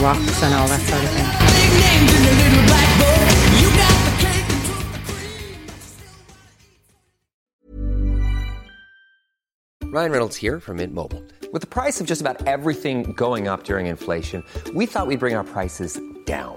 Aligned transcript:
rocks 0.00 0.42
and 0.42 0.54
all 0.54 0.68
that 0.68 0.80
sort 0.80 1.02
of 1.02 1.10
thing. 1.10 1.52
Ryan 9.92 10.10
Reynolds 10.10 10.36
here 10.36 10.58
from 10.58 10.78
Mint 10.78 10.94
Mobile. 10.94 11.22
With 11.52 11.60
the 11.60 11.66
price 11.66 12.00
of 12.00 12.06
just 12.06 12.22
about 12.22 12.46
everything 12.46 13.12
going 13.12 13.46
up 13.46 13.64
during 13.64 13.88
inflation, 13.88 14.42
we 14.74 14.86
thought 14.86 15.06
we'd 15.06 15.20
bring 15.20 15.34
our 15.34 15.44
prices 15.44 16.00
down. 16.24 16.56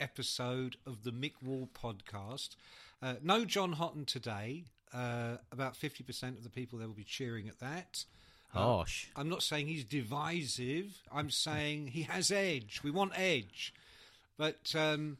episode 0.00 0.76
of 0.86 1.04
the 1.04 1.10
Mick 1.10 1.34
Wall 1.42 1.68
podcast. 1.72 2.56
Uh, 3.02 3.14
no 3.22 3.44
John 3.44 3.72
Houghton 3.72 4.04
today. 4.04 4.64
Uh, 4.92 5.36
about 5.52 5.74
50% 5.74 6.36
of 6.36 6.44
the 6.44 6.50
people 6.50 6.78
there 6.78 6.88
will 6.88 6.94
be 6.94 7.04
cheering 7.04 7.48
at 7.48 7.58
that. 7.60 8.04
Uh, 8.54 8.58
Harsh. 8.58 9.06
I'm 9.16 9.28
not 9.28 9.42
saying 9.42 9.66
he's 9.66 9.84
divisive. 9.84 11.02
I'm 11.12 11.30
saying 11.30 11.88
he 11.88 12.02
has 12.02 12.30
edge. 12.30 12.80
We 12.82 12.90
want 12.90 13.12
edge. 13.14 13.74
But 14.36 14.74
um, 14.74 15.18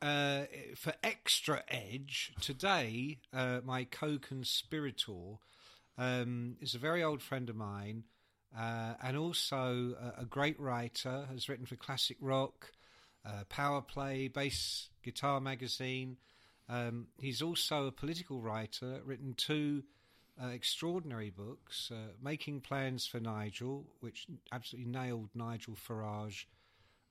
uh, 0.00 0.42
for 0.76 0.94
extra 1.02 1.62
edge, 1.68 2.32
today, 2.40 3.18
uh, 3.32 3.60
my 3.64 3.84
co 3.84 4.18
conspirator 4.18 5.38
um, 5.98 6.56
is 6.60 6.74
a 6.74 6.78
very 6.78 7.02
old 7.02 7.22
friend 7.22 7.48
of 7.48 7.56
mine 7.56 8.04
uh, 8.56 8.94
and 9.02 9.16
also 9.16 9.94
a, 10.18 10.22
a 10.22 10.24
great 10.24 10.58
writer, 10.60 11.26
has 11.32 11.48
written 11.48 11.66
for 11.66 11.76
Classic 11.76 12.16
Rock, 12.20 12.72
uh, 13.26 13.44
Power 13.48 13.80
Play, 13.82 14.28
Bass 14.28 14.88
Guitar 15.02 15.40
Magazine. 15.40 16.16
Um, 16.68 17.08
he's 17.18 17.42
also 17.42 17.86
a 17.86 17.92
political 17.92 18.40
writer, 18.40 19.00
written 19.04 19.34
two 19.36 19.82
uh, 20.42 20.48
extraordinary 20.48 21.30
books 21.30 21.90
uh, 21.92 22.12
Making 22.22 22.60
Plans 22.60 23.06
for 23.06 23.20
Nigel, 23.20 23.84
which 24.00 24.26
absolutely 24.52 24.90
nailed 24.90 25.28
Nigel 25.34 25.74
Farage. 25.74 26.44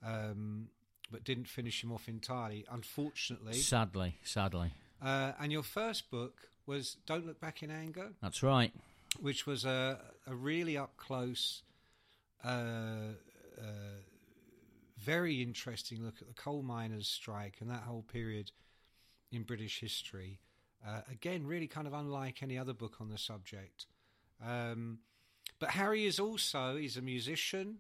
Um, 0.05 0.67
but 1.11 1.23
didn't 1.23 1.47
finish 1.47 1.83
him 1.83 1.91
off 1.91 2.07
entirely, 2.07 2.65
unfortunately. 2.71 3.53
Sadly, 3.53 4.17
sadly. 4.23 4.71
Uh, 5.01 5.33
and 5.39 5.51
your 5.51 5.61
first 5.63 6.09
book 6.09 6.33
was 6.65 6.97
Don't 7.05 7.27
Look 7.27 7.39
Back 7.39 7.61
in 7.61 7.69
Anger, 7.69 8.13
That's 8.21 8.41
right. 8.41 8.73
which 9.21 9.45
was 9.45 9.63
a, 9.63 9.99
a 10.25 10.33
really 10.33 10.75
up 10.77 10.97
close, 10.97 11.61
uh, 12.43 12.47
uh, 12.47 13.63
very 15.03 15.41
interesting 15.41 16.03
look 16.03 16.21
at 16.21 16.27
the 16.27 16.33
coal 16.33 16.63
miners' 16.63 17.07
strike 17.07 17.57
and 17.59 17.69
that 17.69 17.83
whole 17.83 18.03
period 18.03 18.51
in 19.31 19.43
British 19.43 19.79
history. 19.79 20.39
Uh, 20.85 21.01
again, 21.11 21.45
really 21.45 21.67
kind 21.67 21.87
of 21.87 21.93
unlike 21.93 22.43
any 22.43 22.57
other 22.57 22.73
book 22.73 22.97
on 22.99 23.09
the 23.09 23.17
subject. 23.17 23.85
Um, 24.45 24.99
but 25.59 25.69
Harry 25.71 26.05
is 26.05 26.19
also 26.19 26.75
he's 26.75 26.97
a 26.97 27.01
musician 27.01 27.77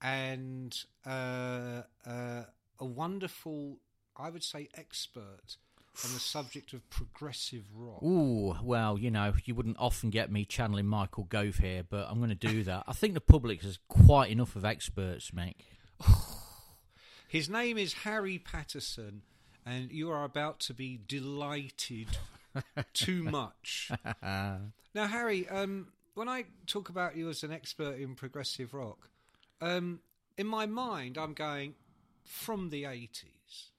and 0.00 0.76
uh, 1.06 1.82
uh, 2.06 2.42
a 2.78 2.84
wonderful, 2.84 3.78
I 4.16 4.30
would 4.30 4.44
say, 4.44 4.68
expert 4.74 5.56
on 6.04 6.12
the 6.12 6.20
subject 6.20 6.72
of 6.72 6.88
progressive 6.90 7.64
rock. 7.74 8.02
Ooh, 8.02 8.56
well, 8.62 8.98
you 8.98 9.10
know, 9.10 9.32
you 9.44 9.54
wouldn't 9.54 9.76
often 9.78 10.10
get 10.10 10.30
me 10.30 10.44
channeling 10.44 10.86
Michael 10.86 11.24
Gove 11.24 11.56
here, 11.56 11.84
but 11.88 12.08
I'm 12.08 12.18
going 12.18 12.30
to 12.30 12.34
do 12.34 12.64
that. 12.64 12.84
I 12.86 12.92
think 12.92 13.14
the 13.14 13.20
public 13.20 13.62
has 13.62 13.78
quite 13.88 14.30
enough 14.30 14.56
of 14.56 14.64
experts, 14.64 15.30
Mick. 15.30 15.54
His 17.34 17.50
name 17.50 17.78
is 17.78 17.94
Harry 18.04 18.38
Patterson, 18.38 19.22
and 19.66 19.90
you 19.90 20.08
are 20.08 20.22
about 20.22 20.60
to 20.60 20.72
be 20.72 21.00
delighted 21.08 22.06
too 22.94 23.24
much. 23.24 23.90
now, 24.22 25.08
Harry, 25.08 25.48
um, 25.48 25.88
when 26.14 26.28
I 26.28 26.44
talk 26.68 26.90
about 26.90 27.16
you 27.16 27.28
as 27.28 27.42
an 27.42 27.50
expert 27.50 27.98
in 27.98 28.14
progressive 28.14 28.72
rock, 28.72 29.08
um, 29.60 29.98
in 30.38 30.46
my 30.46 30.66
mind, 30.66 31.18
I'm 31.18 31.32
going 31.32 31.74
from 32.24 32.70
the 32.70 32.84
80s. 32.84 33.70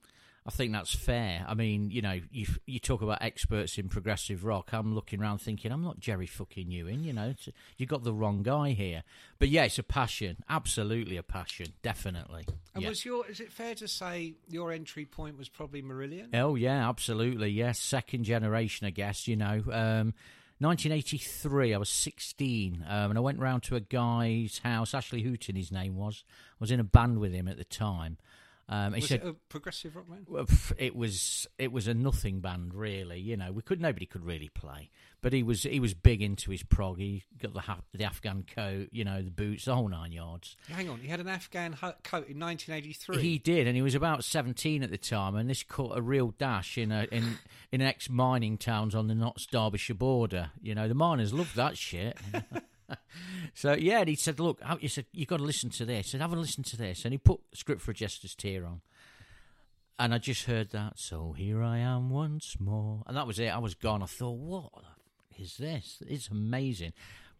I 0.47 0.51
think 0.51 0.73
that's 0.73 0.93
fair. 0.93 1.43
I 1.47 1.55
mean, 1.55 1.89
you 1.89 2.03
know, 2.03 2.19
you 2.31 2.45
you 2.67 2.77
talk 2.79 3.01
about 3.01 3.19
experts 3.21 3.79
in 3.79 3.89
progressive 3.89 4.45
rock. 4.45 4.69
I'm 4.73 4.93
looking 4.93 5.19
around 5.19 5.39
thinking, 5.39 5.71
I'm 5.71 5.83
not 5.83 5.99
Jerry 5.99 6.27
fucking 6.27 6.69
Ewing. 6.69 7.03
You 7.03 7.13
know, 7.13 7.33
you 7.77 7.87
got 7.87 8.03
the 8.03 8.13
wrong 8.13 8.43
guy 8.43 8.69
here. 8.73 9.01
But 9.39 9.49
yeah, 9.49 9.63
it's 9.63 9.79
a 9.79 9.83
passion. 9.83 10.37
Absolutely 10.47 11.17
a 11.17 11.23
passion. 11.23 11.73
Definitely. 11.81 12.45
And 12.75 12.83
Yeah. 12.83 12.89
was 12.89 13.03
your? 13.03 13.25
Is 13.27 13.39
it 13.39 13.51
fair 13.51 13.73
to 13.73 13.87
say 13.87 14.35
your 14.47 14.71
entry 14.71 15.05
point 15.05 15.35
was 15.35 15.49
probably 15.49 15.81
Marillion? 15.81 16.29
Oh 16.35 16.53
yeah, 16.53 16.87
absolutely. 16.87 17.49
Yes, 17.49 17.79
second 17.79 18.23
generation, 18.25 18.85
I 18.85 18.91
guess. 18.91 19.27
You 19.27 19.37
know, 19.37 19.63
um, 19.71 20.13
1983. 20.59 21.73
I 21.73 21.77
was 21.77 21.89
16, 21.89 22.85
um, 22.87 23.09
and 23.09 23.17
I 23.17 23.21
went 23.21 23.39
round 23.39 23.63
to 23.63 23.75
a 23.75 23.79
guy's 23.79 24.59
house. 24.59 24.93
Ashley 24.93 25.23
Hooton, 25.23 25.55
his 25.57 25.71
name 25.71 25.95
was. 25.95 26.23
I 26.29 26.57
was 26.59 26.71
in 26.71 26.79
a 26.79 26.83
band 26.83 27.19
with 27.19 27.33
him 27.33 27.47
at 27.47 27.57
the 27.57 27.63
time. 27.65 28.17
Um, 28.67 28.93
was 28.93 29.07
said 29.07 29.21
it 29.21 29.27
a 29.27 29.33
progressive 29.47 29.95
rock 29.95 30.09
band? 30.09 30.25
well, 30.27 30.47
it 30.77 30.95
was 30.95 31.47
it 31.59 31.71
was 31.71 31.87
a 31.87 31.93
nothing 31.93 32.39
band, 32.39 32.73
really. 32.73 33.19
You 33.19 33.37
know, 33.37 33.51
we 33.51 33.61
could 33.61 33.79
nobody 33.79 34.07
could 34.07 34.25
really 34.25 34.49
play, 34.49 34.89
but 35.21 35.33
he 35.33 35.43
was 35.43 35.63
he 35.63 35.79
was 35.79 35.93
big 35.93 36.21
into 36.23 36.49
his 36.49 36.63
prog. 36.63 36.97
He 36.97 37.23
got 37.39 37.53
the 37.53 37.61
ha- 37.61 37.81
the 37.93 38.03
Afghan 38.05 38.43
coat, 38.43 38.89
you 38.91 39.03
know, 39.03 39.21
the 39.21 39.29
boots, 39.29 39.65
the 39.65 39.75
whole 39.75 39.87
nine 39.87 40.11
yards. 40.11 40.57
Hang 40.67 40.89
on, 40.89 40.99
he 40.99 41.07
had 41.07 41.19
an 41.19 41.27
Afghan 41.27 41.73
coat 42.03 42.27
in 42.27 42.39
1983. 42.39 43.21
He 43.21 43.37
did, 43.37 43.67
and 43.67 43.75
he 43.75 43.83
was 43.83 43.93
about 43.93 44.23
seventeen 44.23 44.81
at 44.81 44.89
the 44.89 44.97
time, 44.97 45.35
and 45.35 45.47
this 45.47 45.61
caught 45.61 45.95
a 45.95 46.01
real 46.01 46.33
dash 46.39 46.75
in 46.77 46.91
a 46.91 47.07
in 47.11 47.37
in 47.71 47.81
ex 47.81 48.09
mining 48.09 48.57
towns 48.57 48.95
on 48.95 49.07
the 49.07 49.15
Notts 49.15 49.45
Derbyshire 49.45 49.95
border. 49.95 50.49
You 50.59 50.73
know, 50.73 50.87
the 50.87 50.95
miners 50.95 51.33
loved 51.33 51.55
that 51.55 51.77
shit. 51.77 52.17
so 53.53 53.73
yeah, 53.73 53.99
and 53.99 54.09
he 54.09 54.15
said, 54.15 54.39
"Look, 54.39 54.61
he 54.79 54.87
said 54.87 55.05
you 55.11 55.25
got 55.25 55.37
to 55.37 55.43
listen 55.43 55.69
to 55.71 55.85
this." 55.85 56.07
He 56.07 56.11
said, 56.11 56.21
"Have 56.21 56.33
a 56.33 56.35
listen 56.35 56.63
to 56.63 56.77
this," 56.77 57.05
and 57.05 57.13
he 57.13 57.17
put 57.17 57.41
"Script 57.53 57.81
for 57.81 57.91
a 57.91 57.93
Jester's 57.93 58.35
Tear" 58.35 58.65
on. 58.65 58.81
And 59.97 60.13
I 60.13 60.17
just 60.17 60.43
heard 60.43 60.71
that, 60.71 60.99
so 60.99 61.33
here 61.37 61.63
I 61.63 61.77
am 61.77 62.09
once 62.09 62.57
more. 62.59 63.03
And 63.07 63.15
that 63.15 63.27
was 63.27 63.39
it. 63.39 63.47
I 63.47 63.59
was 63.59 63.75
gone. 63.75 64.03
I 64.03 64.07
thought, 64.07 64.37
what 64.37 64.69
is 65.39 65.55
this? 65.55 66.01
It's 66.05 66.27
amazing. 66.27 66.91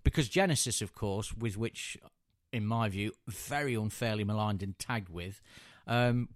Because 0.06 0.30
Genesis, 0.30 0.82
of 0.82 0.94
course, 0.94 1.34
with 1.34 1.58
which, 1.58 1.98
in 2.54 2.66
my 2.66 2.88
view, 2.88 3.12
very 3.28 3.76
unfairly 3.76 4.24
maligned 4.24 4.64
and 4.64 4.80
tagged 4.80 5.10
with, 5.10 5.42
um, 5.86 6.30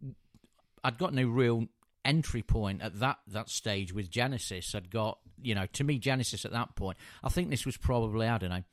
I'd 0.83 0.97
got 0.97 1.13
no 1.13 1.25
real 1.25 1.67
entry 2.03 2.41
point 2.41 2.81
at 2.81 2.99
that, 2.99 3.19
that 3.27 3.49
stage 3.49 3.93
with 3.93 4.09
Genesis. 4.09 4.75
I'd 4.75 4.89
got, 4.89 5.19
you 5.41 5.55
know, 5.55 5.67
to 5.73 5.83
me, 5.85 5.99
Genesis 5.99 6.43
at 6.43 6.51
that 6.51 6.75
point, 6.75 6.97
I 7.23 7.29
think 7.29 7.49
this 7.49 7.65
was 7.65 7.77
probably, 7.77 8.27
I 8.27 8.37
don't 8.37 8.49
know, 8.49 8.63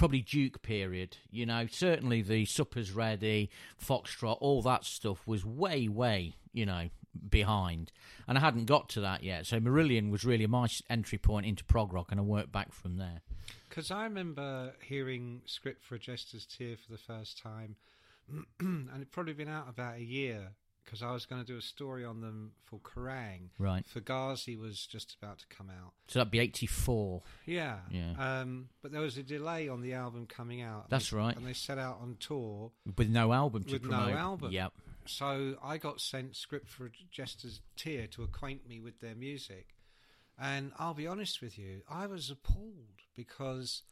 probably 0.00 0.22
Duke 0.22 0.62
period. 0.62 1.18
You 1.30 1.44
know, 1.44 1.66
certainly 1.70 2.22
the 2.22 2.46
Suppers 2.46 2.90
Ready, 2.90 3.50
Foxtrot, 3.78 4.38
all 4.40 4.62
that 4.62 4.86
stuff 4.86 5.26
was 5.26 5.44
way, 5.44 5.88
way, 5.88 6.36
you 6.54 6.64
know, 6.64 6.88
behind. 7.28 7.92
And 8.26 8.38
I 8.38 8.40
hadn't 8.40 8.64
got 8.64 8.88
to 8.90 9.02
that 9.02 9.22
yet. 9.22 9.44
So 9.44 9.60
Marillion 9.60 10.10
was 10.10 10.24
really 10.24 10.46
my 10.46 10.68
entry 10.88 11.18
point 11.18 11.44
into 11.44 11.64
prog 11.64 11.92
rock, 11.92 12.10
and 12.10 12.18
I 12.18 12.22
worked 12.22 12.50
back 12.50 12.72
from 12.72 12.96
there. 12.96 13.20
Because 13.68 13.90
I 13.90 14.04
remember 14.04 14.72
hearing 14.82 15.42
Script 15.44 15.84
for 15.84 15.96
a 15.96 15.98
Jester's 15.98 16.46
Tear 16.46 16.76
for 16.78 16.92
the 16.92 16.98
first 16.98 17.36
time, 17.36 17.76
and 18.58 18.88
it'd 18.96 19.12
probably 19.12 19.34
been 19.34 19.50
out 19.50 19.68
about 19.68 19.98
a 19.98 20.02
year 20.02 20.52
because 20.90 21.04
I 21.04 21.12
was 21.12 21.24
going 21.24 21.40
to 21.40 21.46
do 21.46 21.56
a 21.56 21.62
story 21.62 22.04
on 22.04 22.20
them 22.20 22.50
for 22.64 22.80
Kerrang. 22.80 23.50
Right. 23.60 23.86
Fugazi 23.94 24.58
was 24.58 24.84
just 24.84 25.16
about 25.22 25.38
to 25.38 25.46
come 25.46 25.70
out. 25.70 25.92
So 26.08 26.18
that'd 26.18 26.32
be 26.32 26.40
84. 26.40 27.22
Yeah. 27.46 27.76
Yeah. 27.92 28.14
Um, 28.18 28.70
but 28.82 28.90
there 28.90 29.00
was 29.00 29.16
a 29.16 29.22
delay 29.22 29.68
on 29.68 29.82
the 29.82 29.94
album 29.94 30.26
coming 30.26 30.62
out. 30.62 30.90
That's 30.90 31.10
they- 31.10 31.16
right. 31.16 31.36
And 31.36 31.46
they 31.46 31.52
set 31.52 31.78
out 31.78 32.00
on 32.02 32.16
tour. 32.18 32.72
With 32.98 33.08
no 33.08 33.32
album 33.32 33.62
to 33.64 33.72
With 33.74 33.84
no 33.84 34.10
album. 34.10 34.50
Yep. 34.50 34.72
So 35.06 35.56
I 35.62 35.78
got 35.78 36.00
sent 36.00 36.34
Script 36.34 36.68
for 36.68 36.90
Jester's 37.12 37.60
Tear 37.76 38.08
to 38.08 38.24
acquaint 38.24 38.68
me 38.68 38.80
with 38.80 38.98
their 39.00 39.14
music. 39.14 39.68
And 40.40 40.72
I'll 40.76 40.94
be 40.94 41.06
honest 41.06 41.40
with 41.40 41.56
you, 41.56 41.82
I 41.88 42.08
was 42.08 42.30
appalled 42.30 43.02
because 43.14 43.82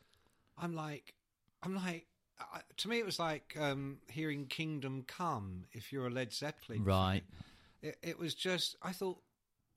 I'm 0.56 0.74
like, 0.74 1.14
I'm 1.62 1.76
like, 1.76 2.06
I, 2.40 2.60
to 2.78 2.88
me 2.88 2.98
it 2.98 3.06
was 3.06 3.18
like 3.18 3.56
um, 3.58 3.98
hearing 4.08 4.46
Kingdom 4.46 5.04
Come 5.06 5.64
if 5.72 5.92
you're 5.92 6.06
a 6.06 6.10
Led 6.10 6.32
Zeppelin. 6.32 6.84
Right. 6.84 7.22
It, 7.82 7.96
it 8.02 8.18
was 8.18 8.34
just, 8.34 8.76
I 8.82 8.92
thought, 8.92 9.18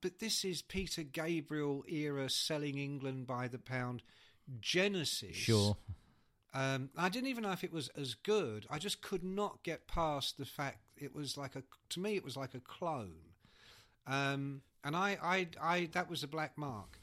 but 0.02 0.20
this 0.20 0.44
is 0.44 0.62
Peter 0.62 1.04
Gabriel 1.04 1.84
era 1.88 2.30
selling 2.30 2.78
England 2.78 3.28
by 3.28 3.48
the 3.48 3.60
pound 3.60 4.02
Genesis. 4.60 5.36
Sure. 5.36 5.78
Um, 6.54 6.90
I 6.98 7.10
didn't 7.10 7.30
even 7.30 7.44
know 7.44 7.52
if 7.52 7.64
it 7.64 7.72
was 7.72 7.90
as 7.90 8.14
good. 8.16 8.66
I 8.70 8.78
just 8.78 9.02
could 9.02 9.24
not 9.24 9.64
get 9.64 9.88
past 9.88 10.38
the 10.38 10.46
fact 10.46 10.80
it 10.98 11.16
was 11.16 11.38
like 11.38 11.56
a 11.56 11.64
to 11.90 12.00
me 12.00 12.16
it 12.16 12.26
was 12.26 12.36
like 12.36 12.54
a 12.54 12.60
clone, 12.60 13.32
um, 14.06 14.62
and 14.84 14.94
I, 14.96 15.18
I 15.24 15.48
I 15.62 15.90
that 15.94 16.10
was 16.10 16.24
a 16.24 16.28
black 16.28 16.58
mark. 16.58 17.00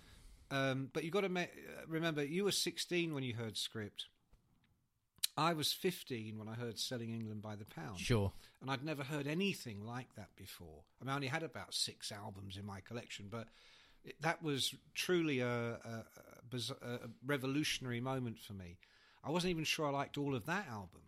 Um, 0.51 0.91
but 0.93 1.05
you 1.05 1.11
got 1.11 1.23
to 1.23 1.29
me- 1.29 1.49
remember, 1.87 2.25
you 2.25 2.45
were 2.45 2.53
16 2.53 3.13
when 3.13 3.23
you 3.23 3.35
heard 3.35 3.57
Script. 3.57 4.07
I 5.39 5.53
was 5.53 5.73
15 5.73 6.37
when 6.37 6.49
I 6.49 6.55
heard 6.55 6.79
Selling 6.79 7.15
England 7.15 7.43
by 7.43 7.55
the 7.55 7.65
Pound. 7.65 7.99
Sure. 8.01 8.33
And 8.61 8.71
I'd 8.71 8.85
never 8.85 9.05
heard 9.05 9.27
anything 9.29 9.87
like 9.87 10.15
that 10.17 10.35
before. 10.37 10.83
I 11.01 11.05
mean, 11.05 11.13
I 11.13 11.15
only 11.15 11.29
had 11.29 11.45
about 11.45 11.73
six 11.75 12.11
albums 12.11 12.57
in 12.57 12.67
my 12.67 12.81
collection, 12.81 13.27
but 13.31 13.47
it, 14.05 14.21
that 14.21 14.43
was 14.43 14.75
truly 14.95 15.39
a, 15.39 15.49
a, 15.49 16.05
a, 16.53 16.85
a 16.87 16.99
revolutionary 17.25 18.01
moment 18.01 18.41
for 18.41 18.53
me. 18.53 18.79
I 19.23 19.31
wasn't 19.31 19.53
even 19.53 19.65
sure 19.65 19.87
I 19.87 19.91
liked 19.91 20.19
all 20.19 20.35
of 20.35 20.47
that 20.47 20.67
album. 20.69 21.03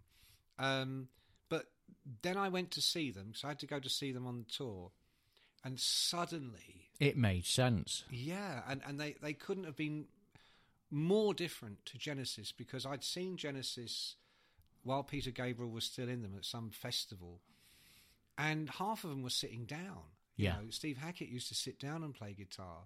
Um, 0.60 1.08
but 1.48 1.66
then 2.22 2.36
I 2.36 2.50
went 2.50 2.70
to 2.72 2.80
see 2.80 3.10
them, 3.10 3.32
so 3.34 3.48
I 3.48 3.50
had 3.50 3.58
to 3.60 3.66
go 3.66 3.80
to 3.80 3.88
see 3.88 4.12
them 4.12 4.26
on 4.28 4.38
the 4.38 4.44
tour. 4.52 4.92
And 5.64 5.78
suddenly, 5.80 6.88
It 7.00 7.16
made 7.16 7.46
sense. 7.46 8.04
yeah, 8.10 8.62
and, 8.68 8.80
and 8.86 9.00
they, 9.00 9.16
they 9.20 9.32
couldn't 9.32 9.64
have 9.64 9.76
been 9.76 10.06
more 10.90 11.34
different 11.34 11.84
to 11.86 11.98
Genesis 11.98 12.52
because 12.52 12.86
I'd 12.86 13.04
seen 13.04 13.36
Genesis 13.36 14.16
while 14.82 15.02
Peter 15.02 15.30
Gabriel 15.30 15.70
was 15.70 15.84
still 15.84 16.08
in 16.08 16.22
them 16.22 16.34
at 16.36 16.44
some 16.44 16.70
festival, 16.70 17.40
and 18.38 18.70
half 18.70 19.04
of 19.04 19.10
them 19.10 19.22
were 19.22 19.30
sitting 19.30 19.64
down. 19.66 20.02
You 20.36 20.46
Yeah. 20.46 20.60
know, 20.60 20.70
Steve 20.70 20.96
Hackett 20.98 21.28
used 21.28 21.48
to 21.48 21.54
sit 21.54 21.78
down 21.78 22.02
and 22.02 22.14
play 22.14 22.32
guitar, 22.32 22.84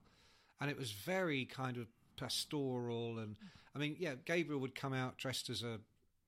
and 0.60 0.70
it 0.70 0.76
was 0.76 0.90
very 0.92 1.44
kind 1.44 1.76
of 1.76 1.86
pastoral. 2.16 3.18
And 3.18 3.36
I 3.74 3.78
mean, 3.78 3.96
yeah, 3.98 4.14
Gabriel 4.24 4.60
would 4.60 4.74
come 4.74 4.92
out 4.92 5.18
dressed 5.18 5.50
as 5.50 5.62
a 5.62 5.80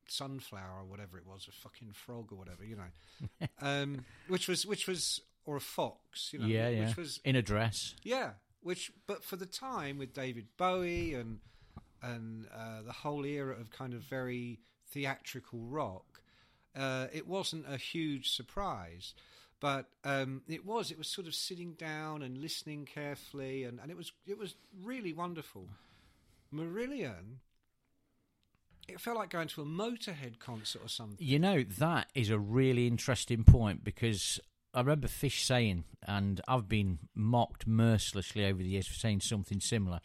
sunflower 0.08 0.78
or 0.80 0.84
whatever 0.84 1.18
it 1.18 1.26
was, 1.26 1.48
a 1.48 1.52
fucking 1.52 1.92
frog 1.92 2.30
or 2.32 2.36
whatever, 2.36 2.64
you 2.64 2.76
know, 2.76 3.46
um, 3.60 4.04
which 4.28 4.46
was 4.48 4.64
which 4.64 4.86
was 4.86 5.20
or 5.44 5.56
a 5.56 5.60
fox, 5.60 6.32
you 6.32 6.38
know, 6.40 6.46
yeah, 6.46 6.68
yeah. 6.68 6.86
which 6.88 6.96
was 6.96 7.20
in 7.24 7.34
a 7.36 7.42
dress. 7.42 7.94
yeah, 8.04 8.32
which 8.60 8.92
but 9.06 9.24
for 9.24 9.36
the 9.36 9.46
time 9.46 9.98
with 9.98 10.12
David 10.12 10.46
Bowie 10.56 11.14
and 11.14 11.40
and 12.02 12.46
uh, 12.54 12.82
the 12.82 12.92
whole 12.92 13.24
era 13.24 13.58
of 13.58 13.70
kind 13.70 13.94
of 13.94 14.02
very 14.02 14.60
theatrical 14.90 15.60
rock, 15.60 16.22
uh, 16.74 17.06
it 17.12 17.26
wasn't 17.26 17.64
a 17.68 17.76
huge 17.76 18.30
surprise. 18.30 19.14
But 19.58 19.86
um, 20.04 20.42
it 20.48 20.66
was. 20.66 20.90
It 20.90 20.98
was 20.98 21.08
sort 21.08 21.26
of 21.26 21.34
sitting 21.34 21.72
down 21.72 22.22
and 22.22 22.36
listening 22.36 22.84
carefully, 22.84 23.64
and, 23.64 23.80
and 23.80 23.90
it 23.90 23.96
was 23.96 24.12
it 24.26 24.38
was 24.38 24.54
really 24.84 25.12
wonderful. 25.12 25.68
Marillion. 26.54 27.38
It 28.86 29.00
felt 29.00 29.16
like 29.16 29.30
going 29.30 29.48
to 29.48 29.62
a 29.62 29.64
Motorhead 29.64 30.38
concert 30.38 30.82
or 30.84 30.88
something. 30.88 31.16
You 31.18 31.38
know, 31.38 31.64
that 31.78 32.08
is 32.14 32.30
a 32.30 32.38
really 32.38 32.86
interesting 32.86 33.42
point 33.42 33.82
because 33.82 34.38
I 34.72 34.80
remember 34.80 35.08
Fish 35.08 35.44
saying, 35.44 35.84
and 36.06 36.40
I've 36.46 36.68
been 36.68 36.98
mocked 37.14 37.66
mercilessly 37.66 38.44
over 38.44 38.62
the 38.62 38.68
years 38.68 38.86
for 38.86 38.94
saying 38.94 39.22
something 39.22 39.58
similar. 39.58 40.00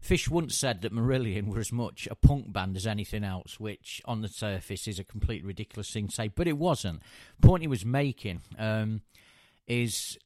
Fish 0.00 0.28
once 0.28 0.56
said 0.56 0.82
that 0.82 0.92
Marillion 0.92 1.46
were 1.48 1.58
as 1.58 1.72
much 1.72 2.06
a 2.10 2.14
punk 2.14 2.52
band 2.52 2.76
as 2.76 2.86
anything 2.86 3.24
else, 3.24 3.58
which 3.58 4.00
on 4.04 4.22
the 4.22 4.28
surface 4.28 4.86
is 4.86 4.98
a 4.98 5.04
completely 5.04 5.46
ridiculous 5.46 5.90
thing 5.90 6.08
to 6.08 6.14
say, 6.14 6.28
but 6.28 6.46
it 6.46 6.56
wasn't. 6.56 7.02
The 7.40 7.46
point 7.46 7.62
he 7.62 7.68
was 7.68 7.84
making 7.84 8.40
um, 8.58 9.02
is 9.66 10.16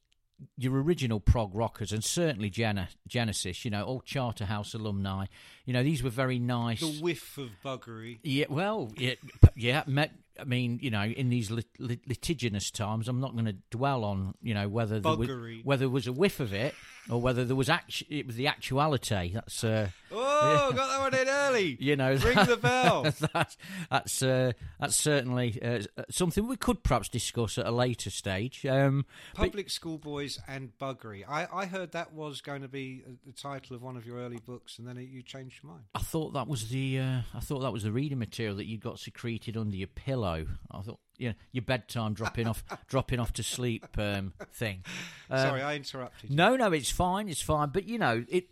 your 0.57 0.81
original 0.81 1.19
prog 1.19 1.55
rockers, 1.55 1.91
and 1.91 2.03
certainly 2.03 2.49
Gen- 2.49 2.87
Genesis, 3.07 3.63
you 3.65 3.71
know, 3.71 3.83
all 3.83 4.01
Charterhouse 4.01 4.73
alumni, 4.73 5.25
you 5.65 5.73
know, 5.73 5.83
these 5.83 6.03
were 6.03 6.09
very 6.09 6.39
nice. 6.39 6.79
The 6.81 6.99
whiff 7.01 7.37
of 7.37 7.49
buggery. 7.63 8.19
Yeah, 8.23 8.45
well, 8.49 8.91
yeah, 8.97 9.13
yeah. 9.55 9.83
Met, 9.87 10.11
I 10.39 10.43
mean, 10.43 10.79
you 10.81 10.91
know, 10.91 11.03
in 11.03 11.29
these 11.29 11.49
lit- 11.49 11.79
lit- 11.79 12.07
litigious 12.07 12.71
times, 12.71 13.07
I'm 13.07 13.19
not 13.19 13.33
going 13.33 13.45
to 13.45 13.55
dwell 13.71 14.03
on, 14.03 14.35
you 14.41 14.53
know, 14.53 14.67
whether 14.67 14.99
there 14.99 15.15
was, 15.15 15.27
whether 15.63 15.79
there 15.81 15.89
was 15.89 16.07
a 16.07 16.13
whiff 16.13 16.39
of 16.39 16.53
it 16.53 16.73
or 17.09 17.19
whether 17.21 17.43
there 17.45 17.55
was 17.55 17.69
actu- 17.69 18.05
it 18.09 18.25
was 18.27 18.35
the 18.35 18.47
actuality. 18.47 19.31
That's 19.33 19.63
uh, 19.63 19.89
Oh, 20.11 20.71
got 20.75 20.87
that 20.89 20.99
one 20.99 21.21
in 21.21 21.27
early. 21.27 21.77
you 21.79 21.95
know, 21.95 22.15
Ring 22.15 22.35
the 22.45 22.57
bell. 22.57 23.03
that's 23.33 23.57
that's 23.89 24.21
uh, 24.21 24.51
that's 24.79 24.95
certainly 24.95 25.59
uh, 25.61 25.81
something 26.09 26.47
we 26.47 26.55
could 26.55 26.83
perhaps 26.83 27.09
discuss 27.09 27.57
at 27.57 27.65
a 27.65 27.71
later 27.71 28.09
stage. 28.09 28.65
Um, 28.65 29.05
Public 29.33 29.69
school 29.69 29.97
boys 29.97 30.39
and 30.47 30.71
buggery. 30.79 31.23
I, 31.27 31.47
I 31.51 31.65
heard 31.65 31.91
that 31.93 32.13
was 32.13 32.41
going 32.41 32.61
to 32.61 32.67
be 32.67 33.03
uh, 33.07 33.11
the 33.25 33.31
title 33.33 33.75
of 33.75 33.81
one 33.81 33.97
of 33.97 34.05
your 34.05 34.17
early 34.17 34.39
books, 34.45 34.77
and 34.79 34.87
then 34.87 34.97
it, 34.97 35.09
you 35.09 35.23
changed 35.23 35.61
your 35.63 35.71
mind. 35.71 35.85
I 35.95 35.99
thought 35.99 36.33
that 36.33 36.47
was 36.47 36.69
the 36.69 36.99
uh, 36.99 37.21
I 37.33 37.39
thought 37.39 37.59
that 37.59 37.71
was 37.73 37.83
the 37.83 37.91
reading 37.91 38.19
material 38.19 38.55
that 38.57 38.65
you 38.65 38.77
got 38.77 38.99
secreted 38.99 39.57
under 39.57 39.75
your 39.75 39.87
pillow. 39.87 40.45
I 40.71 40.81
thought, 40.81 40.99
yeah, 41.23 41.33
your 41.51 41.61
bedtime 41.63 42.13
dropping 42.13 42.47
off, 42.47 42.63
dropping 42.87 43.19
off 43.19 43.31
to 43.33 43.43
sleep 43.43 43.85
um, 43.97 44.33
thing. 44.51 44.83
Sorry, 45.29 45.61
I 45.61 45.75
interrupted. 45.75 46.29
you. 46.29 46.35
No, 46.35 46.55
no, 46.55 46.71
it's 46.73 46.91
fine, 46.91 47.29
it's 47.29 47.41
fine. 47.41 47.69
But 47.69 47.85
you 47.85 47.97
know, 47.97 48.25
it, 48.27 48.49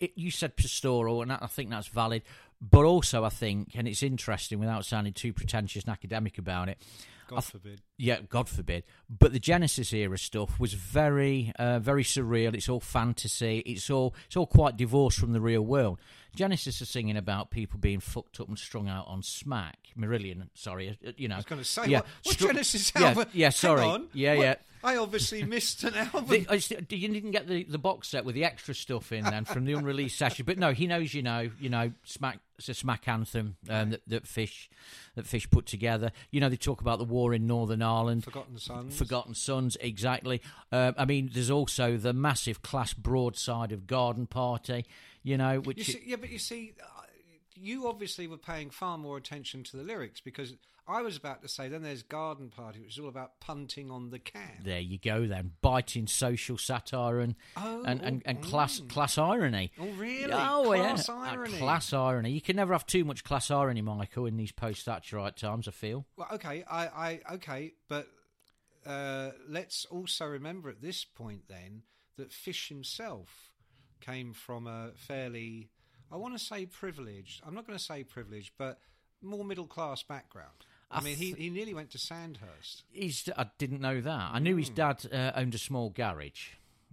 it 0.00 0.12
you 0.14 0.30
said 0.30 0.56
pastoral, 0.56 1.20
and 1.22 1.30
I 1.30 1.46
think 1.46 1.70
that's 1.70 1.88
valid. 1.88 2.22
But 2.62 2.84
also, 2.84 3.24
I 3.24 3.28
think, 3.30 3.72
and 3.74 3.86
it's 3.86 4.02
interesting, 4.02 4.58
without 4.58 4.84
sounding 4.84 5.12
too 5.12 5.32
pretentious 5.32 5.84
and 5.84 5.92
academic 5.92 6.38
about 6.38 6.68
it. 6.68 6.78
God 7.26 7.44
forbid. 7.44 7.80
Yeah, 7.96 8.18
God 8.28 8.48
forbid. 8.48 8.82
But 9.08 9.32
the 9.32 9.38
Genesis 9.38 9.92
era 9.92 10.18
stuff 10.18 10.58
was 10.58 10.74
very, 10.74 11.52
uh, 11.58 11.78
very 11.78 12.02
surreal. 12.02 12.54
It's 12.54 12.68
all 12.68 12.80
fantasy. 12.80 13.60
It's 13.60 13.88
all, 13.88 14.14
it's 14.26 14.36
all 14.36 14.48
quite 14.48 14.76
divorced 14.76 15.18
from 15.18 15.32
the 15.32 15.40
real 15.40 15.62
world. 15.62 16.00
Genesis 16.34 16.80
are 16.80 16.86
singing 16.86 17.16
about 17.16 17.50
people 17.50 17.78
being 17.78 18.00
fucked 18.00 18.40
up 18.40 18.48
and 18.48 18.58
strung 18.58 18.88
out 18.88 19.06
on 19.08 19.22
smack. 19.22 19.78
Marillion, 19.98 20.48
sorry, 20.54 20.96
uh, 21.06 21.12
you 21.16 21.28
know. 21.28 21.34
I 21.36 21.38
was 21.38 21.44
going 21.46 21.60
to 21.60 21.66
say, 21.66 21.86
yeah, 21.86 21.98
what, 21.98 22.06
what 22.24 22.36
stru- 22.36 22.46
Genesis 22.48 22.92
album? 22.96 23.26
Yeah, 23.32 23.46
Hang 23.46 23.52
sorry. 23.52 23.82
on. 23.82 24.06
Yeah, 24.12 24.34
What? 24.36 24.42
yeah. 24.42 24.54
I 24.82 24.96
obviously 24.96 25.42
missed 25.44 25.84
an 25.84 25.94
album. 25.94 26.24
The, 26.26 26.86
you 26.88 27.08
didn't 27.08 27.32
get 27.32 27.46
the, 27.46 27.64
the 27.64 27.76
box 27.76 28.08
set 28.08 28.24
with 28.24 28.34
the 28.34 28.44
extra 28.44 28.74
stuff 28.74 29.12
in 29.12 29.24
then 29.24 29.44
from 29.44 29.66
the 29.66 29.74
unreleased 29.74 30.16
session, 30.16 30.46
but 30.46 30.56
no, 30.56 30.72
he 30.72 30.86
knows 30.86 31.12
you 31.12 31.20
know, 31.22 31.50
you 31.60 31.68
know, 31.68 31.92
smack 32.04 32.38
it's 32.56 32.68
a 32.70 32.74
smack 32.74 33.08
anthem 33.08 33.56
um, 33.70 33.90
that, 33.90 34.00
that 34.06 34.26
Fish 34.26 34.68
that 35.16 35.26
Fish 35.26 35.50
put 35.50 35.66
together. 35.66 36.12
You 36.30 36.40
know, 36.40 36.48
they 36.48 36.56
talk 36.56 36.80
about 36.82 36.98
the 36.98 37.04
war 37.04 37.32
in 37.34 37.46
Northern 37.46 37.82
Ireland, 37.82 38.24
Forgotten 38.24 38.58
Sons. 38.58 38.96
Forgotten 38.96 39.34
Sons, 39.34 39.76
exactly. 39.80 40.40
Um, 40.72 40.94
I 40.96 41.04
mean, 41.04 41.30
there's 41.32 41.50
also 41.50 41.96
the 41.98 42.12
massive 42.14 42.62
class 42.62 42.92
broadside 42.94 43.72
of 43.72 43.86
Garden 43.86 44.26
Party. 44.26 44.84
You 45.22 45.36
know, 45.36 45.60
which 45.60 45.78
You 45.78 45.84
see, 45.84 46.02
yeah, 46.06 46.16
but 46.16 46.30
you 46.30 46.38
see, 46.38 46.74
uh, 46.82 47.02
you 47.54 47.88
obviously 47.88 48.26
were 48.26 48.38
paying 48.38 48.70
far 48.70 48.96
more 48.96 49.16
attention 49.16 49.62
to 49.64 49.76
the 49.76 49.82
lyrics 49.82 50.20
because 50.20 50.54
I 50.88 51.02
was 51.02 51.16
about 51.16 51.42
to 51.42 51.48
say 51.48 51.68
then 51.68 51.82
there's 51.82 52.02
Garden 52.02 52.48
Party, 52.48 52.80
which 52.80 52.94
is 52.94 52.98
all 52.98 53.08
about 53.08 53.38
punting 53.38 53.90
on 53.90 54.10
the 54.10 54.18
Cam. 54.18 54.42
there 54.64 54.80
you 54.80 54.98
go 54.98 55.26
then, 55.26 55.52
biting 55.60 56.06
social 56.06 56.58
satire 56.58 57.20
and 57.20 57.34
Oh, 57.56 57.84
and, 57.84 58.00
and, 58.00 58.22
and 58.24 58.38
oh, 58.42 58.46
class 58.48 58.80
mm. 58.80 58.88
class 58.88 59.18
irony. 59.18 59.70
Oh, 59.78 59.88
really? 59.90 60.32
Oh, 60.32 60.72
Class 60.74 61.08
yeah. 61.08 61.14
Uh, 61.14 61.18
irony. 61.18 61.58
class 61.58 61.92
irony. 61.92 62.30
You 62.32 62.40
can 62.40 62.56
never 62.56 62.72
have 62.72 62.86
too 62.86 63.04
much 63.04 63.22
class 63.24 63.50
irony, 63.50 63.82
Michael, 63.82 64.26
in 64.26 64.36
these 64.36 64.52
post 64.52 64.86
Thatcherite 64.86 65.36
times. 65.36 65.68
I 65.68 65.72
feel. 65.72 66.06
Well, 66.16 66.28
okay, 66.32 66.64
I, 66.68 66.86
I 66.86 67.20
okay, 67.34 67.74
but 67.88 68.08
uh, 68.86 69.30
let's 69.48 69.84
also 69.84 70.26
remember 70.26 70.70
at 70.70 70.80
this 70.80 71.04
point 71.04 71.42
then 71.48 71.82
that 72.16 72.32
Fish 72.32 72.68
himself 72.68 73.49
came 74.00 74.32
from 74.32 74.66
a 74.66 74.90
fairly, 74.94 75.68
I 76.10 76.16
want 76.16 76.36
to 76.36 76.44
say 76.44 76.66
privileged. 76.66 77.42
I'm 77.46 77.54
not 77.54 77.66
going 77.66 77.78
to 77.78 77.84
say 77.84 78.04
privileged, 78.04 78.52
but 78.58 78.78
more 79.22 79.44
middle 79.44 79.66
class 79.66 80.02
background. 80.02 80.66
I, 80.90 80.98
I 80.98 81.00
mean, 81.02 81.16
he, 81.16 81.26
th- 81.26 81.38
he 81.38 81.50
nearly 81.50 81.74
went 81.74 81.90
to 81.90 81.98
Sandhurst. 81.98 82.82
He's, 82.90 83.28
I 83.36 83.46
didn't 83.58 83.80
know 83.80 84.00
that. 84.00 84.30
I 84.32 84.38
knew 84.38 84.56
his 84.56 84.70
dad 84.70 85.06
uh, 85.12 85.32
owned 85.34 85.54
a 85.54 85.58
small 85.58 85.90
garage. 85.90 86.48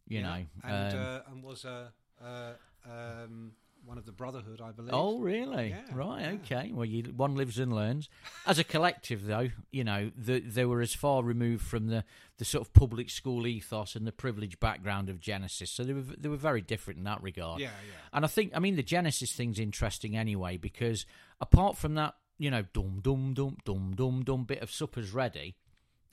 You 0.08 0.20
yeah, 0.20 0.24
know. 0.24 0.46
and 0.64 0.94
um, 0.94 1.00
uh, 1.00 1.20
and 1.32 1.44
was 1.44 1.66
a 1.66 1.92
uh, 2.24 2.54
um, 2.90 3.52
one 3.88 3.98
of 3.98 4.06
the 4.06 4.12
Brotherhood, 4.12 4.60
I 4.62 4.72
believe. 4.72 4.92
Oh, 4.94 5.20
really? 5.20 5.70
Yeah, 5.70 5.82
right. 5.94 6.22
yeah. 6.22 6.32
Okay. 6.58 6.72
Well, 6.74 6.86
you, 6.86 7.04
one 7.16 7.36
lives 7.36 7.58
and 7.58 7.74
learns. 7.74 8.10
As 8.46 8.60
a 8.60 8.64
collective, 8.64 9.26
though, 9.26 9.50
you 9.72 9.86
know, 9.86 10.12
the, 10.18 10.42
they 10.42 10.66
were 10.66 10.82
as 10.82 10.94
far 10.94 11.24
removed 11.24 11.66
from 11.66 11.88
the, 11.88 12.04
the 12.38 12.44
sort 12.46 12.68
of 12.68 12.74
public 12.74 13.10
school 13.10 13.48
ethos 13.48 13.96
and 13.96 14.06
the 14.06 14.12
privileged 14.12 14.60
background 14.60 15.10
of 15.10 15.22
Genesis, 15.22 15.72
so 15.72 15.84
they 15.84 15.94
were 15.94 16.04
they 16.18 16.30
were 16.30 16.36
very 16.36 16.62
different 16.62 16.98
in 16.98 17.06
that 17.06 17.24
regard. 17.24 17.62
Yeah, 17.62 17.68
yeah. 17.68 18.00
And 18.14 18.26
I 18.26 18.28
think, 18.28 18.52
I 18.54 18.60
mean, 18.60 18.76
the 18.76 18.84
Genesis 18.84 19.32
thing's 19.32 19.58
interesting 19.58 20.18
anyway 20.18 20.58
because 20.58 21.06
apart 21.40 21.78
from 21.78 21.96
that, 21.96 22.16
you 22.38 22.52
know, 22.52 22.64
dum 22.74 23.00
dum 23.02 23.34
dum 23.34 23.58
dum 23.64 23.94
dum 23.96 24.24
dum 24.24 24.44
bit 24.44 24.62
of 24.62 24.70
supper's 24.70 25.12
ready. 25.14 25.56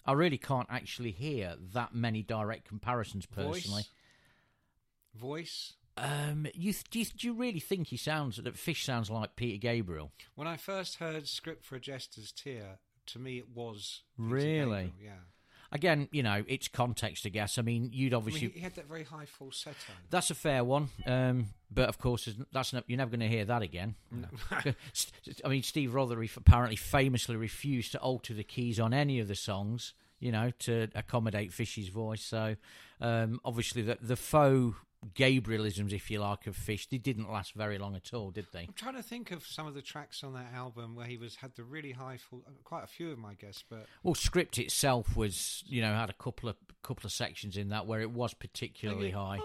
I 0.07 0.12
really 0.12 0.38
can't 0.38 0.69
actually 0.71 1.12
hear 1.12 1.57
that 1.73 1.95
many 1.95 2.23
direct 2.23 2.69
comparisons 2.69 3.26
personally. 3.26 3.85
Voice. 5.14 5.73
Um, 5.96 6.46
you, 6.54 6.72
th- 6.72 6.84
do 6.90 6.98
you 6.98 7.04
do 7.04 7.26
you 7.28 7.34
really 7.34 7.60
think 7.60 7.88
he 7.88 7.96
sounds 7.96 8.36
that 8.36 8.56
Fish 8.58 8.84
sounds 8.84 9.10
like 9.10 9.36
Peter 9.36 9.58
Gabriel? 9.58 10.10
When 10.34 10.48
I 10.48 10.56
first 10.56 10.96
heard 10.96 11.28
"Script 11.28 11.64
for 11.64 11.76
a 11.76 11.80
Jester's 11.80 12.32
Tear," 12.32 12.78
to 13.06 13.18
me 13.18 13.38
it 13.38 13.48
was 13.54 14.02
Peter 14.16 14.28
Really? 14.34 14.64
Gabriel, 14.64 14.92
Yeah. 15.02 15.10
Again, 15.72 16.08
you 16.12 16.22
know, 16.22 16.44
it's 16.46 16.68
context, 16.68 17.26
I 17.26 17.30
guess. 17.30 17.58
I 17.58 17.62
mean, 17.62 17.90
you'd 17.92 18.12
I 18.14 18.18
obviously. 18.18 18.42
mean, 18.42 18.52
he, 18.52 18.60
had 18.60 18.74
that 18.76 18.86
very 18.86 19.02
high 19.02 19.24
falsetto. 19.26 19.74
that's 20.08 20.30
a 20.30 20.34
fair 20.34 20.62
one, 20.62 20.88
um, 21.04 21.46
but 21.68 21.88
of 21.88 21.98
course, 21.98 22.28
that's 22.52 22.72
not, 22.72 22.84
you're 22.86 22.96
never 22.98 23.10
going 23.10 23.28
to 23.28 23.28
hear 23.28 23.44
that 23.46 23.62
again. 23.62 23.96
I 25.44 25.48
mean, 25.48 25.64
Steve 25.64 25.90
Rothery 25.90 26.30
apparently 26.36 26.76
famously 26.76 27.34
refused 27.34 27.90
to 27.92 27.98
alter 27.98 28.34
the 28.34 28.44
keys 28.44 28.78
on 28.78 28.94
any 28.94 29.18
of 29.18 29.26
the 29.26 29.34
songs. 29.34 29.94
you 30.20 30.30
know, 30.30 30.52
to 30.60 30.88
accommodate 30.94 31.50
Fishy's 31.50 31.88
voice. 31.88 32.22
So 32.22 32.54
um, 33.00 33.40
obviously 33.44 33.82
the 33.82 33.98
the 34.00 34.16
faux 34.16 34.76
Gabrielisms, 35.14 35.92
if 35.92 36.11
you 36.11 36.20
like, 36.20 36.46
of 36.46 36.56
Fish, 36.56 36.87
they 36.88 36.99
didn't 36.99 37.30
last 37.30 37.52
very 37.54 37.78
long 37.78 37.94
at 37.96 38.14
all, 38.14 38.30
did 38.30 38.46
they? 38.52 38.61
I'm 38.61 38.73
trying 38.75 38.94
to 38.96 39.02
think 39.02 39.30
of 39.30 39.46
some 39.46 39.66
of 39.66 39.75
the 39.75 39.82
tracks 39.82 40.23
on 40.25 40.32
that 40.34 40.52
album 40.54 40.94
where 40.96 41.06
he 41.06 41.16
was 41.16 41.37
had 41.37 41.54
the 41.56 41.64
really 41.64 41.92
high, 41.92 42.16
full, 42.18 42.42
quite 42.64 42.84
a 42.84 42.87
few 42.87 43.11
of 43.11 43.16
them, 43.16 43.26
I 43.26 43.34
guess. 43.34 43.62
But 43.68 43.87
Well, 44.02 44.14
script 44.14 44.58
itself 44.58 45.16
was, 45.16 45.62
you 45.66 45.82
know, 45.82 45.92
had 45.94 46.11
a 46.11 46.14
couple 46.14 46.49
of 46.49 46.56
couple 46.82 47.06
of 47.06 47.12
sections 47.12 47.56
in 47.56 47.70
that 47.70 47.87
where 47.87 48.00
it 48.00 48.11
was 48.11 48.34
particularly 48.34 49.11
high. 49.11 49.38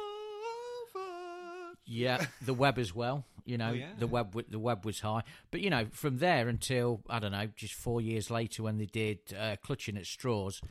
Yeah, 1.86 2.26
the 2.42 2.54
web 2.54 2.78
as 2.78 2.94
well. 2.94 3.26
You 3.46 3.58
know, 3.58 3.70
Oh, 3.70 3.74
yeah. 3.74 3.88
the 3.98 4.06
web 4.06 4.36
the 4.50 4.60
web 4.60 4.86
was 4.86 5.00
high, 5.00 5.24
but 5.50 5.62
you 5.62 5.72
know, 5.72 5.88
from 5.92 6.20
there 6.20 6.48
until 6.48 7.02
I 7.10 7.18
don't 7.20 7.32
know, 7.32 7.48
just 7.56 7.74
four 7.74 8.00
years 8.00 8.30
later 8.30 8.62
when 8.62 8.78
they 8.78 8.86
did 8.86 9.20
uh, 9.38 9.56
"Clutching 9.64 9.98
at 9.98 10.06
Straws," 10.06 10.62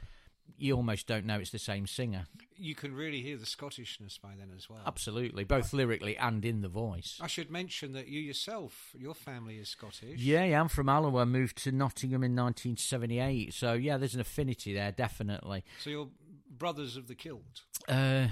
you 0.57 0.75
almost 0.75 1.07
don't 1.07 1.25
know 1.26 1.38
it's 1.38 1.50
the 1.50 1.59
same 1.59 1.87
singer. 1.87 2.26
you 2.57 2.75
can 2.75 2.95
really 2.95 3.21
hear 3.23 3.37
the 3.37 3.47
Scottishness 3.47 4.21
by 4.21 4.31
then 4.38 4.50
as 4.57 4.69
well. 4.69 4.81
Absolutely, 4.87 5.45
both 5.45 5.73
lyrically 5.73 6.17
and 6.17 6.45
in 6.45 6.61
the 6.62 6.69
voice. 6.69 7.19
I 7.21 7.26
should 7.28 7.50
mention 7.50 7.93
that 7.93 8.09
you 8.09 8.21
yourself, 8.21 8.90
your 8.99 9.14
family 9.14 9.59
is 9.59 9.69
Scottish. 9.69 10.19
Yeah, 10.19 10.45
yeah, 10.45 10.61
I'm 10.61 10.69
from 10.69 10.88
Alloa, 10.88 11.26
moved 11.26 11.62
to 11.64 11.73
Nottingham 11.73 12.25
in 12.25 12.35
1978. 12.35 13.55
So 13.55 13.75
yeah, 13.75 13.97
there's 13.99 14.14
an 14.14 14.21
affinity 14.21 14.73
there, 14.75 14.90
definitely. 14.93 15.64
So 15.81 15.90
you're 15.90 16.09
brothers 16.50 16.97
of 16.97 17.07
the 17.09 17.14
kilt. 17.14 17.62
Uh, 17.88 18.26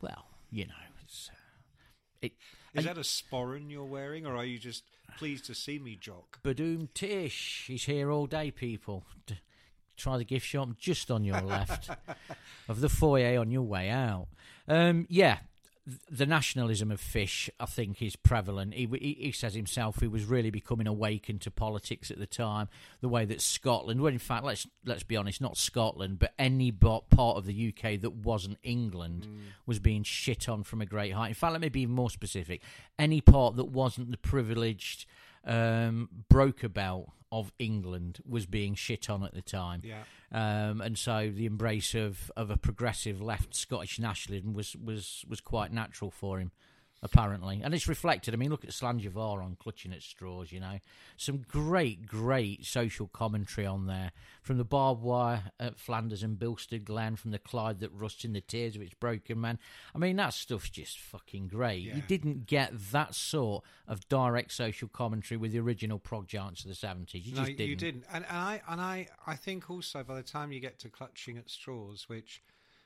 well, 0.00 0.26
you 0.50 0.66
know, 0.66 0.74
it's, 1.02 1.30
uh, 1.32 1.36
it. 2.22 2.32
Is 2.74 2.84
that 2.84 2.98
a 2.98 3.00
sporran 3.00 3.70
you're 3.70 3.84
wearing, 3.84 4.26
or 4.26 4.36
are 4.36 4.44
you 4.44 4.58
just 4.58 4.84
pleased 5.16 5.46
to 5.46 5.54
see 5.54 5.78
me, 5.80 5.96
Jock? 6.00 6.40
Badoom 6.44 6.92
Tish, 6.94 7.64
he's 7.66 7.84
here 7.84 8.10
all 8.10 8.26
day, 8.26 8.50
people. 8.52 9.04
D- 9.26 9.38
try 9.98 10.16
the 10.16 10.24
gift 10.24 10.46
shop 10.46 10.68
just 10.78 11.10
on 11.10 11.24
your 11.24 11.40
left 11.40 11.90
of 12.68 12.80
the 12.80 12.88
foyer 12.88 13.38
on 13.38 13.50
your 13.50 13.62
way 13.62 13.90
out. 13.90 14.28
Um, 14.66 15.06
yeah, 15.08 15.38
the 16.10 16.26
nationalism 16.26 16.90
of 16.90 17.00
Fish, 17.00 17.48
I 17.58 17.66
think, 17.66 18.02
is 18.02 18.16
prevalent. 18.16 18.74
He, 18.74 18.86
he, 18.86 19.16
he 19.20 19.32
says 19.32 19.54
himself 19.54 20.00
he 20.00 20.06
was 20.06 20.24
really 20.24 20.50
becoming 20.50 20.86
awakened 20.86 21.40
to 21.42 21.50
politics 21.50 22.10
at 22.10 22.18
the 22.18 22.26
time. 22.26 22.68
The 23.00 23.08
way 23.08 23.24
that 23.24 23.40
Scotland, 23.40 24.00
well, 24.00 24.12
in 24.12 24.18
fact, 24.18 24.44
let's 24.44 24.66
let's 24.84 25.02
be 25.02 25.16
honest, 25.16 25.40
not 25.40 25.56
Scotland, 25.56 26.18
but 26.18 26.34
any 26.38 26.70
part 26.72 27.04
of 27.10 27.46
the 27.46 27.74
UK 27.74 28.00
that 28.00 28.12
wasn't 28.12 28.58
England 28.62 29.26
was 29.66 29.78
being 29.78 30.02
shit 30.02 30.48
on 30.48 30.62
from 30.62 30.82
a 30.82 30.86
great 30.86 31.12
height. 31.12 31.28
In 31.28 31.34
fact, 31.34 31.52
let 31.52 31.62
me 31.62 31.68
be 31.68 31.86
more 31.86 32.10
specific: 32.10 32.60
any 32.98 33.20
part 33.20 33.56
that 33.56 33.66
wasn't 33.66 34.10
the 34.10 34.18
privileged 34.18 35.06
um, 35.44 36.08
broker 36.28 36.68
belt 36.68 37.10
of 37.30 37.52
England 37.58 38.20
was 38.26 38.46
being 38.46 38.74
shit 38.74 39.10
on 39.10 39.22
at 39.22 39.34
the 39.34 39.42
time. 39.42 39.82
Yeah. 39.84 40.02
Um, 40.32 40.80
and 40.80 40.96
so 40.96 41.30
the 41.34 41.46
embrace 41.46 41.94
of, 41.94 42.30
of 42.36 42.50
a 42.50 42.56
progressive 42.56 43.20
left 43.20 43.54
Scottish 43.54 43.98
nationalism 43.98 44.54
was, 44.54 44.76
was, 44.76 45.24
was 45.28 45.40
quite 45.40 45.72
natural 45.72 46.10
for 46.10 46.38
him, 46.38 46.52
apparently. 47.02 47.60
And 47.62 47.74
it's 47.74 47.88
reflected. 47.88 48.34
I 48.34 48.36
mean, 48.36 48.50
look 48.50 48.64
at 48.64 48.70
Slàinte 48.70 49.10
Mhath 49.10 49.42
on 49.42 49.56
Clutching 49.56 49.92
at 49.92 50.02
Straws, 50.02 50.50
you 50.52 50.60
know. 50.60 50.78
Some 51.16 51.38
great, 51.38 52.06
great 52.06 52.64
social 52.64 53.08
commentary 53.08 53.66
on 53.66 53.86
there. 53.86 54.12
From 54.42 54.58
the 54.58 54.64
barbed 54.64 55.02
wire 55.02 55.44
at 55.60 55.78
Flanders 55.78 56.22
and 56.22 56.38
Bilston 56.38 56.84
Glen, 56.84 57.16
from 57.16 57.30
the 57.30 57.38
Clyde 57.38 57.80
that 57.80 57.92
rusts 57.92 58.24
in 58.24 58.32
the 58.32 58.40
tears 58.40 58.76
of 58.76 58.82
its 58.82 58.94
broken 58.94 59.40
man. 59.40 59.58
I 59.94 59.98
mean, 59.98 60.16
that 60.16 60.34
stuff's 60.34 60.70
just 60.70 60.98
fucking 60.98 61.48
great. 61.48 61.82
You 61.82 62.02
didn't 62.06 62.46
get 62.46 62.72
that 62.92 63.14
sort 63.14 63.64
of 63.86 64.08
direct 64.08 64.52
social 64.52 64.88
commentary 64.88 65.38
with 65.38 65.52
the 65.52 65.60
original 65.60 65.98
prog 65.98 66.26
giants 66.26 66.64
of 66.64 66.68
the 66.68 66.86
70s. 66.86 67.24
You 67.24 67.34
no, 67.34 67.44
just 67.44 67.56
didn't. 67.56 67.68
you 67.68 67.76
didn't. 67.76 68.04
And, 68.12 68.24
and 68.28 68.36
I 68.36 68.62
and 68.68 68.80
I, 68.80 69.08
I 69.26 69.36
think 69.36 69.70
also 69.70 70.02
by 70.02 70.16
the 70.16 70.22
time 70.22 70.52
you 70.52 70.60
get 70.60 70.78
to 70.80 70.88
clutching 70.88 71.38
at 71.38 71.50
straws, 71.50 72.08
which 72.08 72.42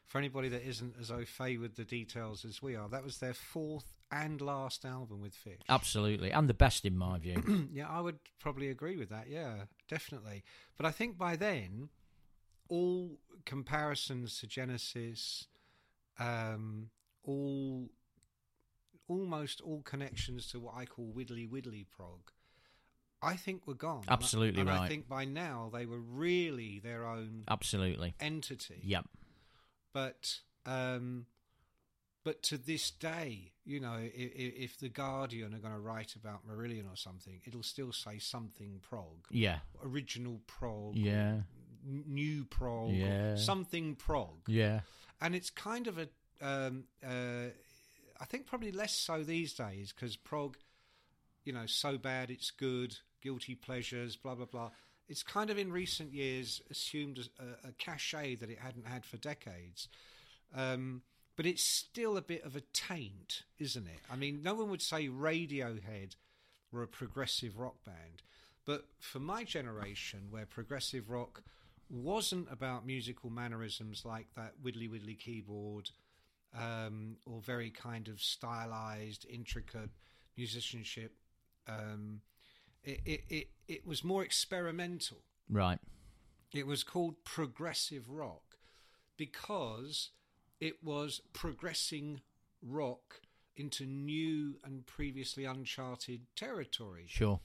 for 0.06 0.18
anybody 0.18 0.48
that 0.48 0.62
isn't 0.68 0.94
as 1.00 1.10
au 1.10 1.24
fait 1.24 1.56
with 1.56 1.76
the 1.76 1.84
details 1.84 2.44
as 2.44 2.60
we 2.60 2.76
are, 2.76 2.88
that 2.88 3.02
was 3.02 3.18
their 3.18 3.32
fourth 3.32 4.01
and 4.12 4.40
last 4.40 4.84
album 4.84 5.20
with 5.22 5.34
Fish. 5.34 5.60
Absolutely. 5.68 6.30
And 6.30 6.48
the 6.48 6.54
best, 6.54 6.84
in 6.84 6.96
my 6.96 7.18
view. 7.18 7.68
Yeah, 7.72 7.88
I 7.88 8.00
would 8.00 8.18
probably 8.38 8.68
agree 8.68 8.96
with 8.96 9.08
that. 9.08 9.28
Yeah, 9.28 9.64
definitely. 9.88 10.44
But 10.76 10.84
I 10.86 10.90
think 10.90 11.16
by 11.16 11.34
then, 11.36 11.88
all 12.68 13.18
comparisons 13.46 14.38
to 14.40 14.46
Genesis, 14.46 15.46
um, 16.18 16.90
all 17.24 17.88
almost 19.08 19.60
all 19.60 19.82
connections 19.82 20.46
to 20.48 20.60
what 20.60 20.74
I 20.76 20.84
call 20.84 21.06
widdly 21.06 21.46
widdly 21.46 21.84
prog, 21.84 22.30
I 23.22 23.34
think 23.36 23.66
were 23.66 23.74
gone. 23.74 24.02
And 24.02 24.10
I- 24.10 24.12
Absolutely 24.14 24.60
and 24.60 24.70
I 24.70 24.88
think 24.88 25.08
by 25.08 25.24
now 25.24 25.70
they 25.72 25.86
were 25.86 26.00
really 26.00 26.78
their 26.80 27.06
own 27.06 27.44
Absolutely. 27.48 28.14
entity. 28.20 28.80
Yep. 28.84 29.06
But 29.92 30.40
um, 30.66 31.26
but 32.24 32.42
to 32.44 32.56
this 32.58 32.90
day, 32.90 33.52
you 33.64 33.80
know, 33.80 33.96
if, 34.00 34.12
if 34.72 34.78
the 34.78 34.88
Guardian 34.88 35.54
are 35.54 35.58
going 35.58 35.74
to 35.74 35.80
write 35.80 36.14
about 36.14 36.46
Marillion 36.46 36.84
or 36.92 36.96
something, 36.96 37.40
it'll 37.46 37.62
still 37.62 37.92
say 37.92 38.18
something 38.18 38.80
prog, 38.82 39.26
Yeah. 39.30 39.58
original 39.84 40.40
prog, 40.46 40.96
Yeah. 40.96 41.42
new 41.84 42.44
prog, 42.44 42.92
Yeah. 42.92 43.34
something 43.36 43.96
prog, 43.96 44.48
Yeah. 44.48 44.82
and 45.20 45.34
it's 45.34 45.50
kind 45.50 45.86
of 45.88 45.98
a, 45.98 46.08
um, 46.40 46.84
uh, 47.02 47.48
I 48.20 48.24
think 48.26 48.46
probably 48.46 48.70
less 48.72 48.94
so 48.96 49.24
these 49.24 49.52
days 49.54 49.92
because 49.92 50.16
prog, 50.16 50.56
you 51.44 51.52
know, 51.52 51.66
so 51.66 51.98
bad 51.98 52.30
it's 52.30 52.52
good, 52.52 52.96
guilty 53.20 53.56
pleasures, 53.56 54.14
blah 54.16 54.36
blah 54.36 54.46
blah. 54.46 54.70
It's 55.08 55.24
kind 55.24 55.50
of 55.50 55.58
in 55.58 55.72
recent 55.72 56.12
years 56.12 56.60
assumed 56.70 57.18
a, 57.38 57.68
a 57.68 57.72
cachet 57.72 58.36
that 58.36 58.48
it 58.48 58.60
hadn't 58.60 58.86
had 58.86 59.04
for 59.04 59.16
decades. 59.16 59.88
Um, 60.54 61.02
but 61.36 61.46
it's 61.46 61.62
still 61.64 62.16
a 62.16 62.22
bit 62.22 62.44
of 62.44 62.56
a 62.56 62.60
taint, 62.72 63.42
isn't 63.58 63.86
it? 63.86 64.00
I 64.10 64.16
mean, 64.16 64.42
no 64.42 64.54
one 64.54 64.70
would 64.70 64.82
say 64.82 65.08
Radiohead 65.08 66.16
were 66.70 66.82
a 66.82 66.88
progressive 66.88 67.58
rock 67.58 67.84
band, 67.84 68.22
but 68.64 68.86
for 69.00 69.18
my 69.18 69.44
generation, 69.44 70.28
where 70.30 70.46
progressive 70.46 71.10
rock 71.10 71.42
wasn't 71.90 72.50
about 72.50 72.86
musical 72.86 73.28
mannerisms 73.30 74.04
like 74.04 74.26
that 74.34 74.54
widdly 74.62 74.88
widdly 74.88 75.14
keyboard 75.14 75.90
um, 76.58 77.16
or 77.26 77.40
very 77.40 77.70
kind 77.70 78.08
of 78.08 78.20
stylized, 78.20 79.26
intricate 79.28 79.90
musicianship, 80.36 81.12
um, 81.68 82.20
it, 82.84 83.00
it, 83.04 83.24
it, 83.28 83.48
it 83.68 83.86
was 83.86 84.02
more 84.04 84.22
experimental 84.22 85.18
Right. 85.48 85.78
it 86.54 86.66
was 86.66 86.82
called 86.82 87.22
progressive 87.24 88.08
rock 88.10 88.56
because 89.16 90.10
it 90.62 90.76
was 90.80 91.20
progressing 91.32 92.20
rock 92.64 93.20
into 93.56 93.84
new 93.84 94.54
and 94.64 94.86
previously 94.86 95.44
uncharted 95.44 96.20
territory. 96.36 97.06
Sure. 97.08 97.40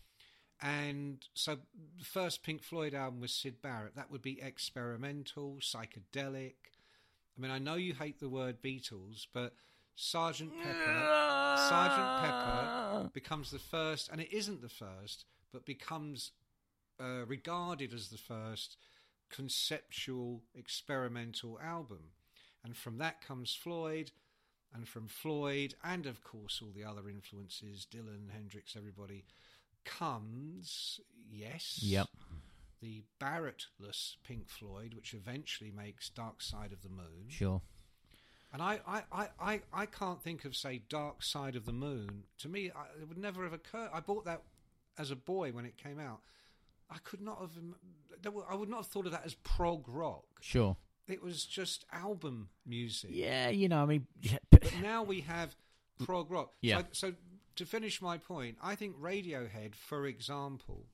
And 0.61 1.25
so 1.33 1.57
the 1.97 2.05
first 2.05 2.43
Pink 2.43 2.61
Floyd 2.61 2.93
album 2.93 3.19
was 3.19 3.33
Syd 3.33 3.59
Barrett. 3.59 3.95
That 3.95 4.11
would 4.11 4.21
be 4.21 4.39
experimental, 4.39 5.57
psychedelic. 5.59 6.53
I 7.35 7.41
mean, 7.41 7.49
I 7.49 7.57
know 7.57 7.73
you 7.73 7.95
hate 7.95 8.19
the 8.19 8.29
word 8.29 8.61
Beatles, 8.61 9.25
but 9.33 9.53
Sergeant 9.95 10.51
Pepper, 10.61 11.57
Sergeant 11.69 12.21
Pepper 12.21 13.09
becomes 13.13 13.49
the 13.49 13.57
first, 13.57 14.09
and 14.11 14.21
it 14.21 14.31
isn't 14.31 14.61
the 14.61 14.69
first, 14.69 15.25
but 15.51 15.65
becomes 15.65 16.33
uh, 17.01 17.25
regarded 17.25 17.95
as 17.95 18.09
the 18.09 18.17
first 18.19 18.77
conceptual 19.31 20.43
experimental 20.53 21.59
album. 21.59 22.11
And 22.67 22.75
from 22.75 22.97
that 22.97 23.21
comes 23.25 23.55
Floyd, 23.55 24.11
and 24.75 24.85
from 24.85 25.07
Floyd, 25.07 25.73
and 25.85 26.05
of 26.05 26.21
course 26.21 26.59
all 26.61 26.73
the 26.75 26.83
other 26.83 27.07
influences, 27.09 27.87
Dylan, 27.89 28.29
Hendrix, 28.29 28.75
everybody, 28.75 29.23
comes, 29.85 30.99
yes, 31.31 31.79
Yep. 31.81 32.07
the 32.81 33.03
Barrettless 33.19 34.17
Pink 34.25 34.49
Floyd, 34.49 34.93
which 34.93 35.13
eventually 35.13 35.71
makes 35.71 36.09
Dark 36.09 36.41
Side 36.41 36.73
of 36.73 36.81
the 36.83 36.89
Moon. 36.89 37.29
Sure. 37.29 37.61
And 38.51 38.61
I, 38.61 38.81
I, 38.85 39.03
I, 39.13 39.27
I, 39.39 39.61
I 39.73 39.85
can't 39.85 40.21
think 40.21 40.43
of, 40.43 40.53
say, 40.53 40.81
Dark 40.89 41.23
Side 41.23 41.55
of 41.55 41.65
the 41.65 41.71
Moon. 41.71 42.23
To 42.39 42.49
me, 42.49 42.69
I, 42.75 43.01
it 43.01 43.07
would 43.07 43.17
never 43.17 43.43
have 43.43 43.53
occurred. 43.53 43.91
I 43.93 44.01
bought 44.01 44.25
that 44.25 44.41
as 44.97 45.09
a 45.09 45.15
boy 45.15 45.51
when 45.53 45.63
it 45.65 45.77
came 45.77 45.99
out. 45.99 46.19
I 46.89 46.97
could 47.03 47.21
not 47.21 47.39
have. 47.39 47.51
im- 47.57 47.75
there 48.21 48.31
were- 48.31 48.49
I 48.51 48.55
would 48.55 48.69
not 48.69 48.77
have 48.77 48.87
thought 48.87 49.05
of 49.05 49.11
that 49.13 49.25
as 49.25 49.35
prog 49.35 49.85
rock. 49.87 50.25
Sure. 50.41 50.75
It 51.07 51.23
was 51.23 51.45
just 51.45 51.85
album 51.91 52.49
music. 52.65 53.11
Yeah, 53.13 53.49
you 53.49 53.69
know, 53.69 53.81
I 53.81 53.85
mean, 53.85 54.07
But 54.49 54.73
now 54.81 55.03
we 55.03 55.21
have 55.21 55.55
prog 56.03 56.29
rock. 56.29 56.53
Yeah. 56.61 56.79
So, 56.91 57.09
so 57.09 57.13
to 57.55 57.65
finish 57.65 58.01
my 58.01 58.17
point, 58.17 58.57
I 58.61 58.75
think 58.75 58.99
Radiohead, 58.99 59.75
for 59.75 60.05
example, 60.05 60.85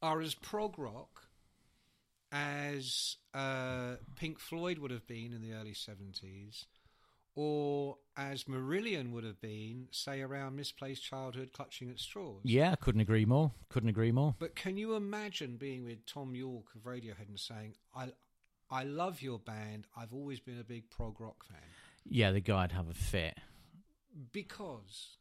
are 0.00 0.20
as 0.20 0.34
prog 0.34 0.78
rock 0.78 1.28
as 2.32 3.16
uh, 3.34 3.96
Pink 4.16 4.38
Floyd 4.38 4.78
would 4.78 4.90
have 4.90 5.06
been 5.06 5.32
in 5.32 5.42
the 5.42 5.52
early 5.52 5.74
70s, 5.74 6.64
or 7.34 7.98
as 8.16 8.44
Marillion 8.44 9.12
would 9.12 9.24
have 9.24 9.40
been, 9.40 9.88
say, 9.90 10.20
around 10.20 10.56
Misplaced 10.56 11.02
Childhood 11.02 11.50
Clutching 11.52 11.90
at 11.90 11.98
Straws. 11.98 12.40
Yeah, 12.44 12.74
couldn't 12.76 13.00
agree 13.00 13.24
more. 13.24 13.52
Couldn't 13.68 13.88
agree 13.88 14.12
more. 14.12 14.34
But 14.38 14.54
can 14.54 14.76
you 14.76 14.94
imagine 14.94 15.56
being 15.56 15.84
with 15.84 16.04
Tom 16.06 16.34
Yorke 16.34 16.74
of 16.74 16.82
Radiohead 16.82 17.28
and 17.28 17.40
saying, 17.40 17.74
I, 17.94 18.12
I 18.70 18.84
love 18.84 19.22
your 19.22 19.38
band. 19.38 19.86
I've 19.96 20.12
always 20.12 20.40
been 20.40 20.58
a 20.58 20.64
big 20.64 20.90
prog 20.90 21.20
rock 21.20 21.44
fan. 21.44 21.58
Yeah, 22.04 22.32
the 22.32 22.40
guy'd 22.40 22.72
have 22.72 22.88
a 22.88 22.94
fit. 22.94 23.38
Because 24.32 25.16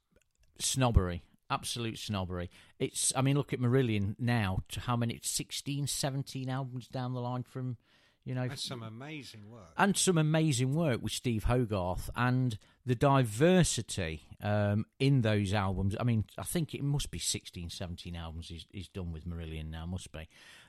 Snobbery. 0.59 1.23
Absolute 1.49 1.97
snobbery. 1.99 2.49
It's, 2.79 3.11
I 3.13 3.21
mean, 3.21 3.35
look 3.35 3.51
at 3.51 3.59
Marillion 3.59 4.15
now, 4.17 4.63
to 4.69 4.79
how 4.79 4.95
many, 4.95 5.19
16, 5.21 5.85
17 5.87 6.49
albums 6.49 6.87
down 6.87 7.13
the 7.13 7.19
line 7.19 7.43
from, 7.43 7.75
you 8.23 8.35
know. 8.35 8.47
that's 8.47 8.67
some 8.67 8.83
amazing 8.83 9.49
work. 9.49 9.71
and 9.77 9.97
some 9.97 10.17
amazing 10.17 10.75
work 10.75 11.01
with 11.01 11.11
Steve 11.11 11.45
Hogarth 11.45 12.09
and 12.15 12.57
the 12.85 12.95
diversity 12.95 14.23
um, 14.41 14.85
in 14.99 15.21
those 15.21 15.53
albums. 15.53 15.95
I 15.99 16.03
mean, 16.03 16.25
I 16.37 16.43
think 16.43 16.73
it 16.73 16.83
must 16.83 17.11
be 17.11 17.19
16, 17.19 17.69
17 17.69 18.15
albums 18.15 18.47
he's, 18.47 18.65
he's 18.71 18.87
done 18.87 19.11
with 19.11 19.27
Marillion 19.27 19.69
now, 19.69 19.85
must 19.85 20.11
be. 20.11 20.27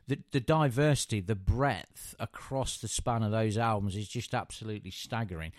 The, 0.09 0.19
the 0.33 0.41
diversity, 0.41 1.21
the 1.21 1.37
breadth 1.37 2.15
across 2.19 2.79
the 2.79 2.89
span 2.89 3.23
of 3.23 3.31
those 3.31 3.57
albums 3.57 3.97
is 3.97 4.09
just 4.09 4.35
absolutely 4.35 4.91
staggering. 4.91 5.53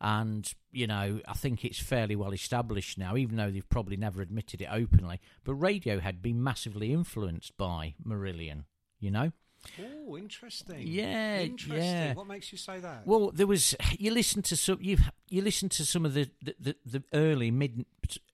And, 0.00 0.50
you 0.72 0.86
know, 0.86 1.20
I 1.28 1.34
think 1.34 1.64
it's 1.64 1.78
fairly 1.78 2.16
well 2.16 2.32
established 2.32 2.96
now, 2.96 3.16
even 3.16 3.36
though 3.36 3.50
they've 3.50 3.68
probably 3.68 3.98
never 3.98 4.22
admitted 4.22 4.62
it 4.62 4.68
openly. 4.72 5.20
But 5.44 5.60
Radiohead 5.60 6.22
been 6.22 6.42
massively 6.42 6.92
influenced 6.92 7.56
by 7.58 7.94
Marillion, 8.04 8.64
you 8.98 9.10
know? 9.10 9.32
Oh, 9.78 10.16
interesting. 10.16 10.82
Yeah, 10.82 11.40
interesting. 11.40 11.82
yeah. 11.82 12.14
What 12.14 12.26
makes 12.26 12.50
you 12.50 12.58
say 12.58 12.80
that? 12.80 13.06
Well, 13.06 13.30
there 13.30 13.46
was 13.46 13.74
you 13.98 14.10
listen 14.10 14.42
to 14.42 14.56
some 14.56 14.78
you 14.80 14.98
you 15.28 15.42
listen 15.42 15.68
to 15.70 15.84
some 15.84 16.06
of 16.06 16.14
the 16.14 16.30
the, 16.42 16.54
the, 16.58 16.76
the 16.84 17.02
early 17.12 17.50
mid 17.50 17.84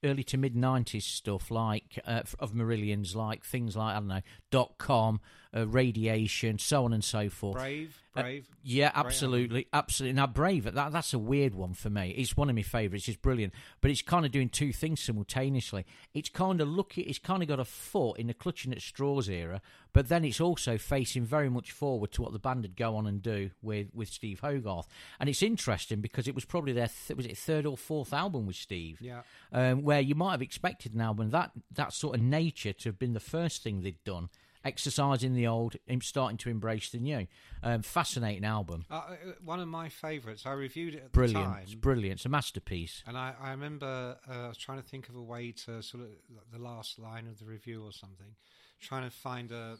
early 0.03 0.23
to 0.23 0.37
mid 0.37 0.55
nineties 0.55 1.05
stuff 1.05 1.51
like 1.51 1.99
uh, 2.05 2.21
of 2.39 2.53
Marillion's 2.53 3.15
like 3.15 3.43
things 3.43 3.75
like 3.75 3.95
I 3.95 3.99
don't 3.99 4.07
know 4.07 4.21
dot 4.51 4.77
com, 4.77 5.19
uh, 5.57 5.65
radiation, 5.67 6.59
so 6.59 6.85
on 6.85 6.93
and 6.93 7.03
so 7.03 7.29
forth. 7.29 7.57
brave, 7.57 8.01
Uh, 8.15 8.21
brave. 8.21 8.47
yeah, 8.63 8.91
Great 8.93 9.05
absolutely, 9.05 9.67
absolutely. 9.73 10.13
Now, 10.13 10.27
Brave, 10.27 10.63
that 10.73 10.91
that's 10.91 11.13
a 11.13 11.19
weird 11.19 11.53
one 11.55 11.73
for 11.73 11.89
me. 11.89 12.11
It's 12.11 12.35
one 12.35 12.49
of 12.49 12.55
my 12.55 12.61
favourites. 12.63 13.07
It's 13.07 13.17
brilliant, 13.17 13.53
but 13.81 13.91
it's 13.91 14.01
kind 14.01 14.25
of 14.25 14.31
doing 14.31 14.49
two 14.49 14.71
things 14.73 15.01
simultaneously. 15.01 15.85
It's 16.13 16.29
kind 16.29 16.61
of 16.61 16.67
looking. 16.67 17.05
It's 17.07 17.19
kind 17.19 17.41
of 17.43 17.47
got 17.49 17.59
a 17.59 17.65
foot 17.65 18.17
in 18.19 18.27
the 18.27 18.33
clutching 18.33 18.71
at 18.71 18.81
straws 18.81 19.29
era, 19.29 19.61
but 19.93 20.09
then 20.09 20.25
it's 20.25 20.41
also 20.41 20.77
facing 20.77 21.23
very 21.25 21.49
much 21.49 21.71
forward 21.71 22.11
to 22.13 22.21
what 22.21 22.33
the 22.33 22.39
band 22.39 22.63
would 22.63 22.75
go 22.75 22.95
on 22.95 23.05
and 23.07 23.21
do 23.21 23.51
with 23.61 23.87
with 23.93 24.09
Steve 24.09 24.39
Hogarth. 24.41 24.87
And 25.19 25.29
it's 25.29 25.43
interesting 25.43 26.01
because 26.01 26.27
it 26.27 26.35
was 26.35 26.45
probably 26.45 26.73
their 26.73 26.89
th- 26.89 27.15
was 27.17 27.25
it 27.25 27.37
third 27.37 27.65
or 27.65 27.77
fourth 27.77 28.13
album 28.13 28.45
with 28.47 28.55
Steve 28.55 28.99
Yeah. 29.01 29.21
um, 29.51 29.83
where 29.83 29.99
you 30.01 30.15
might 30.15 30.31
have 30.31 30.41
expected 30.41 30.93
an 30.93 31.01
album 31.01 31.29
that 31.31 31.51
that 31.71 31.93
sort 31.93 32.15
of 32.15 32.21
nature 32.21 32.73
to 32.73 32.89
have 32.89 32.97
been 32.99 33.13
the 33.13 33.19
first 33.19 33.63
thing 33.63 33.81
they'd 33.81 34.03
done, 34.03 34.29
exercising 34.63 35.33
the 35.33 35.47
old, 35.47 35.75
starting 36.01 36.37
to 36.37 36.49
embrace 36.49 36.89
the 36.89 36.99
new. 36.99 37.27
Um, 37.63 37.81
fascinating 37.81 38.45
album, 38.45 38.85
Uh, 38.89 38.95
uh, 38.95 39.15
one 39.43 39.59
of 39.59 39.67
my 39.67 39.89
favourites. 39.89 40.45
I 40.45 40.51
reviewed 40.51 40.93
it 40.95 41.03
at 41.05 41.11
brilliant, 41.11 41.45
the 41.45 41.51
time. 41.53 41.63
it's 41.63 41.73
brilliant, 41.75 42.19
it's 42.19 42.25
a 42.25 42.29
masterpiece. 42.29 43.03
And 43.07 43.17
I, 43.17 43.33
I 43.39 43.51
remember 43.51 44.17
uh, 44.29 44.33
I 44.33 44.47
was 44.47 44.57
trying 44.57 44.81
to 44.81 44.87
think 44.87 45.09
of 45.09 45.15
a 45.15 45.21
way 45.23 45.51
to 45.65 45.81
sort 45.81 46.03
of 46.03 46.09
the 46.51 46.59
last 46.59 46.99
line 46.99 47.27
of 47.27 47.39
the 47.39 47.45
review 47.45 47.83
or 47.83 47.91
something, 47.91 48.35
trying 48.79 49.03
to 49.03 49.15
find 49.15 49.51
a 49.51 49.77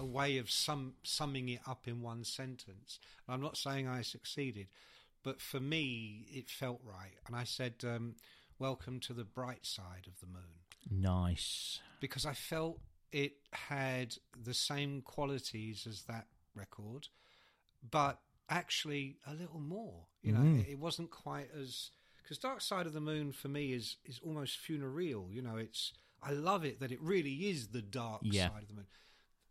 a 0.00 0.04
way 0.04 0.38
of 0.38 0.50
sum, 0.50 0.94
summing 1.04 1.48
it 1.48 1.60
up 1.68 1.86
in 1.86 2.02
one 2.02 2.24
sentence. 2.24 2.98
And 3.28 3.34
I'm 3.34 3.40
not 3.40 3.56
saying 3.56 3.86
I 3.86 4.02
succeeded, 4.02 4.66
but 5.22 5.40
for 5.40 5.60
me 5.60 6.26
it 6.32 6.50
felt 6.50 6.80
right. 6.82 7.14
And 7.28 7.36
I 7.36 7.44
said, 7.44 7.74
um, 7.84 8.16
"Welcome 8.58 8.98
to 9.00 9.12
the 9.12 9.22
bright 9.24 9.64
side 9.64 10.08
of 10.08 10.18
the 10.18 10.26
moon," 10.26 10.64
Nice, 10.90 11.80
because 12.00 12.26
I 12.26 12.32
felt 12.34 12.80
it 13.14 13.34
had 13.52 14.16
the 14.44 14.54
same 14.54 15.02
qualities 15.02 15.86
as 15.88 16.02
that 16.02 16.26
record, 16.54 17.08
but 17.90 18.20
actually 18.48 19.16
a 19.26 19.34
little 19.34 19.60
more. 19.60 20.06
You 20.22 20.32
know, 20.32 20.42
it, 20.58 20.72
it 20.72 20.78
wasn't 20.78 21.10
quite 21.10 21.48
as 21.58 21.90
because 22.22 22.38
Dark 22.38 22.60
Side 22.60 22.86
of 22.86 22.92
the 22.92 23.00
Moon 23.00 23.32
for 23.32 23.48
me 23.48 23.72
is 23.72 23.96
is 24.04 24.20
almost 24.24 24.58
funereal. 24.58 25.28
You 25.30 25.42
know, 25.42 25.56
it's 25.56 25.92
I 26.22 26.32
love 26.32 26.64
it 26.64 26.80
that 26.80 26.92
it 26.92 27.00
really 27.02 27.34
is 27.50 27.68
the 27.68 27.82
dark 27.82 28.22
Yeah. 28.24 28.48
side 28.48 28.62
of 28.62 28.68
the 28.68 28.74
moon. 28.74 28.86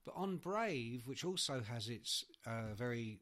But 0.05 0.15
on 0.17 0.37
Brave, 0.37 1.07
which 1.07 1.23
also 1.23 1.61
has 1.61 1.87
its 1.87 2.25
uh, 2.45 2.73
very 2.75 3.19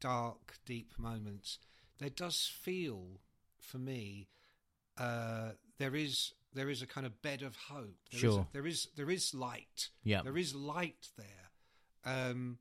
dark, 0.00 0.58
deep 0.66 0.92
moments, 0.98 1.58
there 1.98 2.10
does 2.10 2.46
feel 2.46 3.20
for 3.60 3.78
me 3.78 4.28
uh, 4.96 5.50
there 5.78 5.94
is 5.94 6.32
there 6.54 6.70
is 6.70 6.82
a 6.82 6.86
kind 6.86 7.06
of 7.06 7.20
bed 7.22 7.42
of 7.42 7.54
hope. 7.56 7.96
There 8.10 8.18
is 8.18 8.24
a- 8.24 8.26
Sure. 8.36 8.48
there 8.52 8.66
is 8.66 8.88
there 8.96 9.10
is 9.10 9.32
light. 9.34 9.88
Yeah. 10.04 10.22
there 10.22 10.36
is 10.38 10.54
light 10.54 11.08
there. 11.16 11.50
Um, 12.04 12.58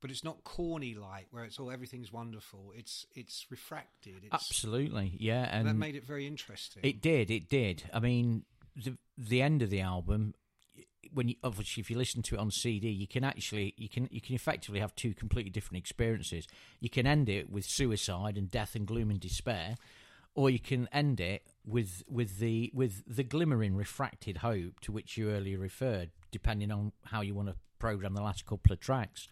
but 0.00 0.10
it's 0.10 0.22
not 0.22 0.44
corny 0.44 0.94
light 0.94 1.26
where 1.30 1.44
it's 1.44 1.58
all 1.58 1.70
everything's 1.70 2.12
wonderful. 2.12 2.72
It's 2.76 3.06
it's 3.14 3.46
refracted. 3.50 4.24
It's, 4.24 4.34
absolutely, 4.34 5.16
yeah, 5.18 5.48
and 5.50 5.66
that 5.66 5.74
made 5.74 5.96
it 5.96 6.04
very 6.04 6.26
interesting. 6.26 6.82
It 6.84 7.00
did, 7.00 7.30
it 7.30 7.48
did. 7.48 7.84
I 7.92 8.00
mean, 8.00 8.44
the 8.76 8.98
the 9.16 9.40
end 9.40 9.62
of 9.62 9.70
the 9.70 9.80
album, 9.80 10.34
when 11.12 11.28
you, 11.28 11.36
obviously 11.42 11.80
if 11.80 11.90
you 11.90 11.96
listen 11.96 12.20
to 12.24 12.34
it 12.34 12.38
on 12.38 12.50
CD, 12.50 12.90
you 12.90 13.06
can 13.08 13.24
actually 13.24 13.72
you 13.78 13.88
can 13.88 14.06
you 14.12 14.20
can 14.20 14.34
effectively 14.34 14.78
have 14.80 14.94
two 14.94 15.14
completely 15.14 15.50
different 15.50 15.78
experiences. 15.78 16.46
You 16.80 16.90
can 16.90 17.06
end 17.06 17.30
it 17.30 17.48
with 17.48 17.64
suicide 17.64 18.36
and 18.36 18.50
death 18.50 18.74
and 18.74 18.86
gloom 18.86 19.10
and 19.10 19.18
despair, 19.18 19.76
or 20.34 20.50
you 20.50 20.58
can 20.60 20.86
end 20.92 21.18
it 21.18 21.46
with 21.66 22.02
with 22.08 22.38
the 22.38 22.70
with 22.74 23.02
the 23.06 23.22
glimmering 23.24 23.74
refracted 23.76 24.38
hope 24.38 24.80
to 24.80 24.92
which 24.92 25.16
you 25.16 25.30
earlier 25.30 25.58
referred, 25.58 26.10
depending 26.30 26.70
on 26.70 26.92
how 27.04 27.20
you 27.20 27.34
want 27.34 27.48
to 27.48 27.54
program 27.78 28.14
the 28.14 28.22
last 28.22 28.46
couple 28.46 28.72
of 28.72 28.80
tracks. 28.80 29.28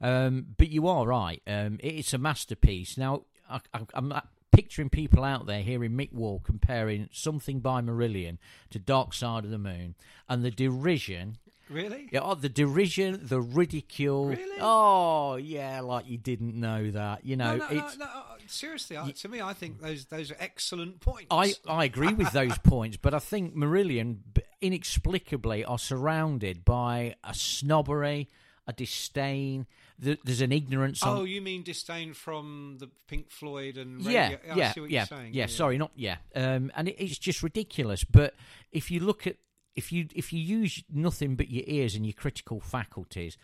Um, 0.00 0.46
but 0.56 0.68
you 0.70 0.86
are 0.88 1.06
right; 1.06 1.42
um, 1.46 1.78
it's 1.82 2.12
a 2.12 2.18
masterpiece. 2.18 2.96
Now, 2.98 3.22
I, 3.48 3.60
I, 3.72 3.80
I'm 3.94 4.12
picturing 4.52 4.88
people 4.88 5.24
out 5.24 5.46
there 5.46 5.62
hearing 5.62 5.92
Mick 5.92 6.12
Wall 6.12 6.40
comparing 6.44 7.08
something 7.12 7.60
by 7.60 7.80
Marillion 7.80 8.38
to 8.70 8.78
Dark 8.78 9.12
Side 9.14 9.44
of 9.44 9.50
the 9.50 9.58
Moon, 9.58 9.94
and 10.28 10.44
the 10.44 10.50
derision. 10.50 11.38
really. 11.70 12.08
Yeah, 12.12 12.20
oh, 12.22 12.34
the 12.34 12.48
derision, 12.48 13.20
the 13.22 13.40
ridicule. 13.40 14.26
Really? 14.28 14.58
Oh, 14.60 15.36
yeah, 15.36 15.80
like 15.80 16.08
you 16.08 16.18
didn't 16.18 16.54
know 16.54 16.90
that. 16.90 17.24
You 17.24 17.36
know, 17.36 17.56
No, 17.56 17.66
no, 17.68 17.74
no, 17.74 17.86
it's. 17.86 17.98
no, 17.98 18.06
seriously, 18.48 18.96
I, 18.96 19.10
to 19.10 19.28
me, 19.28 19.40
I 19.40 19.52
think 19.52 19.80
those 19.80 20.06
those 20.06 20.30
are 20.30 20.36
excellent 20.38 21.00
points. 21.00 21.26
I, 21.30 21.54
I 21.68 21.84
agree 21.84 22.14
with 22.14 22.32
those 22.32 22.56
points, 22.64 22.96
but 22.96 23.14
I 23.14 23.18
think 23.18 23.54
Marillion 23.54 24.18
inexplicably 24.60 25.64
are 25.64 25.78
surrounded 25.78 26.64
by 26.64 27.14
a 27.22 27.34
snobbery, 27.34 28.28
a 28.66 28.72
disdain. 28.72 29.66
There's 29.98 30.40
an 30.40 30.50
ignorance. 30.50 31.02
on, 31.02 31.18
oh, 31.18 31.24
you 31.24 31.40
mean 31.40 31.62
disdain 31.62 32.14
from 32.14 32.78
the 32.80 32.90
Pink 33.06 33.30
Floyd 33.30 33.76
and 33.76 34.02
yeah, 34.02 34.30
radio- 34.30 34.38
I 34.52 34.56
yeah, 34.56 34.72
see 34.72 34.80
what 34.80 34.90
yeah, 34.90 35.00
you're 35.00 35.18
saying. 35.18 35.34
yeah. 35.34 35.46
Sorry, 35.46 35.78
not 35.78 35.92
yeah. 35.94 36.16
Um, 36.34 36.72
and 36.74 36.88
it, 36.88 36.96
it's 36.98 37.18
just 37.18 37.42
ridiculous. 37.42 38.04
But 38.04 38.34
if 38.72 38.90
you 38.90 39.00
look 39.00 39.26
at 39.26 39.36
if 39.76 39.92
you 39.92 40.08
if 40.14 40.32
you 40.32 40.40
use 40.40 40.82
nothing 40.92 41.36
but 41.36 41.48
your 41.50 41.64
ears 41.66 41.94
and 41.94 42.04
your 42.04 42.12
critical 42.12 42.60
faculties, 42.60 43.36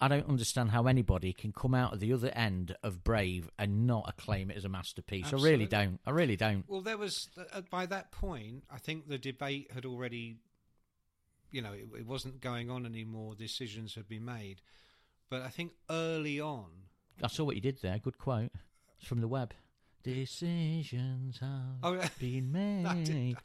I 0.00 0.08
don't 0.08 0.28
understand 0.28 0.70
how 0.70 0.86
anybody 0.86 1.32
can 1.34 1.52
come 1.52 1.74
out 1.74 1.92
of 1.92 2.00
the 2.00 2.12
other 2.14 2.30
end 2.34 2.74
of 2.82 3.04
Brave 3.04 3.50
and 3.58 3.86
not 3.86 4.06
acclaim 4.08 4.50
it 4.50 4.56
as 4.56 4.64
a 4.64 4.68
masterpiece. 4.68 5.32
I 5.32 5.36
really 5.36 5.66
don't. 5.66 6.00
I 6.06 6.10
really 6.10 6.36
don't. 6.36 6.64
Well, 6.68 6.80
there 6.80 6.96
was 6.96 7.28
by 7.70 7.84
that 7.86 8.10
point, 8.10 8.64
I 8.70 8.78
think 8.78 9.08
the 9.08 9.18
debate 9.18 9.70
had 9.74 9.84
already, 9.84 10.36
you 11.50 11.60
know, 11.60 11.72
it, 11.72 11.86
it 11.98 12.06
wasn't 12.06 12.40
going 12.40 12.70
on 12.70 12.86
anymore. 12.86 13.34
Decisions 13.34 13.94
had 13.94 14.08
been 14.08 14.24
made, 14.24 14.62
but 15.28 15.42
I 15.42 15.48
think 15.48 15.72
early 15.90 16.40
on, 16.40 16.66
I 17.22 17.26
saw 17.28 17.44
what 17.44 17.54
you 17.56 17.60
did 17.60 17.82
there. 17.82 17.98
Good 17.98 18.16
quote. 18.16 18.52
It's 18.98 19.06
from 19.08 19.20
the 19.20 19.28
web. 19.28 19.52
Decisions 20.02 21.38
have 21.40 21.50
Oh, 21.82 22.00
been 22.18 22.50
made. 22.52 23.36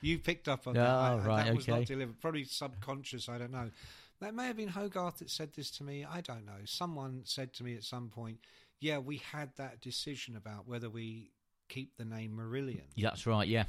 you 0.00 0.18
picked 0.18 0.48
up 0.48 0.66
on 0.68 0.76
Oh, 0.76 0.80
that. 0.80 0.88
I- 0.88 1.16
right, 1.26 1.44
that 1.46 1.54
was 1.56 1.66
not 1.66 1.84
delivered. 1.86 2.20
Probably 2.20 2.44
subconscious. 2.44 3.28
I 3.28 3.38
don't 3.38 3.50
know. 3.52 3.70
That 4.20 4.34
may 4.34 4.46
have 4.46 4.56
been 4.56 4.68
Hogarth 4.68 5.18
that 5.18 5.30
said 5.30 5.52
this 5.54 5.70
to 5.72 5.84
me. 5.84 6.04
I 6.04 6.20
don't 6.20 6.46
know. 6.46 6.64
Someone 6.64 7.22
said 7.24 7.52
to 7.54 7.64
me 7.64 7.74
at 7.74 7.84
some 7.84 8.08
point, 8.08 8.38
"Yeah, 8.80 8.98
we 8.98 9.18
had 9.18 9.50
that 9.56 9.80
decision 9.80 10.36
about 10.36 10.66
whether 10.66 10.88
we 10.88 11.30
keep 11.68 11.96
the 11.96 12.04
name 12.04 12.32
Marillion." 12.36 12.84
That's 12.96 13.26
right. 13.26 13.46
Yeah. 13.48 13.64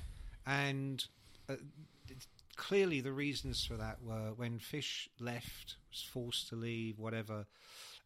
and 0.46 1.06
uh, 1.50 1.56
clearly 2.56 3.02
the 3.02 3.12
reasons 3.12 3.64
for 3.66 3.76
that 3.76 4.02
were 4.02 4.34
when 4.36 4.60
Fish 4.60 5.10
left, 5.20 5.76
was 5.92 6.02
forced 6.02 6.50
to 6.50 6.56
leave, 6.56 6.98
whatever. 6.98 7.46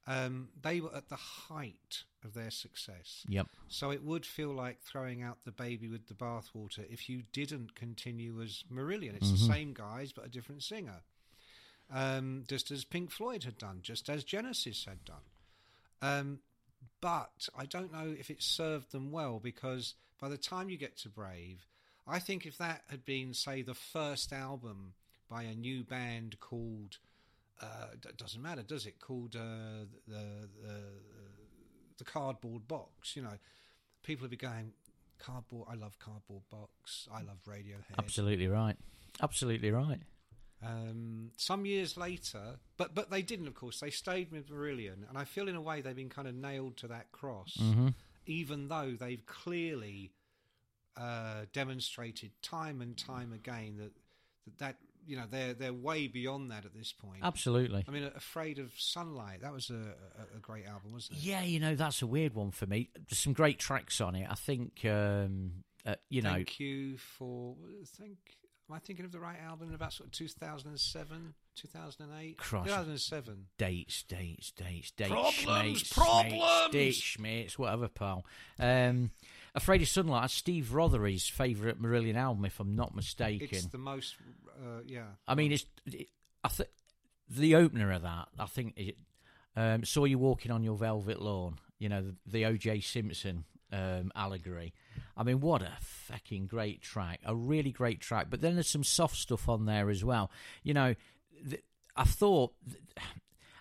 Um, 0.08 0.50
they 0.60 0.82
were 0.82 0.94
at 0.96 1.10
the 1.10 1.16
height 1.16 2.04
of 2.26 2.34
their 2.34 2.50
success. 2.50 3.24
Yep. 3.30 3.48
So 3.68 3.92
it 3.92 4.04
would 4.04 4.26
feel 4.26 4.50
like 4.52 4.82
throwing 4.82 5.22
out 5.22 5.38
the 5.46 5.52
baby 5.52 5.88
with 5.88 6.08
the 6.08 6.16
bathwater 6.16 6.86
if 6.90 7.08
you 7.08 7.22
didn't 7.32 7.76
continue 7.76 8.42
as 8.42 8.64
Marillion. 8.72 9.16
It's 9.16 9.28
Mm-hmm. 9.32 9.48
the 9.48 9.54
same 9.54 9.74
guys 9.74 10.12
but 10.12 10.26
a 10.26 10.30
different 10.30 10.64
singer. 10.64 11.02
Um, 11.94 12.46
just 12.48 12.72
as 12.72 12.86
Pink 12.86 13.12
Floyd 13.12 13.44
had 13.44 13.58
done, 13.58 13.80
just 13.82 14.10
as 14.10 14.24
Genesis 14.24 14.86
had 14.86 15.04
done. 15.04 15.18
Um, 16.02 16.40
but 17.02 17.50
I 17.58 17.66
don't 17.66 17.92
know 17.92 18.16
if 18.18 18.30
it 18.30 18.42
served 18.42 18.92
them 18.92 19.12
well 19.12 19.40
because 19.40 19.96
by 20.20 20.30
the 20.30 20.38
time 20.38 20.70
you 20.70 20.78
get 20.78 20.98
to 21.00 21.10
Brave, 21.10 21.66
I 22.08 22.20
think 22.20 22.46
if 22.46 22.58
that 22.58 22.84
had 22.90 23.06
been, 23.06 23.34
say, 23.34 23.62
the 23.62 23.74
first 23.74 24.32
album 24.32 24.94
by 25.30 25.44
a 25.44 25.54
new 25.54 25.84
band 25.84 26.40
called, 26.40 26.98
uh, 27.62 27.88
it 27.94 28.18
doesn't 28.18 28.42
matter, 28.42 28.64
does 28.64 28.86
it? 28.86 29.00
Called 29.00 29.36
uh, 29.36 29.86
the, 30.08 30.48
the 30.64 30.82
the 31.98 32.04
Cardboard 32.04 32.68
Box. 32.68 33.16
You 33.16 33.24
know, 33.24 33.38
people 34.04 34.24
would 34.24 34.32
be 34.32 34.38
going, 34.38 34.74
Cardboard. 35.20 35.68
I 35.70 35.76
love 35.76 36.00
Cardboard 36.00 36.44
Box. 36.50 37.08
I 37.14 37.22
love 37.22 37.38
Radiohead. 37.48 37.98
Absolutely 37.98 38.48
right. 38.48 38.76
Absolutely 39.22 39.72
right. 39.72 40.00
Um, 40.64 41.32
some 41.38 41.66
years 41.66 41.98
later, 41.98 42.60
but 42.78 42.94
but 42.94 43.10
they 43.10 43.22
didn't. 43.22 43.48
Of 43.48 43.56
course, 43.56 43.80
they 43.80 43.90
stayed 43.90 44.32
with 44.32 44.50
Marillion, 44.50 45.08
and 45.10 45.18
I 45.18 45.24
feel 45.24 45.48
in 45.48 45.56
a 45.56 45.62
way 45.62 45.82
they've 45.82 45.96
been 45.96 46.10
kind 46.10 46.28
of 46.28 46.36
nailed 46.36 46.78
to 46.78 46.88
that 46.88 47.12
cross, 47.12 47.58
even 48.26 48.68
though 48.68 48.92
they've 49.00 49.26
clearly 49.26 50.12
uh, 50.98 51.46
demonstrated 51.54 52.32
time 52.42 52.82
and 52.82 52.98
time 52.98 53.34
again 53.34 53.78
that, 53.78 53.92
that 54.46 54.58
that 54.60 54.76
you 55.08 55.16
know 55.16 55.24
they're 55.30 55.54
they're 55.54 55.74
way 55.74 56.08
beyond 56.08 56.52
that 56.52 56.66
at 56.66 56.76
this 56.76 56.94
point. 56.94 57.22
Absolutely. 57.24 57.84
I 57.88 57.92
mean, 57.92 58.12
Afraid 58.16 58.60
of 58.60 58.72
Sunlight. 58.78 59.42
That 59.42 59.54
was 59.54 59.70
a, 59.70 59.74
a, 59.74 60.38
a 60.38 60.40
great 60.40 60.68
album, 60.68 60.94
wasn't 60.94 61.18
it? 61.18 61.24
Yeah, 61.24 61.42
you 61.44 61.60
know 61.60 61.76
that's 61.76 62.02
a 62.02 62.08
weird 62.08 62.36
one 62.36 62.52
for 62.52 62.68
me. 62.68 62.90
There's 62.94 63.20
some 63.20 63.34
great 63.34 63.60
tracks 63.60 64.00
on 64.00 64.16
it. 64.16 64.28
I 64.30 64.36
think 64.36 64.86
um, 64.86 65.64
uh, 65.86 65.96
you 66.10 66.22
know. 66.22 66.34
Thank 66.34 66.60
you 66.60 66.98
for. 66.98 67.56
Think. 67.86 68.18
Am 68.72 68.76
I 68.76 68.80
thinking 68.80 69.04
of 69.04 69.12
the 69.12 69.20
right 69.20 69.36
album? 69.46 69.68
in 69.68 69.76
About 69.76 69.92
sort 69.92 70.08
of 70.08 70.14
2007, 70.14 71.34
2008, 71.56 72.38
Christ. 72.38 72.66
2007. 72.68 73.46
dates, 73.58 74.04
dates, 74.04 74.52
dates, 74.52 74.92
dates. 74.92 75.12
Problems, 75.12 75.84
schmates, 75.84 75.94
problems! 75.94 76.72
Dates, 76.72 77.20
mates, 77.20 77.60
whatever, 77.60 77.90
pal. 77.90 78.26
Um, 78.58 79.12
Afraid 79.54 79.82
of 79.82 79.90
Sunlight, 79.90 80.30
Steve 80.30 80.74
Rothery's 80.74 81.28
favourite 81.28 81.82
Marillion 81.82 82.16
album, 82.16 82.46
if 82.46 82.62
I'm 82.62 82.78
not 82.78 82.96
mistaken. 82.96 83.50
It's 83.52 83.66
the 83.66 83.78
most. 83.78 84.16
Uh, 84.48 84.84
yeah. 84.88 85.04
I 85.28 85.36
mean, 85.36 85.52
it's 85.52 85.66
it, 85.88 86.08
I 86.42 86.48
think 86.48 86.70
the 87.30 87.56
opener 87.56 87.92
of 87.92 88.04
that. 88.04 88.30
I 88.40 88.46
think 88.46 88.76
it 88.78 88.96
um, 89.58 89.84
saw 89.84 90.06
you 90.06 90.18
walking 90.18 90.50
on 90.50 90.64
your 90.64 90.78
velvet 90.78 91.22
lawn. 91.22 91.60
You 91.78 91.90
know 91.90 92.04
the, 92.04 92.16
the 92.26 92.46
O.J. 92.46 92.80
Simpson 92.80 93.44
um, 93.74 94.14
allegory. 94.16 94.74
I 95.16 95.24
mean, 95.24 95.40
what 95.40 95.62
a 95.62 95.72
fucking 95.80 96.48
great 96.48 96.82
track! 96.82 97.20
A 97.26 97.36
really 97.36 97.72
great 97.72 98.00
track. 98.00 98.28
But 98.30 98.42
then 98.42 98.56
there's 98.56 98.70
some 98.70 98.84
soft 98.84 99.16
stuff 99.16 99.48
on 99.50 99.66
there 99.66 99.90
as 99.90 100.04
well. 100.04 100.32
You 100.64 100.74
know, 100.74 100.96
th- 101.50 101.64
I 101.96 102.04
thought. 102.04 102.54
th- 102.70 102.82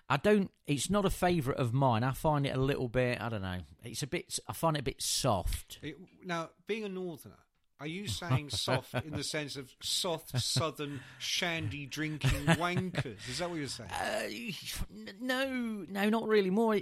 I 0.09 0.17
don't. 0.17 0.51
It's 0.67 0.89
not 0.89 1.05
a 1.05 1.09
favourite 1.09 1.57
of 1.57 1.73
mine. 1.73 2.03
I 2.03 2.11
find 2.11 2.45
it 2.45 2.53
a 2.53 2.59
little 2.59 2.89
bit. 2.89 3.21
I 3.21 3.29
don't 3.29 3.41
know. 3.41 3.59
It's 3.85 4.03
a 4.03 4.07
bit. 4.07 4.39
I 4.45 4.51
find 4.51 4.75
it 4.75 4.81
a 4.81 4.83
bit 4.83 5.01
soft. 5.01 5.79
It, 5.81 5.97
now, 6.25 6.49
being 6.67 6.83
a 6.83 6.89
northerner, 6.89 7.37
are 7.79 7.87
you 7.87 8.07
saying 8.07 8.49
soft 8.49 8.93
in 8.93 9.11
the 9.11 9.23
sense 9.35 9.55
of 9.55 9.73
soft 9.81 10.37
southern 10.39 10.99
shandy 11.17 11.85
drinking 11.85 12.45
wankers? 12.45 13.27
Is 13.29 13.39
that 13.39 13.49
what 13.49 13.57
you're 13.59 13.67
saying? 13.69 13.89
Uh, 13.89 15.07
no, 15.21 15.85
no, 15.89 16.09
not 16.09 16.27
really. 16.27 16.49
More, 16.49 16.77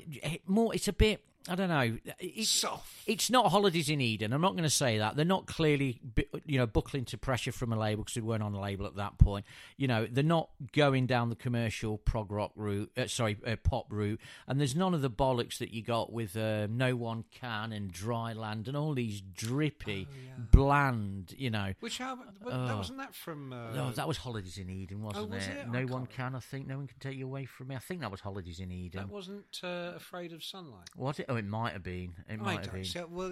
more. 0.48 0.74
It's 0.74 0.88
a 0.88 0.94
bit. 0.94 1.24
I 1.48 1.56
don't 1.56 1.70
know. 1.70 1.98
It's 2.20 2.50
Soft. 2.50 2.92
It's 3.08 3.30
not 3.32 3.50
holidays 3.50 3.90
in 3.90 4.02
Eden. 4.02 4.34
I'm 4.34 4.42
not 4.42 4.52
going 4.52 4.64
to 4.66 4.70
say 4.70 4.98
that. 5.00 5.16
They're 5.16 5.26
not 5.26 5.48
clearly, 5.48 6.00
you 6.46 6.60
know, 6.60 6.68
buckling 6.68 7.06
to 7.06 7.18
pressure 7.18 7.52
from 7.52 7.74
a 7.74 7.78
label 7.80 8.04
because 8.04 8.14
they 8.16 8.22
weren't 8.22 8.44
on 8.44 8.54
a 8.54 8.62
label 8.62 8.86
at 8.86 8.98
that 8.98 9.18
point. 9.18 9.46
You 9.78 9.88
know, 9.88 10.06
they're 10.12 10.24
not 10.24 10.50
going 10.74 11.08
down 11.08 11.30
the 11.30 11.36
commercial 11.36 11.98
prog 11.98 12.32
rock 12.32 12.52
route. 12.56 12.92
Uh, 12.96 13.08
sorry, 13.08 13.38
uh, 13.48 13.56
pop 13.64 13.86
route. 13.90 14.20
And 14.48 14.60
there's 14.60 14.76
none 14.76 14.94
of 14.94 15.02
the 15.02 15.10
bollocks 15.10 15.58
that 15.60 15.72
you 15.74 15.82
got 15.82 16.12
with 16.12 16.36
uh, 16.38 16.68
No 16.70 16.96
One 16.96 17.24
Can 17.32 17.72
and 17.72 17.92
Dryland 17.92 18.68
and 18.68 18.76
all 18.78 18.94
these 18.94 19.22
drippy, 19.22 20.08
bland. 20.52 21.34
You 21.38 21.50
know. 21.50 21.74
Which? 21.80 22.00
But 22.00 22.68
that 22.68 22.78
wasn't 22.78 23.00
that 23.00 23.16
from? 23.16 23.54
Uh, 23.54 23.68
Oh, 23.80 23.92
that 23.92 24.08
was 24.08 24.18
Holidays 24.18 24.58
in 24.58 24.70
Eden, 24.70 25.02
wasn't 25.02 25.30
was 25.30 25.48
it? 25.48 25.52
it? 25.52 25.66
I 25.68 25.72
No 25.72 25.80
can't 25.80 25.90
one 25.92 26.06
can. 26.08 26.36
I 26.36 26.40
think 26.40 26.68
no 26.68 26.78
one 26.78 26.88
can 26.88 27.00
take 27.00 27.16
you 27.18 27.26
away 27.26 27.46
from 27.46 27.68
me. 27.70 27.76
I 27.76 27.80
think 27.80 28.02
that 28.02 28.12
was 28.12 28.20
Holidays 28.20 28.60
in 28.60 28.72
Eden. 28.72 29.02
that 29.02 29.10
wasn't 29.10 29.60
uh, 29.64 29.94
Afraid 29.96 30.34
of 30.34 30.44
Sunlight. 30.44 30.90
Was 30.98 31.20
it? 31.20 31.26
Oh, 31.30 31.39
it 31.40 31.46
might 31.48 31.74
have 31.74 31.84
been. 31.84 32.14
It 32.30 32.34
I 32.34 32.36
might 32.36 32.66
have 32.66 32.74
don't 32.74 32.94
been. 32.94 33.16
Well, 33.16 33.30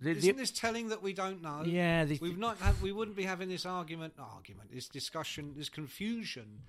The- 0.00 0.10
isn't 0.12 0.36
the- 0.36 0.42
this 0.42 0.50
telling 0.50 0.88
that 0.88 1.02
we 1.02 1.12
don't 1.12 1.42
know? 1.42 1.62
Yeah, 1.64 2.04
the- 2.06 2.18
we've 2.22 2.38
not. 2.38 2.58
Had, 2.58 2.80
we 2.80 2.92
wouldn't 2.92 3.16
be 3.16 3.24
having 3.24 3.48
this 3.50 3.66
argument. 3.66 4.14
Argument. 4.18 4.72
This 4.72 4.88
discussion. 4.88 5.54
This 5.56 5.68
confusion 5.68 6.62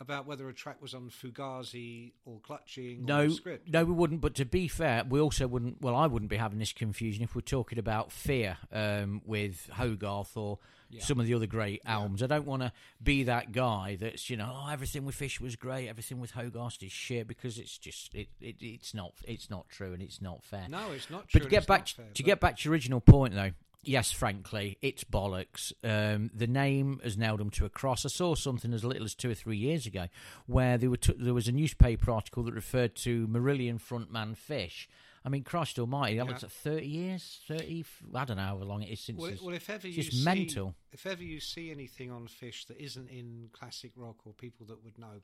about 0.00 0.26
whether 0.26 0.48
a 0.48 0.54
track 0.54 0.80
was 0.80 0.94
on 0.94 1.10
Fugazi 1.10 2.12
or 2.24 2.40
Clutching 2.40 3.00
or 3.02 3.06
No, 3.06 3.28
script. 3.28 3.68
no, 3.70 3.84
we 3.84 3.92
wouldn't. 3.92 4.20
But 4.20 4.34
to 4.36 4.44
be 4.44 4.66
fair, 4.66 5.04
we 5.08 5.20
also 5.20 5.46
wouldn't. 5.46 5.80
Well, 5.82 5.94
I 5.94 6.06
wouldn't 6.06 6.30
be 6.30 6.36
having 6.38 6.58
this 6.58 6.72
confusion 6.72 7.22
if 7.22 7.34
we're 7.34 7.42
talking 7.42 7.78
about 7.78 8.10
Fear 8.10 8.56
um, 8.72 9.20
with 9.26 9.68
Hogarth 9.74 10.36
or 10.36 10.58
some 10.98 11.20
of 11.20 11.26
the 11.26 11.34
other 11.34 11.46
great 11.46 11.82
albums. 11.86 12.20
I 12.20 12.26
don't 12.26 12.46
want 12.46 12.62
to 12.62 12.72
be 13.00 13.22
that 13.24 13.52
guy 13.52 13.96
that's 14.00 14.28
you 14.28 14.36
know, 14.36 14.50
oh, 14.52 14.70
everything 14.72 15.04
with 15.04 15.14
Fish 15.14 15.40
was 15.40 15.54
great, 15.54 15.86
everything 15.88 16.18
with 16.18 16.32
Hogarth 16.32 16.82
is 16.82 16.90
shit 16.90 17.28
because 17.28 17.58
it's 17.58 17.78
just 17.78 18.12
it, 18.14 18.26
it 18.40 18.56
it's 18.60 18.92
not 18.94 19.12
it's 19.24 19.48
not 19.50 19.68
true 19.68 19.92
and 19.92 20.02
it's 20.02 20.20
not 20.20 20.42
fair. 20.42 20.66
No, 20.68 20.90
it's 20.90 21.08
not 21.10 21.22
But 21.22 21.30
true 21.30 21.40
to 21.42 21.48
get 21.48 21.66
back 21.68 21.86
fair, 21.88 22.06
to 22.14 22.22
but- 22.22 22.26
get 22.26 22.40
back 22.40 22.56
to 22.58 22.64
your 22.64 22.72
original 22.72 23.00
point 23.00 23.34
though, 23.34 23.50
yes, 23.82 24.10
frankly, 24.12 24.78
it's 24.82 25.04
bollocks. 25.04 25.72
Um, 25.84 26.30
the 26.34 26.46
name 26.46 27.00
has 27.02 27.16
nailed 27.16 27.40
them 27.40 27.50
to 27.50 27.64
a 27.64 27.68
cross. 27.70 28.04
I 28.04 28.08
saw 28.08 28.34
something 28.34 28.72
as 28.72 28.84
little 28.84 29.04
as 29.04 29.14
two 29.14 29.30
or 29.30 29.34
three 29.34 29.56
years 29.56 29.86
ago 29.86 30.06
where 30.46 30.78
there 30.78 30.90
were 30.90 30.96
t- 30.96 31.14
there 31.18 31.34
was 31.34 31.48
a 31.48 31.52
newspaper 31.52 32.10
article 32.10 32.42
that 32.44 32.54
referred 32.54 32.94
to 32.96 33.26
Marillion 33.28 33.80
frontman 33.80 34.36
Fish. 34.36 34.88
I 35.22 35.28
mean, 35.28 35.44
Christ 35.44 35.78
Almighty, 35.78 36.16
that 36.16 36.26
was 36.26 36.42
Yeah. 36.42 36.48
thirty 36.50 36.86
years, 36.86 37.40
thirty. 37.46 37.84
I 38.14 38.24
don't 38.24 38.38
know 38.38 38.42
how 38.42 38.56
long 38.56 38.82
it 38.82 38.90
is 38.90 39.00
since. 39.00 39.18
Well, 39.18 39.28
it's- 39.28 39.42
well, 39.42 39.54
if 39.54 39.68
ever 39.68 39.86
it's 39.86 39.96
you 39.96 40.02
just 40.04 40.18
see, 40.18 40.24
mental. 40.24 40.74
if 40.92 41.04
ever 41.06 41.22
you 41.22 41.40
see 41.40 41.70
anything 41.70 42.10
on 42.10 42.26
Fish 42.26 42.64
that 42.66 42.78
isn't 42.82 43.08
in 43.10 43.50
classic 43.52 43.92
rock 43.96 44.16
or 44.26 44.32
people 44.32 44.64
that 44.66 44.82
would 44.82 44.98
know, 44.98 45.20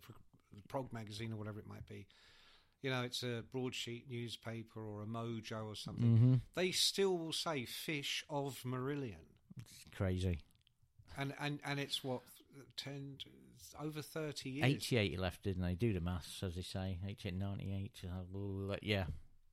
Prog 0.68 0.92
magazine 0.92 1.32
or 1.32 1.36
whatever 1.36 1.58
it 1.60 1.66
might 1.66 1.86
be, 1.88 2.06
you 2.86 2.92
know, 2.92 3.02
it's 3.02 3.24
a 3.24 3.42
broadsheet 3.50 4.08
newspaper 4.08 4.80
or 4.80 5.02
a 5.02 5.06
Mojo 5.06 5.66
or 5.66 5.74
something. 5.74 6.04
Mm-hmm. 6.16 6.34
They 6.54 6.70
still 6.70 7.18
will 7.18 7.32
say 7.32 7.64
Fish 7.64 8.24
of 8.30 8.62
Marillion, 8.64 9.26
It's 9.58 9.84
crazy. 9.96 10.38
and 11.18 11.34
and 11.40 11.58
and 11.64 11.80
it's 11.80 12.04
what 12.04 12.20
ten 12.76 13.16
over 13.82 14.02
thirty 14.02 14.50
years, 14.50 14.66
Eighty-eight 14.66 15.10
he 15.10 15.16
left, 15.16 15.42
didn't 15.42 15.64
they? 15.64 15.74
Do 15.74 15.92
the 15.92 16.00
maths, 16.00 16.44
as 16.44 16.54
they 16.54 16.62
say. 16.62 16.98
88, 17.04 17.34
98. 17.34 17.90
uh, 18.04 18.76
Yeah, 18.82 19.06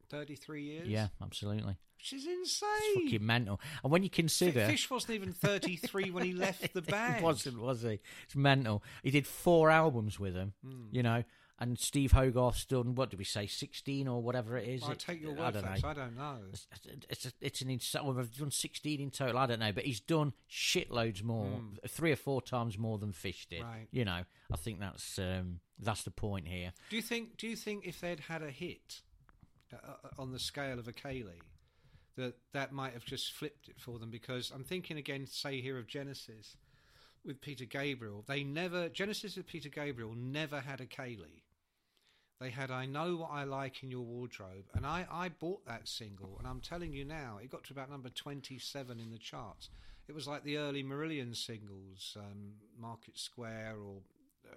thirty 0.09 0.35
three 0.35 0.63
years. 0.65 0.87
yeah, 0.87 1.07
absolutely. 1.23 1.75
which 1.97 2.13
is 2.13 2.25
It's 2.27 2.61
insane. 2.61 3.05
fucking 3.05 3.25
mental. 3.25 3.59
And 3.83 3.91
when 3.91 4.03
you 4.03 4.11
consider 4.11 4.67
Fish 4.67 4.91
wasn't 4.91 5.15
even 5.15 5.33
thirty 5.33 5.75
three 5.77 6.11
when 6.11 6.23
he 6.23 6.33
left 6.45 6.71
the 6.75 6.83
band. 6.83 7.15
He 7.17 7.23
wasn't, 7.23 7.57
was 7.59 7.81
he? 7.81 7.99
It's 8.25 8.35
mental. 8.35 8.83
He 9.01 9.09
did 9.09 9.25
four 9.25 9.71
albums 9.71 10.19
with 10.19 10.35
them, 10.35 10.53
Hmm. 10.63 10.87
you 10.91 11.01
know, 11.01 11.23
and 11.59 11.77
Steve 11.77 12.11
Hogarth's 12.11 12.65
done, 12.65 12.95
what 12.95 13.09
did 13.09 13.19
we 13.19 13.25
say, 13.25 13.45
16 13.45 14.07
or 14.07 14.21
whatever 14.21 14.57
it 14.57 14.67
is? 14.67 14.83
I 14.83 14.93
It- 14.93 14.99
take 14.99 15.21
your 15.21 15.37
I 15.37 15.45
word 15.45 15.53
don't 15.53 15.63
know. 15.63 15.89
I 15.89 15.93
don't 15.93 16.15
know. 16.15 16.37
It's, 16.51 16.67
it's, 17.09 17.25
a, 17.27 17.31
it's 17.41 17.61
an 17.61 17.69
insane. 17.69 18.05
Well, 18.05 18.15
we've 18.15 18.35
done 18.37 18.51
16 18.51 18.99
in 18.99 19.11
total. 19.11 19.37
I 19.37 19.45
don't 19.45 19.59
know, 19.59 19.71
but 19.71 19.85
he's 19.85 19.99
done 19.99 20.33
shitloads 20.49 21.23
more, 21.23 21.61
three 21.87 22.11
or 22.11 22.15
four 22.15 22.41
times 22.41 22.77
more 22.77 22.97
than 22.97 23.13
Fish 23.13 23.45
did. 23.47 23.61
Right. 23.61 23.87
You 23.91 24.03
know, 24.03 24.23
I 24.51 24.57
think 24.57 24.79
that's 24.79 25.19
um, 25.19 25.59
that's 25.79 26.03
the 26.03 26.11
point 26.11 26.47
here. 26.47 26.73
Do 26.89 26.95
you 26.95 27.01
think? 27.01 27.37
Do 27.37 27.47
you 27.47 27.55
think 27.55 27.85
if 27.85 28.01
they'd 28.01 28.19
had 28.19 28.41
a 28.41 28.51
hit 28.51 29.01
uh, 29.71 29.77
uh, 29.77 30.21
on 30.21 30.31
the 30.31 30.39
scale 30.39 30.79
of 30.79 30.87
a 30.87 30.93
Kayleigh, 30.93 31.41
that 32.17 32.35
that 32.53 32.71
might 32.71 32.93
have 32.93 33.05
just 33.05 33.31
flipped 33.31 33.69
it 33.69 33.79
for 33.79 33.99
them? 33.99 34.09
Because 34.09 34.51
I'm 34.53 34.63
thinking 34.63 34.97
again, 34.97 35.27
say 35.27 35.61
here 35.61 35.77
of 35.77 35.87
Genesis 35.87 36.57
with 37.25 37.41
Peter 37.41 37.65
Gabriel. 37.65 38.23
They 38.27 38.43
never 38.43 38.89
Genesis 38.89 39.37
with 39.37 39.47
Peter 39.47 39.69
Gabriel 39.69 40.13
never 40.15 40.59
had 40.59 40.81
a 40.81 40.85
Kayleigh. 40.85 41.42
They 42.43 42.49
had 42.49 42.71
I 42.71 42.85
Know 42.85 43.15
What 43.15 43.31
I 43.31 43.45
Like 43.45 43.83
in 43.83 43.89
Your 43.89 44.01
Wardrobe. 44.01 44.65
And 44.73 44.85
I, 44.85 45.07
I 45.09 45.29
bought 45.29 45.65
that 45.65 45.87
single, 45.87 46.35
and 46.37 46.45
I'm 46.45 46.59
telling 46.59 46.91
you 46.91 47.05
now, 47.05 47.39
it 47.41 47.49
got 47.49 47.63
to 47.63 47.73
about 47.73 47.89
number 47.89 48.09
27 48.09 48.99
in 48.99 49.11
the 49.11 49.17
charts. 49.17 49.69
It 50.09 50.13
was 50.13 50.27
like 50.27 50.43
the 50.43 50.57
early 50.57 50.83
Marillion 50.83 51.37
singles, 51.37 52.17
um, 52.19 52.55
Market 52.77 53.17
Square 53.17 53.75
or 53.81 54.01
uh, 54.51 54.55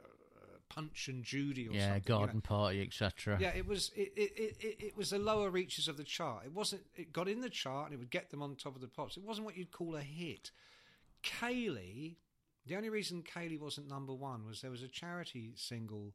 Punch 0.68 1.06
and 1.06 1.22
Judy 1.22 1.68
or 1.68 1.74
yeah, 1.74 1.92
something. 1.92 2.02
you 2.08 2.12
know. 2.12 2.18
Garden 2.18 2.40
Party, 2.40 2.82
etc. 2.82 3.38
Yeah, 3.40 3.52
it 3.54 3.68
was 3.68 3.92
it, 3.94 4.12
it, 4.16 4.32
it, 4.36 4.56
it, 4.58 4.76
it 4.86 4.96
was 4.96 5.10
the 5.10 5.20
lower 5.20 5.48
reaches 5.48 5.86
of 5.86 5.96
the 5.96 6.02
chart. 6.02 6.42
It 6.44 6.52
wasn't. 6.52 6.82
It 6.96 7.12
got 7.12 7.28
in 7.28 7.40
the 7.40 7.50
chart 7.50 7.86
and 7.86 7.94
it 7.94 7.98
would 7.98 8.10
get 8.10 8.32
them 8.32 8.42
on 8.42 8.56
top 8.56 8.74
of 8.74 8.80
the 8.80 8.88
pops. 8.88 9.16
It 9.16 9.22
wasn't 9.22 9.44
what 9.44 9.56
you'd 9.56 9.70
call 9.70 9.94
a 9.94 10.02
hit. 10.02 10.50
Kayleigh. 11.22 12.16
The 12.66 12.74
only 12.74 12.88
reason 12.88 13.22
Kayleigh 13.22 13.60
wasn't 13.60 13.88
number 13.88 14.12
one 14.12 14.44
was 14.44 14.60
there 14.60 14.72
was 14.72 14.82
a 14.82 14.88
charity 14.88 15.52
single 15.54 16.14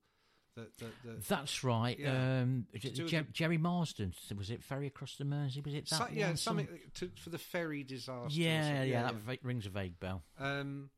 that 0.56 0.78
that, 0.80 0.92
that 1.06 1.28
That's 1.28 1.64
right. 1.64 1.98
Yeah. 1.98 2.42
Um, 2.42 2.66
Jer- 2.76 2.90
the- 2.90 3.26
Gerry 3.32 3.58
Marsden 3.58 4.14
was 4.38 4.50
it 4.50 4.64
Ferry 4.64 4.88
Across 4.88 5.18
the 5.18 5.26
Mersey? 5.26 5.62
Was 5.62 5.74
it 5.74 5.90
that? 5.90 5.96
so- 5.96 6.08
yeah 6.12 6.28
one? 6.28 6.38
something 6.38 6.68
to, 6.96 7.10
for 7.16 7.30
the 7.30 7.38
ferry 7.38 7.84
disaster. 7.84 8.24
or 8.24 8.28
Yeah, 8.30 8.84
yeah, 8.84 9.12
that 9.28 9.44
rings 9.44 9.66
a 9.66 9.70
vague 9.70 10.00
bell. 10.00 10.24
Um, 10.40 10.90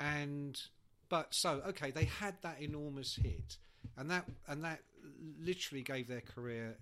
and 0.00 0.60
but 1.08 1.34
so 1.34 1.62
okay, 1.68 1.90
they 1.90 2.04
had 2.04 2.36
that 2.42 2.60
enormous 2.60 3.14
hit, 3.14 3.58
and 3.96 4.10
that 4.10 4.26
and 4.48 4.64
that 4.64 4.80
literally 5.40 5.82
gave 5.82 6.08
their 6.08 6.20
career 6.20 6.76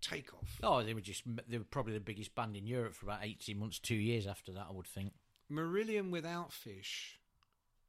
take 0.00 0.32
off. 0.34 0.58
Oh, 0.62 0.82
they 0.82 0.94
were 0.94 1.00
just 1.00 1.22
they 1.48 1.58
were 1.58 1.64
probably 1.64 1.94
the 1.94 2.00
biggest 2.00 2.34
band 2.34 2.56
in 2.56 2.66
Europe 2.66 2.94
for 2.94 3.06
about 3.06 3.20
eighteen 3.22 3.58
months, 3.58 3.78
two 3.78 3.94
years 3.94 4.26
after 4.26 4.52
that. 4.52 4.66
I 4.68 4.72
would 4.72 4.86
think. 4.86 5.12
Marillion 5.50 6.10
without 6.10 6.52
Fish 6.52 7.18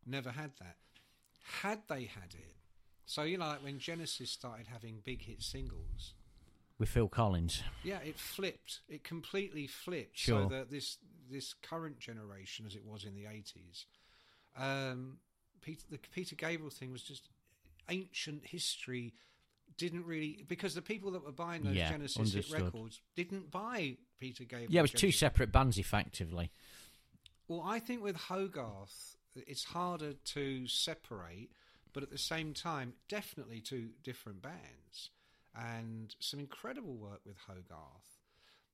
never 0.05 0.31
had 0.31 0.51
that. 0.59 0.77
Had 1.61 1.81
they 1.87 2.05
had 2.05 2.33
it, 2.33 2.55
so 3.09 3.23
you 3.23 3.39
know, 3.39 3.47
like 3.47 3.63
when 3.63 3.79
Genesis 3.79 4.29
started 4.29 4.67
having 4.67 4.99
big 5.03 5.23
hit 5.23 5.41
singles, 5.41 6.13
With 6.77 6.89
Phil 6.89 7.07
Collins, 7.07 7.63
yeah, 7.83 7.97
it 8.05 8.19
flipped. 8.19 8.81
It 8.87 9.03
completely 9.03 9.65
flipped. 9.65 10.15
Sure. 10.19 10.43
So 10.43 10.49
that 10.49 10.69
this 10.69 10.99
this 11.27 11.55
current 11.55 11.97
generation, 11.99 12.67
as 12.67 12.75
it 12.75 12.85
was 12.85 13.05
in 13.05 13.15
the 13.15 13.25
eighties, 13.25 13.87
um, 14.55 15.17
Peter, 15.61 15.83
the 15.89 15.97
Peter 15.97 16.35
Gabriel 16.35 16.69
thing 16.69 16.91
was 16.91 17.01
just 17.01 17.29
ancient 17.89 18.45
history. 18.45 19.15
Didn't 19.77 20.05
really 20.05 20.45
because 20.47 20.75
the 20.75 20.81
people 20.83 21.09
that 21.11 21.25
were 21.25 21.31
buying 21.31 21.63
those 21.63 21.75
Yeah, 21.75 21.89
Genesis 21.89 22.33
hit 22.33 22.51
records 22.51 23.01
didn't 23.15 23.49
buy 23.49 23.97
Peter 24.19 24.43
Gabriel. 24.43 24.71
yeah, 24.71 24.81
it 24.81 24.83
was 24.83 24.91
two 24.91 25.11
separate 25.11 25.51
bands 25.51 25.79
effectively. 25.79 26.51
Well, 27.47 27.63
I 27.65 27.79
think 27.79 28.03
with 28.03 28.15
Hogarth, 28.15 29.15
it's 29.35 29.63
harder 29.63 30.13
to 30.13 30.67
separate, 30.67 31.49
but 31.93 32.03
at 32.03 32.11
the 32.11 32.17
same 32.17 32.53
time, 32.53 32.93
definitely 33.07 33.61
two 33.61 33.89
different 34.03 34.41
bands 34.41 35.09
and 35.55 36.15
some 36.19 36.39
incredible 36.39 36.95
work 36.95 37.21
with 37.25 37.37
Hogarth. 37.47 38.19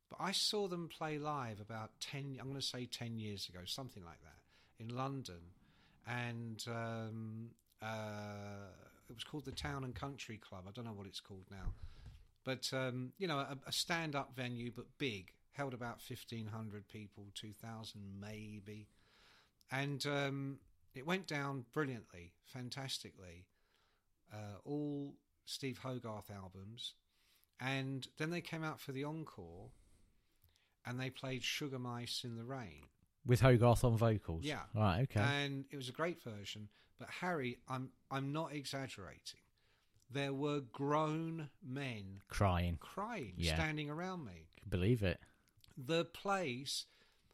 But 0.10 0.18
I 0.20 0.32
saw 0.32 0.68
them 0.68 0.88
play 0.88 1.18
live 1.18 1.60
about 1.60 1.92
10, 2.00 2.38
I'm 2.40 2.48
going 2.48 2.60
to 2.60 2.66
say 2.66 2.86
10 2.86 3.18
years 3.18 3.50
ago, 3.50 3.60
something 3.66 4.04
like 4.04 4.22
that, 4.22 4.84
in 4.84 4.96
London. 4.96 5.42
And 6.08 6.64
um, 6.68 7.50
uh, 7.82 8.70
it 9.10 9.14
was 9.14 9.24
called 9.24 9.46
the 9.46 9.52
Town 9.52 9.84
and 9.84 9.96
Country 9.96 10.38
Club. 10.38 10.66
I 10.68 10.72
don't 10.72 10.86
know 10.86 10.94
what 10.94 11.08
it's 11.08 11.20
called 11.20 11.46
now. 11.50 11.74
But, 12.44 12.70
um, 12.74 13.14
you 13.18 13.28
know, 13.28 13.40
a, 13.40 13.58
a 13.68 13.72
stand 13.72 14.16
up 14.16 14.36
venue, 14.36 14.72
but 14.76 14.86
big, 15.00 15.32
held 15.54 15.74
about 15.74 16.00
1,500 16.08 16.88
people, 16.88 17.26
2,000 17.34 18.02
maybe. 18.22 18.88
And 19.72 20.06
um, 20.06 20.60
it 20.96 21.06
went 21.06 21.28
down 21.28 21.66
brilliantly, 21.74 22.32
fantastically. 22.46 23.46
Uh, 24.34 24.58
all 24.64 25.14
Steve 25.46 25.80
Hogarth 25.80 26.32
albums. 26.32 26.94
And 27.60 28.08
then 28.18 28.32
they 28.32 28.42
came 28.42 28.64
out 28.64 28.80
for 28.80 28.92
the 28.92 29.04
encore 29.04 29.70
and 30.86 31.00
they 31.00 31.10
played 31.10 31.44
Sugar 31.44 31.80
Mice 31.80 32.24
in 32.24 32.36
the 32.36 32.44
Rain. 32.44 32.84
With 33.26 33.42
Hogarth 33.42 33.84
on 33.84 33.98
vocals. 33.98 34.44
Yeah. 34.44 34.62
Right. 34.76 35.02
Okay. 35.04 35.20
And 35.22 35.66
it 35.72 35.78
was 35.78 35.90
a 35.90 35.94
great 35.94 36.22
version. 36.22 36.70
But 37.00 37.10
Harry, 37.22 37.58
I'm 37.68 37.90
I'm 38.12 38.32
not 38.32 38.54
exaggerating. 38.54 39.40
There 40.12 40.34
were 40.34 40.62
grown 40.62 41.50
men 41.64 42.22
Crying. 42.28 42.78
crying, 42.80 43.34
Yeah. 43.38 43.56
standing 43.56 43.90
around 43.90 44.26
me. 44.26 44.48
Believe 44.68 45.02
it. 45.04 45.20
The 45.78 46.06
place, 46.06 46.86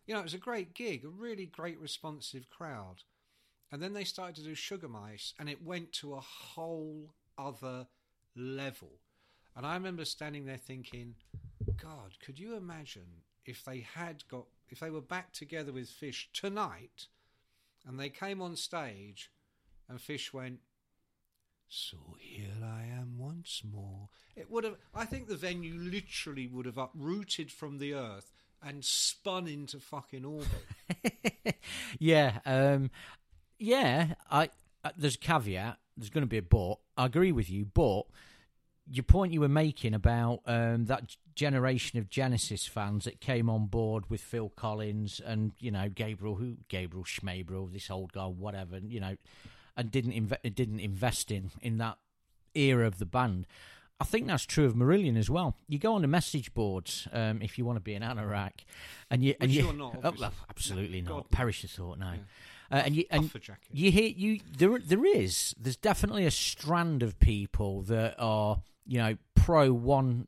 you 0.07 0.13
know, 0.13 0.21
it 0.21 0.23
was 0.23 0.33
a 0.33 0.37
great 0.39 0.73
gig, 0.73 1.03
a 1.03 1.09
really 1.09 1.45
great 1.45 1.79
responsive 1.79 2.49
crowd. 2.49 3.03
And 3.71 3.81
then 3.81 3.93
they 3.93 4.03
started 4.03 4.35
to 4.35 4.43
do 4.43 4.53
Sugar 4.53 4.89
Mice, 4.89 5.33
and 5.39 5.49
it 5.49 5.63
went 5.63 5.93
to 5.93 6.13
a 6.13 6.19
whole 6.19 7.13
other 7.37 7.87
level. 8.35 8.99
And 9.55 9.65
I 9.65 9.73
remember 9.75 10.05
standing 10.05 10.45
there 10.45 10.57
thinking, 10.57 11.15
God, 11.81 12.17
could 12.23 12.37
you 12.39 12.55
imagine 12.55 13.23
if 13.45 13.63
they 13.63 13.85
had 13.95 14.23
got, 14.29 14.45
if 14.69 14.79
they 14.79 14.89
were 14.89 15.01
back 15.01 15.31
together 15.31 15.71
with 15.71 15.89
Fish 15.89 16.29
tonight, 16.33 17.07
and 17.87 17.99
they 17.99 18.09
came 18.09 18.41
on 18.41 18.55
stage, 18.55 19.31
and 19.89 20.01
Fish 20.01 20.33
went, 20.33 20.59
so 21.67 21.97
here 22.19 22.61
I 22.61 22.83
am 22.83 23.17
once 23.17 23.61
more. 23.63 24.09
It 24.35 24.51
would 24.51 24.65
have. 24.65 24.75
I 24.93 25.05
think 25.05 25.27
the 25.27 25.37
venue 25.37 25.75
literally 25.75 26.45
would 26.45 26.65
have 26.65 26.77
uprooted 26.77 27.49
from 27.49 27.77
the 27.77 27.93
earth 27.93 28.33
and 28.61 28.83
spun 28.83 29.47
into 29.47 29.79
fucking 29.79 30.25
orbit. 30.25 31.55
Yeah. 31.99 32.39
Um, 32.45 32.89
yeah. 33.61 34.15
I 34.29 34.49
uh, 34.83 34.89
there's 34.97 35.15
a 35.15 35.19
caveat. 35.19 35.77
There's 35.95 36.09
going 36.09 36.23
to 36.23 36.27
be 36.27 36.37
a 36.37 36.41
but. 36.41 36.75
I 36.97 37.05
agree 37.05 37.31
with 37.31 37.49
you, 37.49 37.65
but 37.65 38.03
your 38.89 39.03
point 39.03 39.31
you 39.31 39.39
were 39.41 39.47
making 39.49 39.93
about 39.93 40.41
um, 40.45 40.85
that 40.85 41.15
generation 41.35 41.99
of 41.99 42.09
Genesis 42.09 42.65
fans 42.65 43.05
that 43.05 43.21
came 43.21 43.49
on 43.49 43.67
board 43.67 44.09
with 44.09 44.21
Phil 44.21 44.49
Collins 44.49 45.21
and 45.23 45.51
you 45.59 45.71
know 45.71 45.89
Gabriel, 45.89 46.35
who 46.35 46.57
Gabriel 46.67 47.05
Schmabriel, 47.05 47.71
this 47.71 47.89
old 47.89 48.11
guy, 48.13 48.25
whatever, 48.25 48.79
you 48.79 48.99
know, 48.99 49.15
and 49.77 49.91
didn't 49.91 50.13
inve- 50.13 50.55
didn't 50.55 50.79
invest 50.79 51.31
in 51.31 51.51
in 51.61 51.77
that 51.77 51.97
era 52.55 52.87
of 52.87 52.97
the 52.99 53.05
band. 53.05 53.47
I 53.99 54.03
think 54.03 54.25
that's 54.25 54.47
true 54.47 54.65
of 54.65 54.73
Marillion 54.73 55.15
as 55.15 55.29
well. 55.29 55.55
You 55.67 55.77
go 55.77 55.93
on 55.93 56.01
the 56.01 56.07
message 56.07 56.51
boards 56.55 57.07
um, 57.13 57.39
if 57.43 57.59
you 57.59 57.65
want 57.65 57.75
to 57.77 57.81
be 57.81 57.93
an 57.93 58.01
anorak, 58.01 58.65
and 59.11 59.23
you 59.23 59.35
and 59.39 59.49
Which 59.49 59.57
you 59.57 59.65
you're 59.65 59.73
not, 59.73 59.97
Oh, 60.03 60.31
absolutely 60.49 61.01
No, 61.03 61.17
not. 61.17 61.23
God. 61.29 61.31
Perish 61.31 61.61
the 61.61 61.67
thought, 61.67 61.99
no. 61.99 62.13
Uh, 62.71 62.75
and 62.85 62.95
you 62.95 63.05
and 63.11 63.31
you 63.71 63.91
hear 63.91 64.07
you 64.07 64.39
there 64.57 64.79
there 64.79 65.05
is 65.05 65.53
there's 65.59 65.75
definitely 65.75 66.25
a 66.25 66.31
strand 66.31 67.03
of 67.03 67.19
people 67.19 67.81
that 67.81 68.15
are 68.17 68.61
you 68.85 68.97
know 68.97 69.17
pro 69.35 69.73
one 69.73 70.27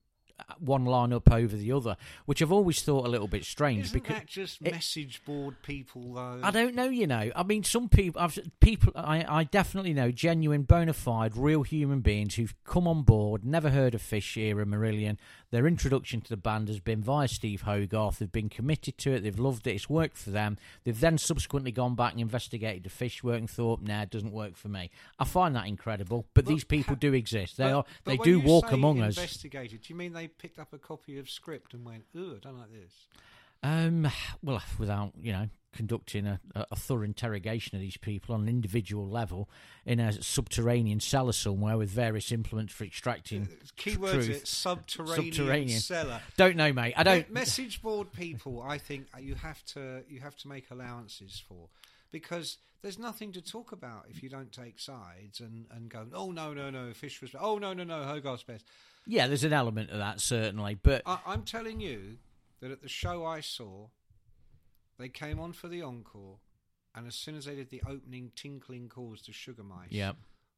one 0.59 0.85
line 0.85 1.13
up 1.13 1.31
over 1.31 1.55
the 1.55 1.71
other, 1.71 1.95
which 2.25 2.41
I've 2.41 2.51
always 2.51 2.81
thought 2.81 3.05
a 3.05 3.09
little 3.09 3.27
bit 3.27 3.45
strange 3.45 3.85
Isn't 3.85 4.01
because 4.03 4.17
that 4.17 4.27
just 4.27 4.61
it- 4.61 4.71
message 4.71 5.23
board 5.25 5.55
people 5.61 6.13
though? 6.13 6.39
I 6.43 6.51
don't 6.51 6.75
know, 6.75 6.89
you 6.89 7.07
know. 7.07 7.31
I 7.35 7.43
mean, 7.43 7.63
some 7.63 7.89
people, 7.89 8.21
I've, 8.21 8.37
people, 8.59 8.91
I, 8.95 9.25
I 9.27 9.43
definitely 9.45 9.93
know 9.93 10.11
genuine, 10.11 10.63
bona 10.63 10.93
fide, 10.93 11.35
real 11.35 11.63
human 11.63 12.01
beings 12.01 12.35
who've 12.35 12.53
come 12.63 12.87
on 12.87 13.03
board, 13.03 13.45
never 13.45 13.69
heard 13.69 13.95
of 13.95 14.01
Fish 14.01 14.35
era 14.37 14.65
Marillion. 14.65 15.17
Their 15.53 15.67
introduction 15.67 16.19
to 16.21 16.29
the 16.29 16.35
band 16.35 16.67
has 16.67 16.79
been 16.79 17.03
via 17.03 17.27
Steve 17.27 17.61
Hogarth. 17.61 18.17
They've 18.17 18.31
been 18.31 18.49
committed 18.49 18.97
to 18.97 19.11
it. 19.11 19.19
They've 19.19 19.37
loved 19.37 19.67
it. 19.67 19.75
It's 19.75 19.87
worked 19.87 20.17
for 20.17 20.31
them. 20.31 20.57
They've 20.83 20.99
then 20.99 21.19
subsequently 21.19 21.71
gone 21.71 21.93
back 21.93 22.13
and 22.13 22.21
investigated 22.21 22.81
the 22.81 22.89
Fish 22.89 23.23
work 23.23 23.37
and 23.37 23.47
thought, 23.47 23.79
nah, 23.83 24.01
it 24.01 24.09
doesn't 24.09 24.31
work 24.31 24.55
for 24.57 24.69
me. 24.69 24.89
I 25.19 25.25
find 25.25 25.55
that 25.55 25.67
incredible. 25.67 26.25
But, 26.33 26.47
these 26.47 26.63
people 26.63 26.95
ha- 26.95 26.99
do 26.99 27.13
exist. 27.13 27.57
They 27.57 27.65
But- 27.65 27.73
are. 27.75 27.85
but 28.03 28.11
They 28.17 28.17
do 28.23 28.39
walk 28.39 28.71
among 28.71 28.99
us. 29.03 29.15
Investigated? 29.15 29.81
Do 29.83 29.93
you 29.93 29.95
mean 29.95 30.13
they 30.13 30.27
picked 30.27 30.57
up 30.57 30.73
a 30.73 30.79
copy 30.79 31.19
of 31.19 31.29
script 31.29 31.75
and 31.75 31.85
went, 31.85 32.05
"Ooh, 32.15 32.35
I 32.35 32.39
don't 32.39 32.57
like 32.57 32.71
this"? 32.71 33.07
Um, 33.61 34.07
well, 34.41 34.59
without 34.79 35.13
you 35.21 35.33
know 35.33 35.49
conducting 35.73 36.25
a, 36.25 36.39
a, 36.55 36.75
thorough 36.75 37.03
interrogation 37.03 37.75
of 37.75 37.81
these 37.81 37.97
people 37.97 38.33
on 38.35 38.43
an 38.43 38.49
individual 38.49 39.07
level 39.07 39.49
in 39.85 39.99
a 39.99 40.11
subterranean 40.21 40.99
cellar 40.99 41.33
somewhere 41.33 41.77
with 41.77 41.89
various 41.89 42.31
implements 42.31 42.73
for 42.73 42.83
extracting 42.85 43.43
uh, 43.43 43.65
tr- 43.75 43.89
Keywords: 43.89 44.25
truth. 44.25 44.47
subterranean, 44.47 45.33
Subterranean. 45.33 45.79
cellar. 45.79 46.21
Don't 46.37 46.55
know, 46.55 46.71
mate. 46.71 46.93
I 46.95 47.03
don't. 47.03 47.29
Message 47.31 47.81
board 47.81 48.11
people. 48.13 48.61
I 48.61 48.77
think 48.77 49.07
uh, 49.13 49.19
you 49.19 49.35
have 49.35 49.63
to 49.73 50.03
you 50.07 50.19
have 50.21 50.35
to 50.37 50.47
make 50.47 50.71
allowances 50.71 51.43
for 51.47 51.67
because 52.11 52.57
there's 52.81 52.99
nothing 52.99 53.31
to 53.31 53.41
talk 53.41 53.71
about 53.71 54.05
if 54.09 54.21
you 54.21 54.29
don't 54.29 54.51
take 54.51 54.79
sides 54.79 55.39
and, 55.39 55.65
and 55.71 55.89
go, 55.89 56.05
oh 56.13 56.31
no 56.31 56.53
no 56.53 56.69
no, 56.69 56.93
Fish 56.93 57.21
was, 57.21 57.31
oh 57.39 57.57
no 57.57 57.73
no 57.73 57.83
no, 57.83 58.03
Hogarth's 58.03 58.43
best. 58.43 58.65
Yeah, 59.05 59.27
there's 59.27 59.43
an 59.43 59.53
element 59.53 59.89
of 59.89 59.97
that 59.97 60.21
certainly, 60.21 60.77
but 60.81 61.01
I, 61.05 61.19
I'm 61.25 61.43
telling 61.43 61.81
you 61.81 62.17
that 62.61 62.71
at 62.71 62.81
the 62.81 62.89
show 62.89 63.25
I 63.25 63.41
saw, 63.41 63.87
they 64.97 65.09
came 65.09 65.39
on 65.39 65.53
for 65.53 65.67
the 65.67 65.81
encore, 65.81 66.37
and 66.95 67.07
as 67.07 67.15
soon 67.15 67.35
as 67.35 67.45
they 67.45 67.55
did 67.55 67.69
the 67.69 67.81
opening 67.87 68.31
tinkling 68.35 68.89
calls 68.89 69.21
to 69.23 69.33
Sugar 69.33 69.63
Mice, 69.63 69.87
yeah, 69.91 70.13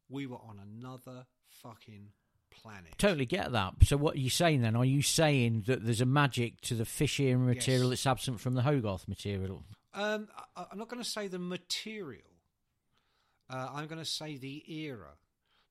we 0.10 0.26
were 0.28 0.38
on 0.38 0.60
another 0.62 1.26
fucking 1.48 2.10
planet. 2.52 2.94
totally 2.98 3.26
get 3.26 3.52
that. 3.52 3.74
So, 3.84 3.98
what 3.98 4.16
are 4.16 4.20
you 4.20 4.30
saying 4.30 4.62
then? 4.62 4.76
Are 4.76 4.86
you 4.86 5.02
saying 5.02 5.64
that 5.68 5.86
there's 5.86 6.02
a 6.02 6.06
magic 6.06 6.62
to 6.62 6.76
the 6.76 6.86
fish 6.86 7.20
material 7.20 7.90
Yes. 7.90 7.90
that's 7.90 8.08
absent 8.08 8.40
from 8.40 8.54
the 8.54 8.62
Hogarth 8.62 9.08
material? 9.08 9.64
Um, 9.94 10.28
I, 10.56 10.66
I'm 10.72 10.78
not 10.78 10.90
going 10.90 11.02
to 11.04 11.10
say 11.10 11.28
the 11.28 11.40
material. 11.40 12.22
Uh, 13.50 13.70
I'm 13.74 13.88
going 13.88 14.00
to 14.00 14.06
say 14.10 14.38
the 14.38 14.64
era 14.74 15.12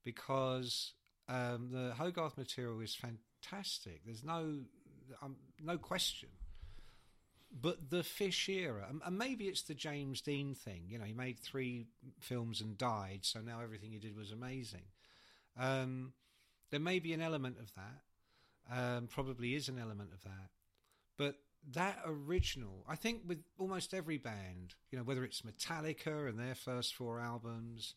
because 0.05 0.93
um, 1.29 1.71
the 1.73 1.93
Hogarth 1.95 2.37
material 2.39 2.81
is 2.81 2.95
fantastic. 2.95 4.03
There's 4.05 4.23
no, 4.23 4.61
um, 5.23 5.37
no 5.63 5.77
question. 5.79 6.29
But 7.59 7.91
the 7.91 8.03
Fish 8.03 8.49
era, 8.49 8.87
and, 8.89 9.01
and 9.05 9.17
maybe 9.17 9.45
it's 9.45 9.63
the 9.63 9.75
James 9.75 10.21
Dean 10.21 10.55
thing. 10.55 10.85
You 10.89 10.99
know, 10.99 11.05
he 11.05 11.13
made 11.13 11.39
three 11.39 11.87
films 12.19 12.61
and 12.61 12.77
died, 12.77 13.21
so 13.23 13.41
now 13.41 13.61
everything 13.63 13.93
he 13.93 13.99
did 13.99 14.17
was 14.17 14.33
amazing. 14.33 14.83
Um, 15.57 16.13
there 16.71 16.81
may 16.81 16.99
be 16.99 17.13
an 17.13 17.21
element 17.21 17.57
of 17.61 17.73
that. 17.75 18.97
Um, 18.97 19.07
probably 19.07 19.55
is 19.55 19.69
an 19.69 19.79
element 19.79 20.11
of 20.13 20.23
that. 20.25 20.51
But 21.17 21.37
that 21.73 22.01
original, 22.05 22.85
I 22.89 22.97
think, 22.97 23.23
with 23.27 23.43
almost 23.59 23.95
every 23.95 24.19
band, 24.19 24.75
you 24.91 24.99
know, 24.99 25.05
whether 25.05 25.23
it's 25.23 25.43
Metallica 25.43 26.29
and 26.29 26.39
their 26.39 26.55
first 26.55 26.95
four 26.95 27.21
albums, 27.21 27.95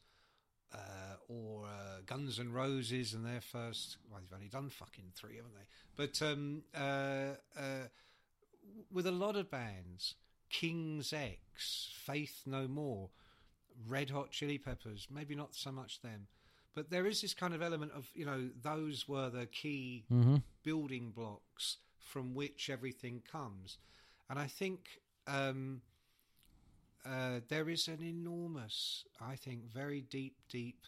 uh, 0.74 1.16
or 1.30 1.66
uh, 1.66 2.02
Guns 2.06 2.40
N' 2.40 2.52
Roses 2.52 3.14
and 3.14 3.26
their 3.26 3.42
first, 3.42 3.98
well, 4.10 4.20
they've 4.22 4.34
only 4.34 4.50
done 4.50 4.70
fucking 4.70 5.12
three, 5.16 5.38
haven't 5.38 5.56
they? 5.56 5.66
But 5.96 6.22
um, 6.22 6.64
uh, 6.76 7.36
uh, 7.58 7.88
with 8.92 9.08
a 9.08 9.12
lot 9.12 9.36
of 9.36 9.50
bands, 9.52 10.16
King's 10.50 11.14
X, 11.14 11.90
Faith 11.94 12.44
No 12.46 12.68
More, 12.68 13.10
Red 13.88 14.10
Hot 14.10 14.32
Chili 14.32 14.58
Peppers, 14.58 15.08
maybe 15.12 15.36
not 15.36 15.56
so 15.56 15.72
much 15.72 16.02
them, 16.02 16.28
but 16.74 16.90
there 16.90 17.06
is 17.06 17.22
this 17.22 17.34
kind 17.34 17.54
of 17.54 17.62
element 17.62 17.92
of 17.96 18.10
you 18.14 18.26
know 18.26 18.50
those 18.62 19.08
were 19.08 19.30
the 19.30 19.46
key 19.46 20.06
building 20.64 21.12
blocks 21.16 21.78
from 22.00 22.34
which 22.34 22.70
everything 22.70 23.22
comes, 23.32 23.78
and 24.30 24.40
I 24.40 24.48
think. 24.48 24.80
Um, 25.28 25.82
uh, 27.06 27.40
there 27.48 27.70
is 27.70 27.88
an 27.88 28.04
enormous, 28.04 29.06
I 29.22 29.36
think, 29.36 29.72
very 29.72 30.02
deep, 30.02 30.36
deep 30.50 30.80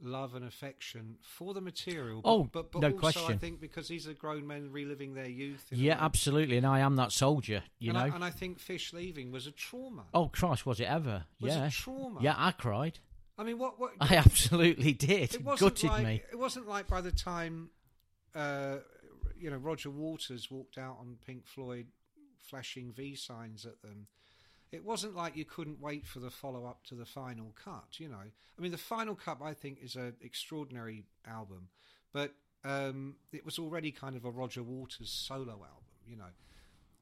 love 0.00 0.34
and 0.34 0.44
affection 0.44 1.16
for 1.22 1.54
the 1.54 1.60
material. 1.60 2.20
But, 2.22 2.30
Oh, 2.30 2.44
but, 2.44 2.72
but 2.72 2.82
no 2.82 2.98
also 3.02 3.26
I 3.28 3.36
think 3.36 3.60
because 3.60 3.88
these 3.88 4.06
are 4.08 4.12
grown 4.14 4.46
men 4.46 4.70
reliving 4.70 5.14
their 5.14 5.28
youth. 5.28 5.64
Yeah, 5.70 5.96
absolutely. 6.00 6.56
And 6.56 6.66
I 6.66 6.80
am 6.80 6.96
that 6.96 7.12
soldier, 7.12 7.62
you 7.78 7.90
and 7.90 7.98
know. 7.98 8.04
I, 8.04 8.14
and 8.14 8.24
I 8.24 8.30
think 8.30 8.58
Fish 8.58 8.92
leaving 8.92 9.30
was 9.32 9.46
a 9.46 9.52
trauma. 9.52 10.04
oh, 10.12 10.28
Christ, 10.28 10.66
was 10.66 10.80
it 10.80 10.84
ever? 10.84 11.24
Was 11.40 11.54
a 11.54 11.58
yeah. 11.58 11.68
trauma. 11.70 12.20
Yeah, 12.20 12.34
I 12.36 12.52
cried. 12.52 12.98
I 13.36 13.42
mean, 13.42 13.58
what? 13.58 13.80
what 13.80 13.92
I 14.00 14.16
absolutely 14.16 14.92
did. 14.92 15.34
it 15.34 15.44
wasn't 15.44 15.74
Gutted 15.74 15.90
like 15.90 16.06
me. 16.06 16.22
it 16.30 16.38
wasn't 16.38 16.68
like 16.68 16.86
by 16.86 17.00
the 17.00 17.10
time, 17.12 17.70
uh, 18.34 18.76
you 19.38 19.50
know, 19.50 19.56
Roger 19.56 19.90
Waters 19.90 20.50
walked 20.50 20.78
out 20.78 20.98
on 21.00 21.16
Pink 21.26 21.46
Floyd, 21.46 21.86
flashing 22.38 22.92
V 22.92 23.14
signs 23.16 23.66
at 23.66 23.80
them. 23.82 24.06
It 24.74 24.84
wasn't 24.84 25.14
like 25.14 25.36
you 25.36 25.44
couldn't 25.44 25.80
wait 25.80 26.04
for 26.04 26.18
the 26.18 26.30
follow 26.30 26.66
up 26.66 26.82
to 26.88 26.96
the 26.96 27.04
final 27.06 27.54
cut. 27.62 27.98
You 27.98 28.08
know, 28.08 28.16
I 28.16 28.60
mean, 28.62 28.72
the 28.72 28.78
final 28.78 29.14
cut 29.14 29.38
I 29.40 29.54
think 29.54 29.78
is 29.80 29.94
an 29.94 30.14
extraordinary 30.20 31.04
album, 31.26 31.68
but 32.12 32.34
um, 32.64 33.14
it 33.32 33.44
was 33.44 33.58
already 33.58 33.92
kind 33.92 34.16
of 34.16 34.24
a 34.24 34.30
Roger 34.30 34.62
Waters 34.62 35.10
solo 35.10 35.52
album. 35.52 35.84
You 36.06 36.16
know, 36.16 36.32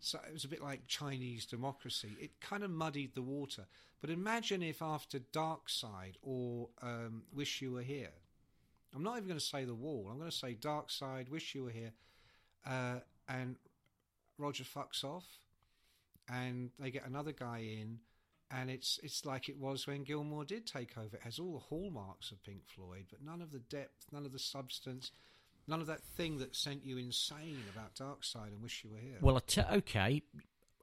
so 0.00 0.18
it 0.28 0.32
was 0.32 0.44
a 0.44 0.48
bit 0.48 0.62
like 0.62 0.86
Chinese 0.86 1.46
democracy. 1.46 2.10
It 2.20 2.40
kind 2.40 2.62
of 2.62 2.70
muddied 2.70 3.14
the 3.14 3.22
water. 3.22 3.66
But 4.02 4.10
imagine 4.10 4.62
if 4.62 4.82
after 4.82 5.20
Dark 5.20 5.68
Side 5.68 6.18
or 6.22 6.68
um, 6.82 7.22
Wish 7.32 7.62
You 7.62 7.72
Were 7.72 7.82
Here, 7.82 8.10
I'm 8.94 9.02
not 9.02 9.16
even 9.16 9.28
going 9.28 9.38
to 9.38 9.44
say 9.44 9.64
The 9.64 9.74
Wall, 9.74 10.08
I'm 10.10 10.18
going 10.18 10.30
to 10.30 10.36
say 10.36 10.54
Dark 10.54 10.90
Side, 10.90 11.28
Wish 11.28 11.54
You 11.54 11.64
Were 11.64 11.70
Here, 11.70 11.92
uh, 12.66 12.96
and 13.28 13.56
Roger 14.36 14.64
fucks 14.64 15.04
off, 15.04 15.24
and 16.28 16.70
they 16.78 16.90
get 16.90 17.06
another 17.06 17.32
guy 17.32 17.58
in, 17.58 17.98
and 18.50 18.70
it's 18.70 18.98
it's 19.02 19.24
like 19.24 19.48
it 19.48 19.58
was 19.58 19.86
when 19.86 20.04
Gilmour 20.04 20.44
did 20.46 20.66
take 20.66 20.96
over. 20.98 21.16
It 21.16 21.22
has 21.22 21.38
all 21.38 21.52
the 21.52 21.58
hallmarks 21.58 22.30
of 22.30 22.42
Pink 22.42 22.62
Floyd, 22.66 23.06
but 23.10 23.22
none 23.22 23.40
of 23.42 23.52
the 23.52 23.58
depth, 23.60 24.06
none 24.12 24.24
of 24.26 24.32
the 24.32 24.38
substance. 24.38 25.10
None 25.68 25.80
of 25.80 25.86
that 25.86 26.02
thing 26.02 26.38
that 26.38 26.56
sent 26.56 26.84
you 26.84 26.98
insane 26.98 27.62
about 27.72 27.94
Dark 27.94 28.24
Side 28.24 28.50
and 28.50 28.60
Wish 28.60 28.82
You 28.82 28.90
Were 28.90 28.98
Here. 28.98 29.18
Well, 29.20 29.36
I 29.36 29.40
t- 29.46 29.62
okay. 29.74 30.22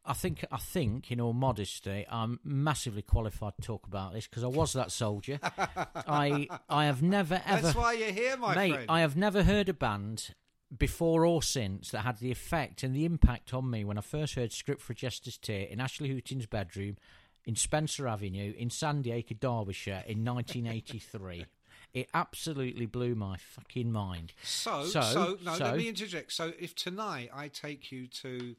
I 0.06 0.14
think 0.14 0.46
I 0.52 0.58
think, 0.58 1.12
in 1.12 1.20
all 1.20 1.34
modesty, 1.34 2.06
I'm 2.10 2.40
massively 2.46 3.02
qualified 3.02 3.54
to 3.58 3.62
talk 3.62 3.86
about 3.86 4.14
this 4.14 4.26
because 4.28 4.44
I 4.44 4.48
was 4.48 4.72
that 4.74 4.92
soldier. 4.92 5.40
I 5.44 6.48
I 6.70 6.86
have 6.86 7.02
never 7.02 7.42
ever. 7.46 7.62
That's 7.62 7.76
why 7.76 7.94
you're 7.94 8.12
here, 8.12 8.38
my 8.38 8.56
mate. 8.56 8.74
friend. 8.74 8.86
I 8.90 9.02
have 9.02 9.18
never 9.18 9.44
heard 9.44 9.68
a 9.68 9.74
band 9.74 10.34
before 10.78 11.26
or 11.26 11.42
since 11.42 11.92
that 11.92 12.02
had 12.02 12.18
the 12.20 12.32
effect 12.32 12.84
and 12.84 12.96
the 12.96 13.06
impact 13.06 13.54
on 13.54 13.70
me 13.70 13.84
when 13.84 13.98
I 13.98 14.02
first 14.02 14.36
heard 14.36 14.52
"Script 14.52 14.82
for 14.82 14.94
Jester's 14.94 15.38
Tear" 15.38 15.66
in 15.68 15.80
Ashley 15.80 16.14
Houghton's 16.14 16.46
bedroom 16.46 16.98
in 17.46 17.56
Spencer 17.56 18.08
Avenue 18.08 18.54
in 18.58 18.70
Sandiacre, 18.70 19.34
Derbyshire, 19.40 20.04
in 20.08 20.24
1983. 20.26 21.46
It 21.92 22.08
absolutely 22.14 22.86
blew 22.86 23.16
my 23.16 23.38
fucking 23.38 23.92
mind. 23.92 24.34
So, 24.44 24.86
So- 24.86 25.02
so, 25.02 25.38
no, 25.44 25.56
so- 25.56 25.66
let 25.66 25.78
me 25.78 25.88
interject. 25.90 26.32
So, 26.32 26.54
if 26.60 26.76
tonight 26.76 27.32
I 27.34 27.48
take 27.48 27.92
you 27.92 28.06
to 28.22 28.56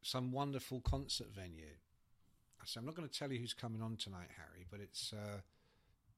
some 0.00 0.32
wonderful 0.32 0.80
concert 0.80 1.26
venue, 1.34 1.74
I 2.58 2.64
say 2.64 2.78
I'm 2.80 2.86
not 2.86 2.94
going 2.94 3.06
to 3.06 3.14
tell 3.18 3.30
you 3.30 3.38
who's 3.38 3.52
coming 3.52 3.82
on 3.82 3.96
tonight, 3.96 4.28
Harry, 4.38 4.64
but 4.70 4.80
it's. 4.80 5.12
Uh, 5.12 5.40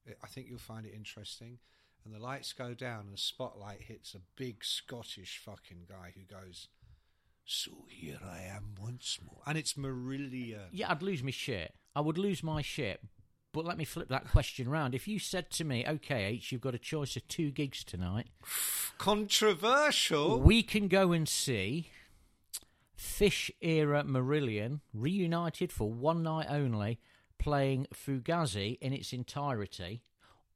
it, 0.06 0.18
I 0.22 0.28
think 0.28 0.46
you'll 0.48 0.58
find 0.60 0.86
it 0.86 0.94
interesting. 0.94 1.58
And 2.06 2.14
the 2.14 2.20
lights 2.20 2.52
go 2.52 2.72
down, 2.72 3.08
and 3.08 3.18
spotlight 3.18 3.82
hits 3.82 4.14
a 4.14 4.20
big 4.36 4.64
Scottish 4.64 5.38
fucking 5.44 5.86
guy 5.88 6.12
who 6.14 6.22
goes, 6.22 6.68
"So 7.44 7.88
here 7.90 8.20
I 8.22 8.42
am 8.42 8.76
once 8.80 9.18
more," 9.20 9.42
and 9.44 9.58
it's 9.58 9.74
Marillion. 9.74 10.68
Yeah, 10.70 10.92
I'd 10.92 11.02
lose 11.02 11.24
my 11.24 11.32
shit. 11.32 11.74
I 11.96 12.00
would 12.02 12.16
lose 12.16 12.44
my 12.44 12.62
shit. 12.62 13.02
But 13.50 13.64
let 13.64 13.76
me 13.76 13.84
flip 13.84 14.08
that 14.08 14.28
question 14.28 14.68
round. 14.68 14.94
If 14.94 15.08
you 15.08 15.18
said 15.18 15.50
to 15.52 15.64
me, 15.64 15.84
"Okay, 15.84 16.26
H, 16.26 16.52
you've 16.52 16.60
got 16.60 16.76
a 16.76 16.78
choice 16.78 17.16
of 17.16 17.26
two 17.26 17.50
gigs 17.50 17.82
tonight. 17.82 18.28
Controversial. 18.98 20.38
We 20.38 20.62
can 20.62 20.86
go 20.86 21.10
and 21.10 21.28
see 21.28 21.90
Fish 22.94 23.50
era 23.60 24.04
Marillion 24.04 24.80
reunited 24.94 25.72
for 25.72 25.90
one 25.90 26.22
night 26.22 26.46
only, 26.48 27.00
playing 27.38 27.88
Fugazi 27.92 28.78
in 28.80 28.92
its 28.92 29.12
entirety, 29.12 30.02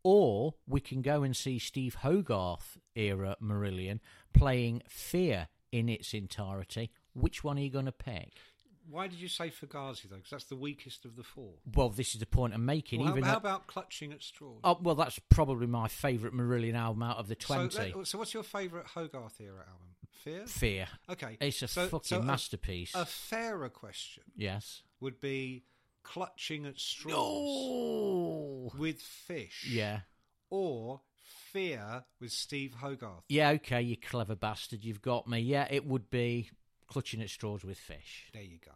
or 0.02 0.54
we 0.66 0.80
can 0.80 1.02
go 1.02 1.22
and 1.22 1.36
see 1.36 1.58
Steve 1.58 1.96
Hogarth 1.96 2.78
era 2.94 3.36
Marillion 3.42 4.00
playing 4.32 4.82
Fear 4.88 5.48
in 5.72 5.88
its 5.88 6.14
entirety. 6.14 6.90
Which 7.14 7.42
one 7.44 7.58
are 7.58 7.62
you 7.62 7.70
going 7.70 7.86
to 7.86 7.92
pick? 7.92 8.32
Why 8.88 9.06
did 9.06 9.20
you 9.20 9.28
say 9.28 9.50
Fugazi 9.50 10.08
though? 10.08 10.16
Because 10.16 10.30
that's 10.30 10.44
the 10.44 10.56
weakest 10.56 11.04
of 11.04 11.14
the 11.14 11.22
four. 11.22 11.52
Well, 11.76 11.90
this 11.90 12.14
is 12.14 12.20
the 12.20 12.26
point 12.26 12.54
I'm 12.54 12.64
making. 12.64 13.00
Well, 13.00 13.08
how, 13.08 13.14
even 13.14 13.24
how 13.24 13.32
though- 13.32 13.38
about 13.38 13.66
clutching 13.68 14.12
at 14.12 14.22
straws? 14.22 14.58
Oh, 14.64 14.78
well, 14.82 14.96
that's 14.96 15.20
probably 15.28 15.66
my 15.68 15.86
favourite 15.86 16.34
Marillion 16.34 16.74
album 16.74 17.02
out 17.04 17.18
of 17.18 17.28
the 17.28 17.36
20. 17.36 17.70
So, 17.70 18.02
so 18.04 18.18
what's 18.18 18.34
your 18.34 18.42
favourite 18.42 18.86
Hogarth 18.86 19.40
era 19.40 19.60
album? 19.68 19.86
Fear. 20.10 20.46
Fear. 20.46 20.86
Okay, 21.08 21.36
It's 21.40 21.62
a 21.62 21.68
so- 21.68 21.86
fucking 21.86 22.04
so 22.04 22.18
a- 22.20 22.22
masterpiece. 22.22 22.94
A 22.94 23.06
fairer 23.06 23.68
question 23.68 24.24
yes. 24.36 24.82
would 24.98 25.20
be 25.20 25.62
clutching 26.02 26.66
at 26.66 26.78
straws 26.78 27.16
Oh. 27.16 28.72
with 28.76 29.00
fish. 29.00 29.66
Yeah. 29.70 30.00
Or 30.50 31.00
fear 31.52 32.04
with 32.20 32.32
Steve 32.32 32.74
Hogarth. 32.80 33.24
Yeah, 33.28 33.50
okay, 33.50 33.82
you 33.82 33.96
clever 33.96 34.34
bastard. 34.34 34.84
You've 34.84 35.02
got 35.02 35.28
me. 35.28 35.38
Yeah, 35.40 35.66
it 35.70 35.86
would 35.86 36.10
be 36.10 36.50
clutching 36.88 37.20
at 37.22 37.30
straws 37.30 37.64
with 37.64 37.78
fish. 37.78 38.26
There 38.32 38.42
you 38.42 38.58
go. 38.64 38.72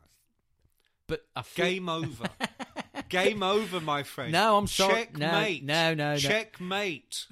But 1.06 1.26
I 1.36 1.42
feel, 1.42 1.66
Game 1.66 1.88
over. 1.88 2.24
Game 3.08 3.42
over, 3.42 3.80
my 3.80 4.02
friend. 4.04 4.32
No, 4.32 4.56
I'm 4.56 4.66
sorry. 4.66 5.08
No, 5.16 5.28
Checkmate. 5.30 5.64
no, 5.64 5.94
no, 5.94 6.12
no. 6.12 6.16
Checkmate. 6.18 7.26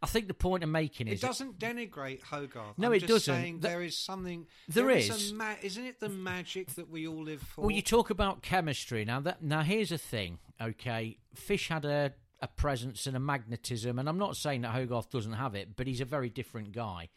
I 0.00 0.06
think 0.06 0.28
the 0.28 0.34
point 0.34 0.62
I'm 0.62 0.70
making 0.70 1.08
is 1.08 1.22
it 1.22 1.26
doesn't 1.26 1.58
denigrate 1.58 2.22
Hogarth. 2.22 2.78
No, 2.78 2.88
I'm 2.88 2.94
it 2.94 3.00
just 3.00 3.08
doesn't. 3.26 3.34
Saying 3.34 3.60
Th- 3.60 3.62
there 3.62 3.82
is 3.82 3.98
something. 3.98 4.46
There 4.68 4.90
is. 4.90 5.32
A 5.32 5.34
ma- 5.34 5.54
isn't 5.60 5.84
it 5.84 5.98
the 5.98 6.08
magic 6.08 6.74
that 6.76 6.88
we 6.88 7.08
all 7.08 7.22
live 7.22 7.42
for? 7.42 7.62
Well, 7.62 7.70
you 7.72 7.82
talk 7.82 8.10
about 8.10 8.42
chemistry 8.42 9.04
now. 9.04 9.20
That 9.20 9.42
now 9.42 9.62
here's 9.62 9.90
the 9.90 9.98
thing. 9.98 10.38
Okay, 10.60 11.18
Fish 11.34 11.68
had 11.68 11.84
a 11.84 12.12
a 12.40 12.46
presence 12.46 13.06
and 13.08 13.16
a 13.16 13.20
magnetism, 13.20 13.98
and 13.98 14.08
I'm 14.08 14.18
not 14.18 14.36
saying 14.36 14.60
that 14.60 14.70
Hogarth 14.70 15.10
doesn't 15.10 15.32
have 15.32 15.56
it, 15.56 15.74
but 15.74 15.88
he's 15.88 16.00
a 16.00 16.04
very 16.04 16.28
different 16.28 16.70
guy. 16.72 17.08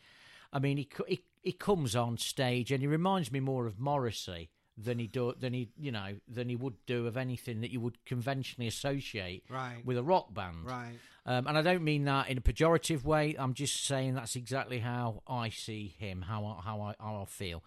I 0.51 0.57
mean, 0.57 0.77
he 0.77 0.89
he, 1.07 1.23
he 1.43 1.51
comes 1.51 1.95
on 1.95 2.17
stage 2.17 2.71
and 2.71 2.81
he 2.81 2.87
reminds 2.87 3.31
me 3.31 3.39
more 3.39 3.67
of 3.67 3.79
Morrissey 3.79 4.49
than 4.77 4.99
he 4.99 5.07
do 5.07 5.33
than 5.37 5.53
he 5.53 5.69
you 5.79 5.91
know 5.91 6.15
than 6.27 6.47
he 6.49 6.55
would 6.55 6.75
do 6.85 7.05
of 7.05 7.17
anything 7.17 7.61
that 7.61 7.71
you 7.71 7.79
would 7.79 8.03
conventionally 8.05 8.67
associate 8.67 9.43
Right. 9.49 9.85
with 9.85 9.97
a 9.97 10.03
rock 10.03 10.33
band. 10.33 10.65
Right. 10.65 10.97
Um, 11.25 11.45
and 11.45 11.57
I 11.57 11.61
don't 11.61 11.83
mean 11.83 12.05
that 12.05 12.29
in 12.29 12.37
a 12.37 12.41
pejorative 12.41 13.03
way. 13.03 13.35
I'm 13.37 13.53
just 13.53 13.85
saying 13.85 14.15
that's 14.15 14.35
exactly 14.35 14.79
how 14.79 15.21
I 15.27 15.49
see 15.49 15.93
him, 15.99 16.23
how 16.23 16.45
I, 16.45 16.61
how 16.63 16.81
I 16.81 16.95
how 16.99 17.21
I 17.21 17.25
feel. 17.25 17.63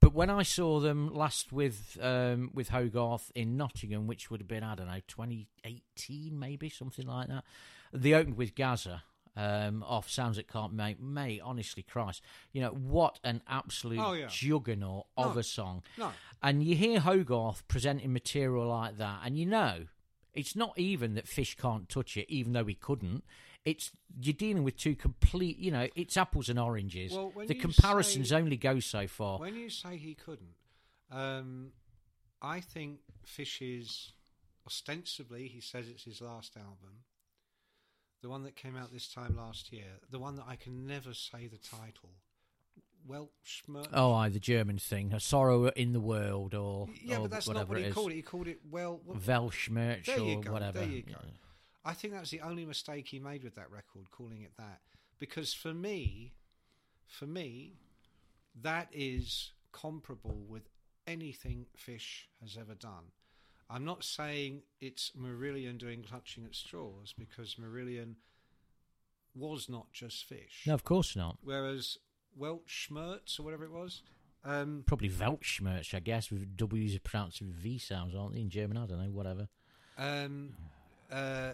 But 0.00 0.14
when 0.14 0.30
I 0.30 0.42
saw 0.42 0.78
them 0.80 1.12
last 1.14 1.52
with 1.52 1.96
um, 2.02 2.50
with 2.54 2.68
Hogarth 2.68 3.32
in 3.34 3.56
Nottingham, 3.56 4.06
which 4.06 4.30
would 4.30 4.40
have 4.40 4.48
been 4.48 4.62
I 4.62 4.74
don't 4.74 4.86
know 4.88 5.00
2018 5.08 6.38
maybe 6.38 6.68
something 6.68 7.06
like 7.06 7.28
that, 7.28 7.44
they 7.92 8.12
opened 8.14 8.36
with 8.36 8.54
Gaza. 8.54 9.02
Um, 9.40 9.84
off 9.86 10.10
sounds 10.10 10.36
it 10.36 10.48
can't 10.48 10.72
make 10.72 10.98
mate 11.00 11.40
honestly 11.44 11.84
Christ 11.84 12.22
you 12.52 12.60
know 12.60 12.70
what 12.70 13.20
an 13.22 13.40
absolute 13.46 14.00
Oh, 14.00 14.12
yeah. 14.12 14.26
juggernaut 14.28 15.06
of 15.16 15.34
No. 15.34 15.38
a 15.40 15.42
song 15.44 15.82
No. 15.96 16.10
and 16.42 16.64
you 16.64 16.74
hear 16.74 16.98
Hogarth 16.98 17.62
presenting 17.68 18.12
material 18.12 18.66
like 18.66 18.98
that, 18.98 19.20
and 19.24 19.38
you 19.38 19.46
know 19.46 19.86
it's 20.34 20.56
not 20.56 20.76
even 20.76 21.14
that 21.14 21.28
Fish 21.28 21.54
can't 21.56 21.88
touch 21.88 22.16
it, 22.16 22.26
even 22.28 22.52
though 22.52 22.64
he 22.64 22.74
couldn't. 22.74 23.22
It's 23.64 23.90
you're 24.20 24.32
dealing 24.34 24.62
with 24.64 24.76
two 24.76 24.94
complete, 24.96 25.58
you 25.58 25.70
know, 25.70 25.88
it's 25.94 26.16
apples 26.16 26.48
and 26.48 26.58
oranges. 26.58 27.12
Well, 27.12 27.30
when 27.34 27.46
the 27.46 27.54
comparisons 27.54 28.30
say- 28.30 28.36
only 28.36 28.56
go 28.56 28.80
so 28.80 29.06
far. 29.06 29.38
When 29.38 29.54
you 29.56 29.68
say 29.70 29.96
he 29.98 30.14
couldn't, 30.14 30.54
um, 31.10 31.72
I 32.42 32.60
think 32.60 33.00
fish 33.24 33.60
is 33.62 34.12
ostensibly 34.66 35.48
he 35.48 35.60
says 35.60 35.88
it's 35.88 36.04
his 36.04 36.20
last 36.20 36.56
album, 36.56 37.04
the 38.22 38.28
one 38.28 38.42
that 38.44 38.56
came 38.56 38.76
out 38.76 38.92
this 38.92 39.08
time 39.08 39.36
last 39.36 39.72
year, 39.72 39.98
the 40.10 40.18
one 40.18 40.36
that 40.36 40.44
I 40.48 40.56
can 40.56 40.86
never 40.86 41.14
say 41.14 41.46
the 41.46 41.58
title, 41.58 42.10
Welshmer. 43.08 43.86
Oh, 43.92 44.12
aye, 44.12 44.28
the 44.28 44.40
German 44.40 44.78
thing, 44.78 45.12
a 45.12 45.20
sorrow 45.20 45.68
in 45.68 45.92
the 45.92 46.00
world, 46.00 46.54
or 46.54 46.88
yeah, 47.02 47.16
or 47.18 47.22
but 47.22 47.30
that's 47.30 47.46
whatever 47.46 47.64
not 47.64 47.68
what 47.70 47.78
he 47.78 47.84
is. 47.84 47.94
called 47.94 48.10
it. 48.12 48.14
He 48.16 48.22
called 48.22 48.48
it 48.48 48.60
well. 48.70 49.00
Weltschmerz 49.08 50.04
There 50.04 50.18
you 50.18 50.38
or 50.38 50.42
go. 50.42 50.52
whatever. 50.52 50.80
There 50.80 50.88
you 50.88 51.02
go. 51.02 51.12
Yeah. 51.12 51.30
I 51.84 51.94
think 51.94 52.12
that's 52.12 52.30
the 52.30 52.40
only 52.40 52.66
mistake 52.66 53.08
he 53.08 53.18
made 53.18 53.44
with 53.44 53.54
that 53.54 53.70
record, 53.70 54.10
calling 54.10 54.42
it 54.42 54.52
that. 54.58 54.80
Because 55.18 55.54
for 55.54 55.72
me, 55.72 56.34
for 57.06 57.26
me, 57.26 57.78
that 58.60 58.88
is 58.92 59.52
comparable 59.72 60.44
with 60.48 60.68
anything 61.06 61.66
Fish 61.76 62.28
has 62.42 62.56
ever 62.60 62.74
done. 62.74 63.12
I'm 63.70 63.84
not 63.84 64.02
saying 64.04 64.62
it's 64.80 65.12
Marillion 65.18 65.76
doing 65.78 66.02
clutching 66.02 66.44
at 66.44 66.54
straws 66.54 67.14
because 67.18 67.56
Marillion 67.56 68.14
was 69.34 69.68
not 69.68 69.92
just 69.92 70.24
fish. 70.24 70.64
No, 70.66 70.74
of 70.74 70.84
course 70.84 71.14
not. 71.14 71.36
Whereas 71.42 71.98
Welch 72.36 72.88
Schmerz 72.90 73.38
or 73.38 73.42
whatever 73.42 73.64
it 73.64 73.70
was, 73.70 74.02
um, 74.44 74.84
Probably 74.86 75.10
Weltschmerz, 75.10 75.92
I 75.94 76.00
guess, 76.00 76.30
with 76.30 76.56
W's 76.56 76.94
are 76.96 77.00
pronounced 77.00 77.40
with 77.42 77.50
V 77.54 77.76
sounds, 77.78 78.14
aren't 78.14 78.34
they? 78.34 78.40
In 78.40 78.48
German, 78.50 78.76
I 78.76 78.86
don't 78.86 78.98
know, 79.02 79.10
whatever. 79.10 79.48
um, 79.98 80.54
uh, 81.10 81.52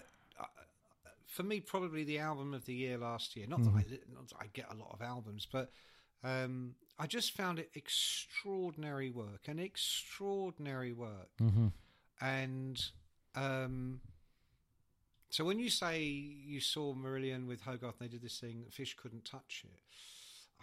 for 1.26 1.42
me, 1.42 1.58
probably 1.60 2.04
the 2.04 2.18
album 2.20 2.54
of 2.54 2.64
the 2.66 2.74
year 2.74 2.96
last 2.98 3.34
year. 3.34 3.46
Not 3.48 3.60
Mm-hmm. 3.60 3.76
that 3.76 3.84
I 3.84 4.14
not 4.14 4.28
that 4.28 4.36
I 4.40 4.46
get 4.52 4.70
a 4.70 4.74
lot 4.76 4.90
of 4.92 5.02
albums, 5.02 5.48
but 5.50 5.70
um, 6.22 6.74
I 6.98 7.06
just 7.08 7.32
found 7.32 7.58
it 7.58 7.70
extraordinary 7.74 9.10
work, 9.10 9.48
and 9.48 9.58
extraordinary 9.58 10.92
work. 10.92 11.30
Mm-hmm. 11.42 11.68
And 12.20 12.82
um, 13.34 14.00
so 15.30 15.44
when 15.44 15.58
you 15.58 15.70
say 15.70 16.02
you 16.02 16.60
saw 16.60 16.94
Marillion 16.94 17.46
with 17.46 17.62
Hogarth, 17.62 17.96
and 18.00 18.08
they 18.08 18.12
did 18.12 18.22
this 18.22 18.38
thing, 18.38 18.64
Fish 18.70 18.94
couldn't 18.94 19.24
touch 19.24 19.64
it. 19.64 19.80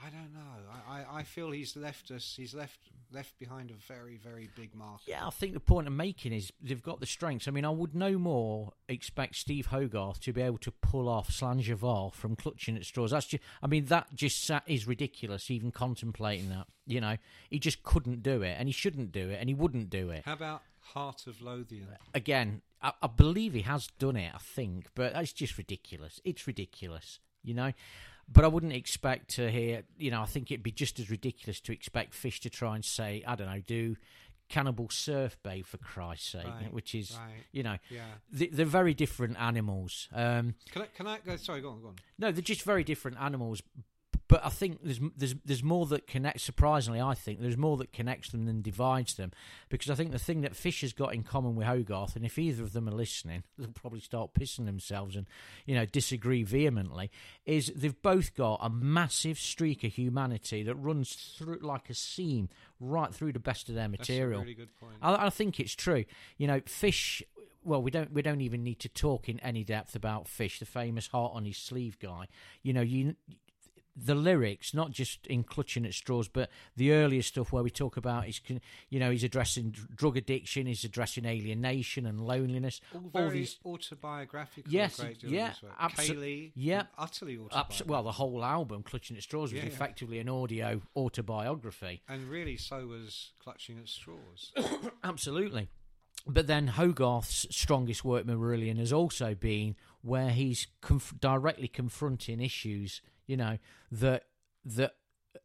I 0.04 0.10
don't 0.10 0.34
know. 0.34 0.39
I, 0.88 1.02
I, 1.02 1.20
I 1.20 1.24
feel 1.24 1.52
he's 1.52 1.76
left 1.76 2.10
us. 2.10 2.34
He's 2.36 2.56
left 2.56 2.80
left 3.14 3.38
behind 3.38 3.70
a 3.70 3.74
very 3.74 4.18
very 4.18 4.49
big 4.56 4.74
mark. 4.74 5.02
Yeah, 5.06 5.28
I 5.28 5.30
think 5.30 5.54
the 5.54 5.60
point 5.60 5.86
I'm 5.86 5.97
making 5.97 6.34
is 6.34 6.52
they've 6.62 6.82
got 6.82 7.02
the 7.02 7.06
strengths. 7.06 7.47
I 7.47 7.52
mean, 7.52 7.66
I 7.66 7.70
would 7.70 7.93
no 7.93 8.18
more 8.18 8.72
expect 8.88 9.36
Steve 9.36 9.68
Hogarth 9.68 10.20
to 10.22 10.34
be 10.34 10.41
able 10.41 10.58
to 10.60 10.72
pull 10.72 11.08
off 11.08 11.30
Slàinte 11.30 11.78
Mhath 11.78 12.14
from 12.14 12.36
clutching 12.36 12.78
at 12.78 12.86
straws. 12.86 13.12
That's 13.12 13.28
just, 13.28 13.43
I 13.62 13.68
mean, 13.68 13.86
that 13.86 14.08
just 14.16 14.43
sat, 14.43 14.64
is 14.66 14.88
ridiculous. 14.88 15.52
Even 15.52 15.72
contemplating 15.72 16.49
that, 16.49 16.68
you 16.88 17.02
know, 17.02 17.18
he 17.49 17.60
just 17.60 17.84
couldn't 17.84 18.24
do 18.24 18.41
it, 18.41 18.56
and 18.58 18.68
he 18.68 18.74
shouldn't 18.74 19.12
do 19.12 19.30
it, 19.30 19.38
and 19.39 19.49
he 19.49 19.54
wouldn't 19.54 19.89
do 19.89 20.10
it. 20.10 20.24
How 20.26 20.34
about 20.34 20.64
Heart 20.94 21.28
of 21.28 21.42
Lothian? 21.42 21.88
Again, 22.14 22.62
I, 22.82 22.94
I 23.02 23.08
believe 23.08 23.54
he 23.54 23.62
has 23.62 23.88
done 24.00 24.16
it. 24.16 24.32
I 24.34 24.38
think, 24.39 24.88
but 24.96 25.14
it's 25.16 25.34
just 25.34 25.58
ridiculous. 25.58 26.20
It's 26.24 26.48
ridiculous, 26.48 27.20
you 27.44 27.54
know. 27.54 27.74
But 28.32 28.46
I 28.46 28.48
wouldn't 28.48 28.74
expect 28.74 29.32
to 29.36 29.52
hear, 29.52 29.84
you 29.98 30.10
know, 30.12 30.22
I 30.22 30.26
think 30.26 30.52
it'd 30.52 30.64
be 30.64 30.72
just 30.72 31.00
as 31.00 31.10
ridiculous 31.10 31.60
to 31.62 31.74
expect 31.74 32.14
Fish 32.14 32.39
to 32.42 32.50
try 32.50 32.76
and 32.76 32.86
say, 32.86 33.24
I 33.28 33.36
don't 33.36 33.48
know, 33.48 33.62
do 33.68 33.98
Cannibal 34.48 34.88
Surf 34.89 35.38
Babe 35.44 35.66
for 35.66 35.78
Christ's 35.78 36.32
sake, 36.32 36.46
Right, 36.46 36.72
which 36.74 36.96
is, 36.96 37.12
right. 37.20 37.44
you 37.52 37.64
know, 37.64 37.78
Yeah. 37.89 38.06
they, 38.32 38.48
they're 38.48 38.66
very 38.66 38.94
different 38.94 39.38
animals. 39.39 40.08
Um, 40.14 40.56
Can 40.72 40.84
I? 40.84 40.86
Can 40.96 41.08
I 41.08 41.18
go? 41.26 41.36
Sorry, 41.38 41.62
go 41.62 41.70
on, 41.72 41.82
go 41.82 41.88
on. 41.89 41.96
no, 42.20 42.32
they're 42.32 42.42
just 42.42 42.64
very 42.64 42.84
different 42.86 43.18
animals. 43.20 43.62
But 44.32 44.46
I 44.46 44.50
think 44.50 44.80
there's 44.82 45.02
there's 45.18 45.36
there's 45.44 45.62
more 45.62 45.86
that 45.88 46.08
connects. 46.08 46.44
Surprisingly, 46.44 47.02
I 47.02 47.16
think 47.16 47.42
there's 47.42 47.58
more 47.58 47.76
that 47.76 47.92
connects 47.92 48.30
them 48.30 48.46
than 48.46 48.62
divides 48.62 49.16
them, 49.16 49.34
because 49.68 49.90
I 49.90 49.96
think 49.96 50.14
the 50.14 50.20
thing 50.20 50.40
that 50.40 50.56
Fish 50.56 50.80
has 50.82 50.94
got 50.94 51.14
in 51.14 51.24
common 51.24 51.54
with 51.54 51.68
Hogarth, 51.68 52.16
and 52.16 52.24
if 52.24 52.40
either 52.40 52.64
of 52.64 52.72
them 52.72 52.88
are 52.88 52.94
listening, 52.94 53.44
they'll 53.58 53.74
probably 53.74 54.00
start 54.00 54.34
pissing 54.34 54.68
themselves 54.68 55.18
and 55.18 55.28
you 55.66 55.76
know 55.76 55.86
disagree 55.86 56.44
vehemently. 56.44 57.12
Is 57.46 57.74
they've 57.76 58.02
both 58.02 58.34
got 58.34 58.62
a 58.64 58.70
massive 58.70 59.38
streak 59.38 59.84
of 59.84 59.92
humanity 59.92 60.64
that 60.64 60.76
runs 60.76 61.14
through 61.38 61.60
like 61.62 61.90
a 61.90 61.94
seam 61.94 62.48
right 62.80 63.14
through 63.14 63.34
the 63.34 63.40
best 63.40 63.68
of 63.68 63.76
their 63.76 63.90
That's 63.90 64.08
a 64.08 64.14
material. 64.14 64.40
really 64.40 64.54
good 64.54 64.80
point. 64.80 64.94
I, 65.02 65.26
I 65.26 65.30
think 65.30 65.60
it's 65.60 65.76
true. 65.76 66.06
You 66.38 66.48
know, 66.48 66.62
fish. 66.66 67.22
Well, 67.66 67.84
we 67.84 67.92
don't 67.92 68.14
we 68.14 68.22
don't 68.22 68.40
even 68.40 68.64
need 68.64 68.80
to 68.80 68.88
talk 68.88 69.28
in 69.28 69.42
any 69.42 69.66
depth 69.66 69.94
about 69.94 70.30
fish, 70.30 70.60
the 70.60 70.66
famous 70.66 71.08
heart 71.08 71.34
on 71.36 71.44
his 71.44 71.58
sleeve 71.58 72.00
guy. 72.00 72.30
You 72.64 72.72
know, 72.72 72.82
you 72.82 73.18
the 73.96 74.16
lyrics, 74.16 74.74
not 74.74 74.92
just 74.92 75.28
in 75.28 75.44
clutching 75.44 75.86
at 75.86 75.94
straws, 75.94 76.28
but 76.30 76.50
the 76.78 76.92
earlier 76.94 77.22
stuff 77.22 77.52
where 77.52 77.62
we 77.62 77.70
talk 77.70 77.98
about 77.98 78.24
his, 78.26 78.39
you 78.89 79.00
know, 79.00 79.12
he's 79.12 79.24
addressing 79.24 79.76
drug 79.96 80.16
addiction, 80.16 80.66
he's 80.66 80.84
addressing 80.86 81.26
alienation 81.26 82.06
and 82.06 82.22
loneliness. 82.26 82.80
all 82.96 83.10
all 83.14 83.30
these 83.30 83.58
autobiographical. 83.66 84.72
Yes, 84.72 85.00
yeah, 85.00 85.06
of 85.10 85.22
this 85.52 85.64
work. 85.64 85.78
abso- 85.80 86.16
Kayleigh, 86.16 86.52
yeah. 86.56 86.84
utterly 86.98 87.38
autobiographical. 87.38 87.92
well, 87.92 88.04
the 88.04 88.12
whole 88.14 88.44
album, 88.46 88.82
Clutching 88.84 89.18
at 89.18 89.24
Straws, 89.24 89.52
was 89.52 89.60
Yeah, 89.62 89.68
yeah. 89.68 89.74
effectively 89.74 90.20
an 90.20 90.30
audio 90.30 90.82
autobiography. 90.96 92.02
and 92.08 92.30
really, 92.30 92.58
so 92.58 92.88
was 92.88 93.32
clutching 93.39 93.78
at 93.80 93.89
straws. 93.89 94.54
Absolutely. 95.04 95.68
But 96.28 96.46
then 96.48 96.68
Hogarth's 96.68 97.48
strongest 97.50 98.06
work, 98.06 98.26
Marillion, 98.26 98.78
has 98.78 98.94
also 98.94 99.34
been 99.34 99.76
where 100.02 100.30
he's 100.30 100.68
conf- 100.82 101.16
directly 101.20 101.68
confronting 101.68 102.39
issues, 102.42 103.02
you 103.32 103.38
know, 103.38 103.58
that 103.92 104.26
that 104.66 104.96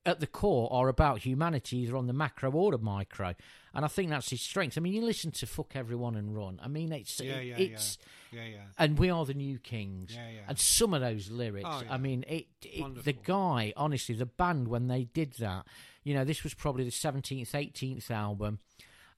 at 0.04 0.18
the 0.18 0.26
core 0.26 0.68
are 0.72 0.88
about 0.88 1.20
humanity, 1.20 1.76
either 1.78 1.96
on 1.96 2.08
the 2.08 2.12
macro 2.12 2.50
or 2.50 2.72
the 2.72 2.78
micro. 2.78 3.34
And 3.72 3.84
I 3.84 3.88
think 3.88 4.10
that's 4.10 4.30
his 4.30 4.40
strength. 4.40 4.76
I 4.76 4.80
mean, 4.80 4.92
you 4.92 5.02
listen 5.04 5.30
to 5.30 5.46
"Fuck 5.46 5.76
Everyone 5.76 6.16
and 6.16 6.34
Run." 6.34 6.58
I 6.62 6.66
mean, 6.66 6.90
it's 6.92 7.20
yeah, 7.20 7.40
yeah, 7.40 7.56
it's 7.56 7.98
yeah, 8.32 8.40
yeah, 8.42 8.48
yeah. 8.48 8.58
and 8.78 8.98
we 8.98 9.08
are 9.10 9.24
the 9.24 9.34
new 9.34 9.58
kings. 9.58 10.12
Yeah, 10.14 10.28
yeah. 10.28 10.40
And 10.48 10.58
some 10.58 10.92
of 10.94 11.00
those 11.00 11.30
lyrics, 11.30 11.68
Oh, 11.70 11.82
yeah. 11.84 11.94
I 11.94 11.98
mean, 11.98 12.24
it, 12.26 12.46
it 12.62 13.04
the 13.04 13.12
guy, 13.12 13.72
honestly, 13.76 14.14
the 14.16 14.26
band 14.26 14.66
when 14.66 14.88
they 14.88 15.04
did 15.04 15.34
that, 15.34 15.66
you 16.02 16.14
know, 16.14 16.24
this 16.24 16.42
was 16.42 16.54
probably 16.54 16.84
the 16.84 16.90
seventeenth, 16.90 17.54
eighteenth 17.54 18.10
album, 18.10 18.58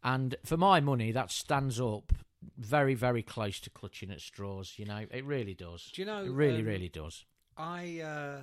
and 0.05 0.37
for 0.45 0.59
my 0.59 0.81
money, 0.81 1.11
that 1.13 1.31
stands 1.31 1.81
up 1.81 2.13
very, 2.57 2.95
very 2.95 3.23
close 3.23 3.61
to 3.61 3.71
clutching 3.71 4.11
at 4.11 4.21
straws. 4.21 4.75
You 4.77 4.85
know, 4.87 5.07
it 5.11 5.25
really 5.25 5.55
does. 5.55 5.91
Do 5.95 6.03
you 6.03 6.07
know, 6.07 6.25
It 6.25 6.31
really, 6.31 6.61
um, 6.61 6.67
really 6.67 6.89
does. 6.89 7.25
I, 7.57 8.01
uh, 8.01 8.43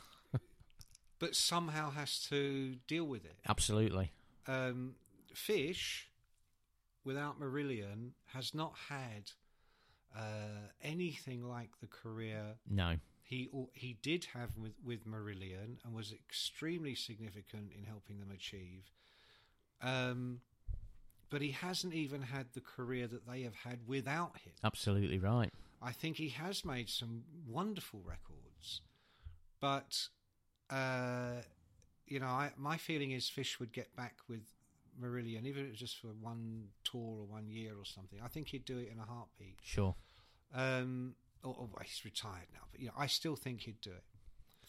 But 1.21 1.35
somehow 1.35 1.91
has 1.91 2.19
to 2.29 2.75
deal 2.87 3.05
with 3.05 3.23
it. 3.23 3.37
Absolutely. 3.47 4.11
Um, 4.47 4.95
Fish, 5.33 6.09
without 7.05 7.39
Marillion, 7.39 8.09
has 8.33 8.53
not 8.53 8.73
had 8.89 9.31
uh, 10.17 10.67
anything 10.83 11.43
like 11.47 11.69
the 11.79 11.87
career 11.87 12.55
No. 12.69 12.95
he 13.23 13.49
he 13.73 13.97
did 14.01 14.25
have 14.33 14.57
with 14.57 14.73
with 14.83 15.05
Marillion 15.07 15.77
and 15.85 15.93
was 15.93 16.11
extremely 16.11 16.95
significant 16.95 17.71
in 17.77 17.83
helping 17.85 18.19
them 18.19 18.31
achieve. 18.31 18.91
Um, 19.81 20.41
but 21.29 21.41
he 21.41 21.51
hasn't 21.51 21.93
even 21.93 22.21
had 22.23 22.47
the 22.53 22.61
career 22.61 23.07
that 23.07 23.25
they 23.25 23.43
have 23.43 23.55
had 23.55 23.79
without 23.87 24.37
him. 24.39 24.53
Absolutely 24.63 25.17
right. 25.19 25.51
I 25.81 25.91
think 25.91 26.17
he 26.17 26.29
has 26.29 26.65
made 26.65 26.89
some 26.89 27.23
wonderful 27.47 28.01
records, 28.05 28.81
but 29.61 30.09
uh, 30.71 31.41
you 32.07 32.19
know, 32.19 32.27
I, 32.27 32.51
my 32.57 32.77
feeling 32.77 33.11
is 33.11 33.29
Fish 33.29 33.59
would 33.59 33.71
get 33.73 33.95
back 33.95 34.15
with 34.27 34.41
Marillion, 35.01 35.45
even 35.45 35.61
if 35.63 35.67
it 35.67 35.69
was 35.71 35.79
just 35.79 35.99
for 35.99 36.07
one 36.07 36.65
tour 36.83 37.19
or 37.21 37.25
one 37.25 37.49
year 37.49 37.71
or 37.77 37.85
something. 37.85 38.19
I 38.23 38.27
think 38.27 38.47
he'd 38.49 38.65
do 38.65 38.77
it 38.77 38.89
in 38.91 38.99
a 38.99 39.05
heartbeat. 39.05 39.57
Sure. 39.63 39.95
Um, 40.53 41.15
or, 41.43 41.55
or 41.57 41.67
well, 41.71 41.83
he's 41.83 42.03
retired 42.03 42.47
now, 42.53 42.59
but 42.71 42.81
you 42.81 42.87
know, 42.87 42.93
I 42.97 43.07
still 43.07 43.35
think 43.35 43.61
he'd 43.61 43.81
do 43.81 43.91
it. 43.91 44.03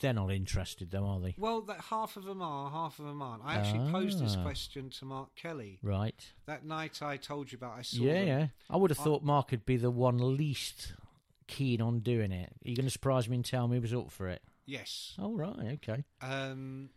They're 0.00 0.12
not 0.14 0.32
interested, 0.32 0.90
though, 0.90 1.04
are 1.04 1.20
they? 1.20 1.34
Well, 1.38 1.60
that 1.62 1.80
half 1.90 2.16
of 2.16 2.24
them 2.24 2.42
are, 2.42 2.70
half 2.70 2.98
of 2.98 3.04
them 3.04 3.20
aren't. 3.22 3.44
I 3.44 3.54
actually 3.56 3.90
posed 3.92 4.20
this 4.20 4.34
Ah. 4.36 4.42
question 4.42 4.90
to 4.90 5.04
Mark 5.04 5.34
Kelly 5.36 5.78
Right. 5.82 6.32
that 6.46 6.64
night. 6.64 7.02
I 7.02 7.18
told 7.18 7.52
you 7.52 7.56
about. 7.58 7.78
I 7.78 7.82
saw 7.82 8.02
Yeah, 8.02 8.12
them. 8.14 8.26
yeah. 8.26 8.46
I 8.70 8.76
would 8.78 8.90
have 8.90 8.98
I- 9.00 9.04
thought 9.04 9.22
Mark 9.22 9.50
would 9.52 9.64
be 9.66 9.76
the 9.76 9.90
one 9.92 10.36
least 10.36 10.94
keen 11.46 11.80
on 11.82 12.00
doing 12.00 12.32
it. 12.32 12.50
Are 12.64 12.68
you 12.68 12.74
going 12.74 12.86
to 12.86 12.90
surprise 12.90 13.28
me 13.28 13.36
and 13.36 13.44
tell 13.44 13.68
me 13.68 13.76
he 13.76 13.80
was 13.80 13.92
up 13.94 14.10
for 14.10 14.28
it? 14.28 14.42
Yes. 14.66 15.14
Oh, 15.18 15.32
right. 15.32 15.78
Okay. 15.82 16.04
Um, 16.20 16.90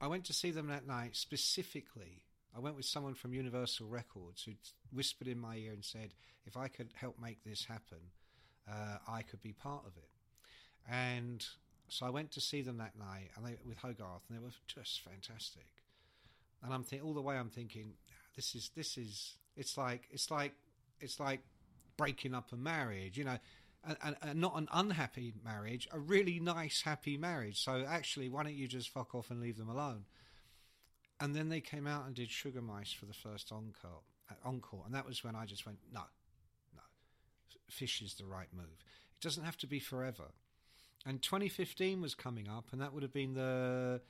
I 0.00 0.06
went 0.06 0.24
to 0.26 0.32
see 0.32 0.50
them 0.50 0.68
that 0.68 0.86
night 0.86 1.16
specifically. 1.16 2.24
I 2.54 2.60
went 2.60 2.76
with 2.76 2.84
someone 2.84 3.14
from 3.14 3.32
Universal 3.32 3.86
Records 3.86 4.42
who 4.44 4.52
whispered 4.92 5.28
in 5.28 5.38
my 5.38 5.56
ear 5.56 5.72
and 5.72 5.84
said, 5.84 6.14
"If 6.46 6.56
I 6.56 6.68
could 6.68 6.92
help 6.94 7.18
make 7.18 7.44
this 7.44 7.64
happen, 7.64 8.10
uh, 8.68 8.98
I 9.06 9.22
could 9.22 9.40
be 9.40 9.52
part 9.52 9.86
of 9.86 9.96
it." 9.96 10.10
And 10.88 11.46
so 11.88 12.06
I 12.06 12.10
went 12.10 12.30
to 12.32 12.40
see 12.40 12.62
them 12.62 12.78
that 12.78 12.98
night, 12.98 13.30
and 13.36 13.46
they 13.46 13.56
with 13.64 13.78
Hogarth, 13.78 14.22
and 14.28 14.38
they 14.38 14.42
were 14.42 14.52
just 14.66 15.00
fantastic. 15.00 15.66
And 16.62 16.72
I'm 16.74 16.84
think 16.84 17.04
all 17.04 17.14
the 17.14 17.22
way 17.22 17.36
I'm 17.36 17.50
thinking, 17.50 17.94
this 18.36 18.54
is 18.54 18.70
this 18.74 18.98
is 18.98 19.38
it's 19.56 19.76
like 19.76 20.08
it's 20.10 20.30
like 20.30 20.54
it's 21.00 21.20
like 21.20 21.40
breaking 21.96 22.34
up 22.34 22.52
a 22.52 22.56
marriage, 22.56 23.18
you 23.18 23.24
know, 23.24 23.38
and, 23.84 24.16
and, 24.22 24.40
not 24.40 24.56
an 24.56 24.68
unhappy 24.72 25.32
marriage, 25.44 25.88
a 25.92 25.98
really 25.98 26.38
nice 26.38 26.82
happy 26.82 27.16
marriage. 27.16 27.62
So 27.62 27.84
actually, 27.88 28.28
why 28.28 28.42
don't 28.42 28.54
you 28.54 28.68
just 28.68 28.90
fuck 28.90 29.14
off 29.14 29.30
and 29.30 29.40
leave 29.40 29.56
them 29.56 29.68
alone? 29.68 30.04
And 31.18 31.34
then 31.34 31.48
they 31.48 31.60
came 31.60 31.86
out 31.86 32.06
and 32.06 32.14
did 32.14 32.30
Sugar 32.30 32.62
Mice 32.62 32.92
for 32.92 33.06
the 33.06 33.14
first 33.14 33.52
encore, 33.52 34.02
uh, 34.30 34.34
encore, 34.48 34.82
and 34.86 34.94
that 34.94 35.06
was 35.06 35.22
when 35.22 35.34
I 35.34 35.44
just 35.44 35.66
went, 35.66 35.78
no, 35.92 36.02
no, 36.74 36.82
Fish 37.70 38.02
is 38.02 38.14
the 38.14 38.24
right 38.26 38.48
move. 38.54 38.64
It 38.64 39.22
doesn't 39.22 39.44
have 39.44 39.56
to 39.58 39.66
be 39.66 39.80
forever. 39.80 40.32
And 41.06 41.22
2015 41.22 42.00
was 42.00 42.14
coming 42.14 42.48
up, 42.48 42.66
and 42.72 42.80
that 42.80 42.92
would 42.92 43.02
have 43.02 43.12
been 43.12 43.34
the 43.34 44.00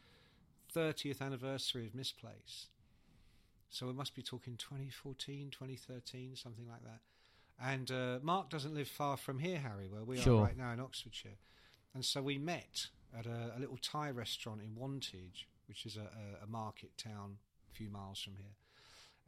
30th 0.74 1.20
anniversary 1.20 1.86
of 1.86 1.94
Misplace. 1.94 2.66
So 3.70 3.86
we 3.86 3.92
must 3.92 4.16
be 4.16 4.22
talking 4.22 4.56
2014, 4.56 5.50
2013, 5.50 6.34
something 6.34 6.66
like 6.68 6.82
that. 6.82 7.00
And 7.62 7.90
uh, 7.90 8.18
Mark 8.22 8.48
doesn't 8.48 8.74
live 8.74 8.88
far 8.88 9.16
from 9.16 9.38
here, 9.38 9.58
Harry, 9.58 9.88
where 9.88 10.04
we 10.04 10.18
Sure. 10.18 10.40
are 10.40 10.44
right 10.44 10.56
now 10.56 10.72
in 10.72 10.80
Oxfordshire. 10.80 11.36
And 11.94 12.04
so 12.04 12.22
we 12.22 12.38
met 12.38 12.86
at 13.16 13.26
a, 13.26 13.52
a 13.56 13.58
little 13.58 13.76
Thai 13.76 14.10
restaurant 14.10 14.62
in 14.62 14.74
Wantage, 14.74 15.46
which 15.66 15.84
is 15.84 15.96
a, 15.96 16.00
a, 16.40 16.44
a 16.44 16.46
market 16.46 16.96
town 16.96 17.38
a 17.70 17.74
few 17.74 17.90
miles 17.90 18.20
from 18.22 18.36
here. 18.36 18.54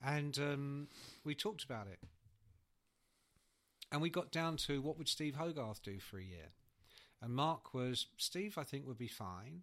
And 0.02 0.38
um, 0.38 0.88
we 1.24 1.34
talked 1.34 1.64
about 1.64 1.86
it. 1.88 1.98
And 3.90 4.00
we 4.00 4.08
got 4.08 4.32
down 4.32 4.56
to 4.58 4.80
what 4.80 4.96
would 4.96 5.08
Steve 5.08 5.34
Hogarth 5.34 5.82
do 5.82 5.98
for 5.98 6.18
a 6.18 6.24
year? 6.24 6.52
And 7.20 7.34
Mark 7.34 7.74
was, 7.74 8.06
Steve, 8.16 8.56
I 8.56 8.64
think, 8.64 8.86
would 8.86 8.98
be 8.98 9.08
fine. 9.08 9.62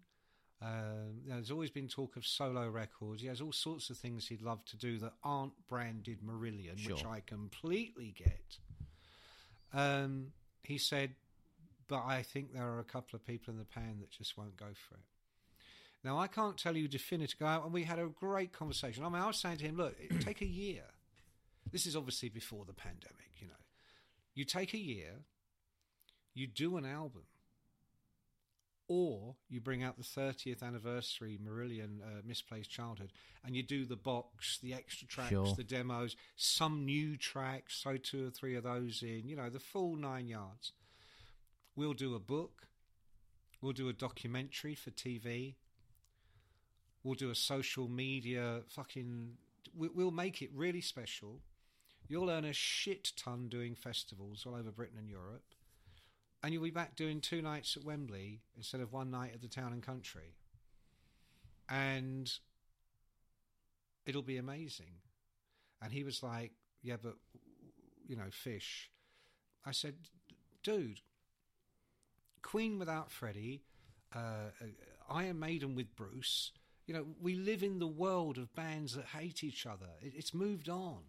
Um, 0.62 1.22
there's 1.26 1.50
always 1.50 1.70
been 1.70 1.88
talk 1.88 2.16
of 2.16 2.26
solo 2.26 2.68
records. 2.68 3.22
He 3.22 3.28
has 3.28 3.40
all 3.40 3.52
sorts 3.52 3.88
of 3.88 3.96
things 3.96 4.26
he'd 4.28 4.42
love 4.42 4.64
to 4.66 4.76
do 4.76 4.98
that 4.98 5.14
aren't 5.24 5.52
branded 5.68 6.18
Marillion, 6.22 6.86
which 6.86 7.04
I 7.04 7.20
completely 7.20 8.14
get. 8.16 8.58
Um, 9.72 10.32
he 10.62 10.76
said, 10.76 11.14
but 11.88 12.04
I 12.04 12.22
think 12.22 12.52
there 12.52 12.66
are 12.66 12.78
a 12.78 12.84
couple 12.84 13.16
of 13.16 13.26
people 13.26 13.52
in 13.52 13.58
the 13.58 13.64
pan 13.64 13.96
that 14.00 14.10
just 14.10 14.36
won't 14.36 14.56
go 14.56 14.66
for 14.66 14.96
it. 14.96 15.04
Now, 16.04 16.18
I 16.18 16.28
can't 16.28 16.56
tell 16.56 16.76
you 16.76 16.88
definitively, 16.88 17.46
and 17.46 17.72
we 17.72 17.84
had 17.84 17.98
a 17.98 18.06
great 18.06 18.52
conversation. 18.52 19.04
I 19.04 19.08
mean, 19.08 19.22
I 19.22 19.26
was 19.26 19.36
saying 19.36 19.58
to 19.58 19.64
him, 19.64 19.76
look, 19.76 19.96
take 20.20 20.40
a 20.40 20.46
year. 20.46 20.84
This 21.72 21.86
is 21.86 21.94
obviously 21.94 22.28
before 22.28 22.64
the 22.64 22.72
pandemic, 22.72 23.30
you 23.38 23.48
know. 23.48 23.54
You 24.34 24.44
take 24.44 24.72
a 24.72 24.78
year, 24.78 25.12
you 26.34 26.46
do 26.46 26.76
an 26.76 26.86
album, 26.86 27.22
or 28.92 29.36
you 29.48 29.60
bring 29.60 29.84
out 29.84 29.96
the 29.96 30.02
30th 30.02 30.64
anniversary 30.64 31.38
Marillion 31.40 32.00
uh, 32.02 32.22
Misplaced 32.26 32.68
Childhood 32.68 33.12
and 33.44 33.54
you 33.54 33.62
do 33.62 33.84
the 33.86 33.94
box, 33.94 34.58
the 34.60 34.74
extra 34.74 35.06
tracks, 35.06 35.30
Sure. 35.30 35.54
the 35.56 35.62
demos, 35.62 36.16
some 36.34 36.84
new 36.84 37.16
tracks, 37.16 37.76
so 37.76 37.96
two 37.96 38.26
or 38.26 38.30
three 38.30 38.56
of 38.56 38.64
those 38.64 39.00
in, 39.04 39.28
you 39.28 39.36
know, 39.36 39.48
the 39.48 39.60
full 39.60 39.94
nine 39.94 40.26
yards. 40.26 40.72
We'll 41.76 41.92
do 41.94 42.16
a 42.16 42.18
book, 42.18 42.66
we'll 43.62 43.72
do 43.74 43.88
a 43.88 43.92
documentary 43.92 44.74
for 44.74 44.90
TV, 44.90 45.54
we'll 47.04 47.14
do 47.14 47.30
a 47.30 47.34
social 47.36 47.88
media 47.88 48.62
fucking. 48.66 49.36
we- 49.72 49.88
We'll 49.88 50.10
make 50.10 50.42
it 50.42 50.50
really 50.52 50.80
special. 50.80 51.40
You'll 52.08 52.28
earn 52.28 52.44
a 52.44 52.52
shit 52.52 53.12
ton 53.16 53.48
doing 53.48 53.76
festivals 53.76 54.44
all 54.44 54.56
over 54.56 54.72
Britain 54.72 54.98
and 54.98 55.08
Europe 55.08 55.54
and 56.42 56.52
you'll 56.52 56.62
be 56.62 56.70
back 56.70 56.96
doing 56.96 57.20
two 57.20 57.42
nights 57.42 57.76
at 57.76 57.84
Wembley 57.84 58.40
instead 58.56 58.80
of 58.80 58.92
one 58.92 59.10
night 59.10 59.32
at 59.34 59.42
the 59.42 59.48
town 59.48 59.72
and 59.72 59.82
country. 59.82 60.34
And 61.68 62.30
it'll 64.06 64.22
be 64.22 64.38
amazing. 64.38 64.94
And 65.82 65.92
he 65.92 66.02
was 66.02 66.22
like, 66.22 66.52
Yeah, 66.82 66.96
but, 67.02 67.16
you 68.06 68.16
know, 68.16 68.30
fish. 68.30 68.90
I 69.64 69.72
said, 69.72 69.94
Dude, 70.62 71.00
Queen 72.42 72.78
without 72.78 73.10
Freddie, 73.10 73.62
uh, 74.14 74.50
uh, 74.60 74.66
Iron 75.10 75.38
Maiden 75.38 75.74
with 75.74 75.94
Bruce. 75.94 76.52
You 76.86 76.94
know, 76.94 77.06
we 77.20 77.34
live 77.34 77.62
in 77.62 77.78
the 77.78 77.86
world 77.86 78.38
of 78.38 78.54
bands 78.54 78.94
that 78.94 79.04
hate 79.06 79.44
each 79.44 79.66
other. 79.66 79.86
It, 80.00 80.14
it's 80.16 80.34
moved 80.34 80.68
on. 80.68 81.00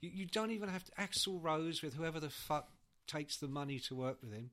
You, 0.00 0.10
you 0.12 0.26
don't 0.26 0.50
even 0.50 0.68
have 0.68 0.84
to 0.84 0.92
Axl 0.92 1.38
Rose 1.42 1.82
with 1.82 1.94
whoever 1.94 2.18
the 2.18 2.30
fuck 2.30 2.70
takes 3.06 3.36
the 3.36 3.48
money 3.48 3.78
to 3.80 3.94
work 3.94 4.18
with 4.22 4.32
him. 4.32 4.50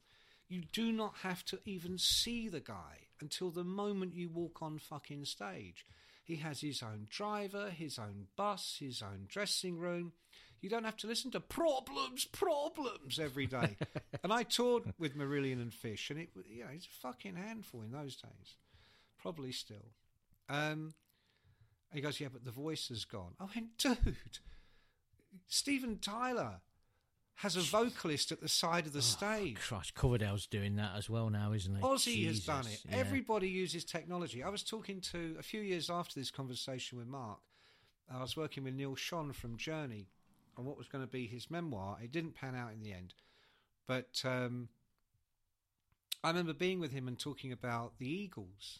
You 0.50 0.64
do 0.72 0.92
not 0.92 1.16
have 1.24 1.44
to 1.46 1.60
even 1.66 1.98
see 1.98 2.48
the 2.48 2.60
guy 2.60 3.08
until 3.20 3.50
the 3.50 3.64
moment 3.64 4.16
you 4.16 4.30
walk 4.30 4.62
on 4.62 4.80
fucking 4.80 5.26
stage. 5.26 5.86
He 6.24 6.38
has 6.38 6.62
his 6.62 6.84
own 6.84 7.08
driver, 7.10 7.70
his 7.70 7.98
own 7.98 8.28
bus, 8.36 8.78
his 8.80 9.02
own 9.02 9.26
dressing 9.28 9.78
room. 9.78 10.14
You 10.62 10.70
don't 10.70 10.84
have 10.84 10.98
to 10.98 11.08
listen 11.08 11.32
to 11.32 11.40
problems, 11.40 12.26
problems 12.26 13.20
every 13.20 13.46
day. 13.46 13.78
and 14.24 14.34
I 14.34 14.44
toured 14.44 14.94
with 14.98 15.18
Marillion 15.18 15.62
and 15.62 15.74
Fish, 15.74 16.10
and 16.10 16.20
it, 16.20 16.30
you 16.50 16.64
know, 16.64 16.70
it's 16.74 16.86
a 16.88 17.02
fucking 17.02 17.36
handful 17.36 17.82
in 17.82 17.92
those 17.92 18.16
days. 18.16 18.56
Probably 19.22 19.52
still. 19.52 19.86
Um, 20.50 20.94
and 21.92 21.94
he 21.94 22.02
goes, 22.02 22.20
yeah, 22.20 22.28
but 22.32 22.44
the 22.44 22.52
voice 22.52 22.90
has 22.90 23.06
gone. 23.06 23.34
I 23.40 23.46
went, 23.46 23.78
dude, 23.78 24.16
Steven 25.48 26.00
Tyler 26.00 26.62
has 27.38 27.56
a 27.56 27.62
vocalist 27.62 28.32
at 28.32 28.42
the 28.42 28.48
side 28.50 28.88
of 28.88 28.94
the 28.94 29.02
stage. 29.02 29.58
Christ, 29.58 29.94
Coverdale's 29.94 30.48
doing 30.48 30.76
that 30.78 30.92
as 30.96 31.08
well 31.08 31.30
now, 31.30 31.54
isn't 31.54 31.76
he? 31.76 31.82
Ozzy 31.82 32.26
has 32.26 32.44
done 32.44 32.66
it. 32.66 32.82
yeah. 32.90 32.98
Everybody 32.98 33.48
uses 33.48 33.86
technology. 33.86 34.42
I 34.42 34.50
was 34.50 34.64
talking 34.64 35.02
to 35.12 35.36
a 35.38 35.44
few 35.44 35.62
years 35.62 35.90
after 35.90 36.20
this 36.20 36.32
conversation 36.32 36.98
with 36.98 37.08
Mark. 37.08 37.38
I 38.12 38.22
was 38.22 38.36
working 38.36 38.64
with 38.64 38.74
Neal 38.74 38.96
Schon 38.96 39.36
from 39.36 39.56
Journey 39.56 40.08
on 40.58 40.66
what 40.66 40.78
was 40.78 40.88
going 40.88 41.04
to 41.04 41.12
be 41.12 41.28
his 41.28 41.52
memoir. 41.52 41.98
It 42.02 42.12
didn't 42.12 42.34
pan 42.34 42.56
out 42.56 42.72
in 42.74 42.82
the 42.82 42.92
end, 42.92 43.14
but 43.86 44.22
um, 44.26 44.70
I 46.24 46.30
remember 46.30 46.54
being 46.54 46.80
with 46.80 46.92
him 46.92 47.08
and 47.08 47.20
talking 47.20 47.52
about 47.52 48.00
the 48.00 48.10
Eagles, 48.10 48.80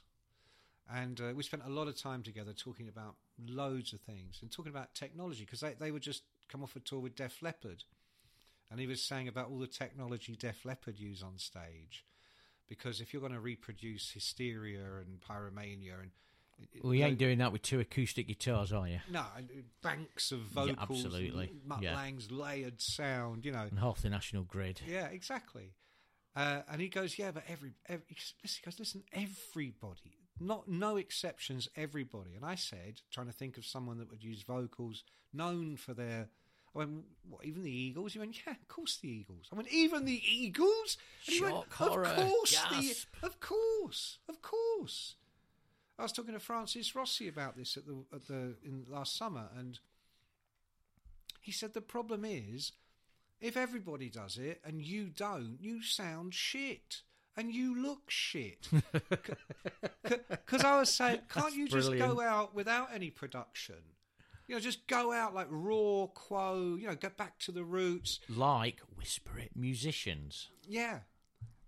and 0.92 1.22
uh, 1.22 1.34
we 1.36 1.44
spent 1.44 1.64
a 1.64 1.70
lot 1.70 1.88
of 1.88 2.02
time 2.02 2.24
together 2.24 2.54
talking 2.54 2.88
about 2.88 3.16
loads 3.46 3.94
of 3.94 4.00
things 4.02 4.40
and 4.42 4.52
talking 4.52 4.72
about 4.72 4.96
technology 4.96 5.46
because 5.46 5.60
they 5.60 5.76
they 5.80 5.92
would 5.92 6.02
just 6.02 6.24
come 6.50 6.64
off 6.64 6.76
a 6.76 6.80
tour 6.80 7.00
with 7.00 7.16
Def 7.16 7.44
Leppard, 7.44 7.84
and 8.70 8.80
he 8.80 8.88
was 8.88 9.02
saying 9.02 9.28
about 9.28 9.50
all 9.50 9.60
the 9.60 9.68
technology 9.68 10.36
Def 10.36 10.66
Leppard 10.66 11.00
use 11.00 11.24
on 11.24 11.38
stage 11.38 12.04
because 12.68 13.00
if 13.02 13.14
you're 13.14 13.22
going 13.22 13.34
to 13.34 13.40
reproduce 13.40 14.12
hysteria 14.12 14.82
and 15.00 15.20
pyromania 15.22 15.94
and 16.02 16.12
Well, 16.84 16.94
you 16.94 17.06
ain't 17.06 17.18
doing 17.18 17.38
that 17.38 17.52
with 17.52 17.62
two 17.62 17.80
acoustic 17.80 18.28
guitars, 18.28 18.74
are 18.74 18.88
you? 18.88 19.00
no 19.10 19.24
banks 19.82 20.32
of 20.32 20.40
Yeah, 20.40 20.66
vocals, 20.74 21.06
absolutely. 21.06 21.52
Mutt 21.66 21.82
Yeah. 21.82 21.96
Lange's 21.96 22.32
layered 22.32 22.82
sound, 22.82 23.46
you 23.46 23.52
know. 23.52 23.68
And 23.70 23.80
half 23.80 24.02
the 24.02 24.10
national 24.10 24.44
grid. 24.44 24.82
Yeah, 24.86 25.08
exactly. 25.08 25.74
Uh, 26.36 26.62
and 26.70 26.82
he 26.82 26.88
goes, 26.90 27.18
yeah, 27.18 27.32
but 27.32 27.44
every, 27.48 27.72
every 27.88 28.06
he 28.10 28.50
goes, 28.64 28.78
listen, 28.78 29.04
everybody, 29.14 30.18
not 30.40 30.68
no 30.68 30.98
exceptions, 30.98 31.68
everybody. 31.76 32.36
And 32.36 32.46
I 32.46 32.56
said, 32.56 33.02
trying 33.12 33.26
to 33.28 33.32
think 33.34 33.58
of 33.58 33.66
someone 33.66 33.98
that 34.00 34.10
would 34.12 34.24
use 34.24 34.44
vocals 34.44 35.04
known 35.34 35.78
for 35.78 35.94
their. 35.94 36.28
I 36.78 36.86
went, 36.86 37.06
what, 37.30 37.44
even 37.44 37.64
the 37.64 37.72
Eagles? 37.72 38.14
He 38.14 38.20
went, 38.20 38.38
yeah, 38.46 38.54
of 38.54 38.68
course 38.68 38.98
the 38.98 39.10
Eagles. 39.10 39.48
I 39.52 39.56
went, 39.56 39.68
even 39.72 40.06
the 40.06 40.22
Eagles? 40.30 40.98
And 41.26 41.36
he 41.36 41.42
went, 41.42 41.56
Shock, 41.56 41.66
of 41.68 41.88
horror, 41.88 42.14
course, 42.16 42.52
gasp. 42.52 43.08
the, 43.20 43.26
of 43.28 43.40
course, 43.40 44.20
of 44.30 44.42
course. 44.42 45.16
I 45.98 46.04
was 46.04 46.12
talking 46.12 46.34
to 46.34 46.40
Francis 46.40 46.96
Rossi 46.96 47.28
about 47.28 47.58
this 47.58 47.76
at 47.76 47.88
the 47.88 47.98
at 48.14 48.28
the 48.28 48.56
in 48.64 48.86
last 48.88 49.18
summer, 49.18 49.48
and 49.58 49.80
he 51.42 51.52
said 51.52 51.74
the 51.74 51.82
problem 51.82 52.24
is 52.24 52.74
if 53.42 53.58
everybody 53.58 54.10
does 54.10 54.38
it 54.38 54.62
and 54.64 54.82
you 54.82 55.06
don't, 55.08 55.58
you 55.60 55.82
sound 55.82 56.36
shit 56.36 57.02
and 57.36 57.52
you 57.54 57.82
look 57.82 58.10
shit. 58.10 58.68
Because 60.04 60.64
I 60.64 60.80
was 60.80 60.90
saying, 60.94 61.20
can't 61.30 61.54
you 61.54 61.68
just 61.68 61.90
brilliant. 61.90 62.16
go 62.16 62.22
out 62.22 62.56
without 62.56 62.88
any 62.94 63.10
production? 63.10 63.76
You 64.48 64.56
know, 64.56 64.62
just 64.62 64.88
go 64.88 65.12
out 65.12 65.36
like 65.36 65.48
raw, 65.50 66.08
quo. 66.08 66.78
You 66.80 66.88
know, 66.88 66.96
get 66.96 67.18
back 67.18 67.38
to 67.40 67.52
the 67.52 67.64
roots. 67.64 68.20
Like 68.30 68.80
Whisper 68.96 69.40
It 69.40 69.52
musicians. 69.56 70.50
Yeah. 70.68 71.00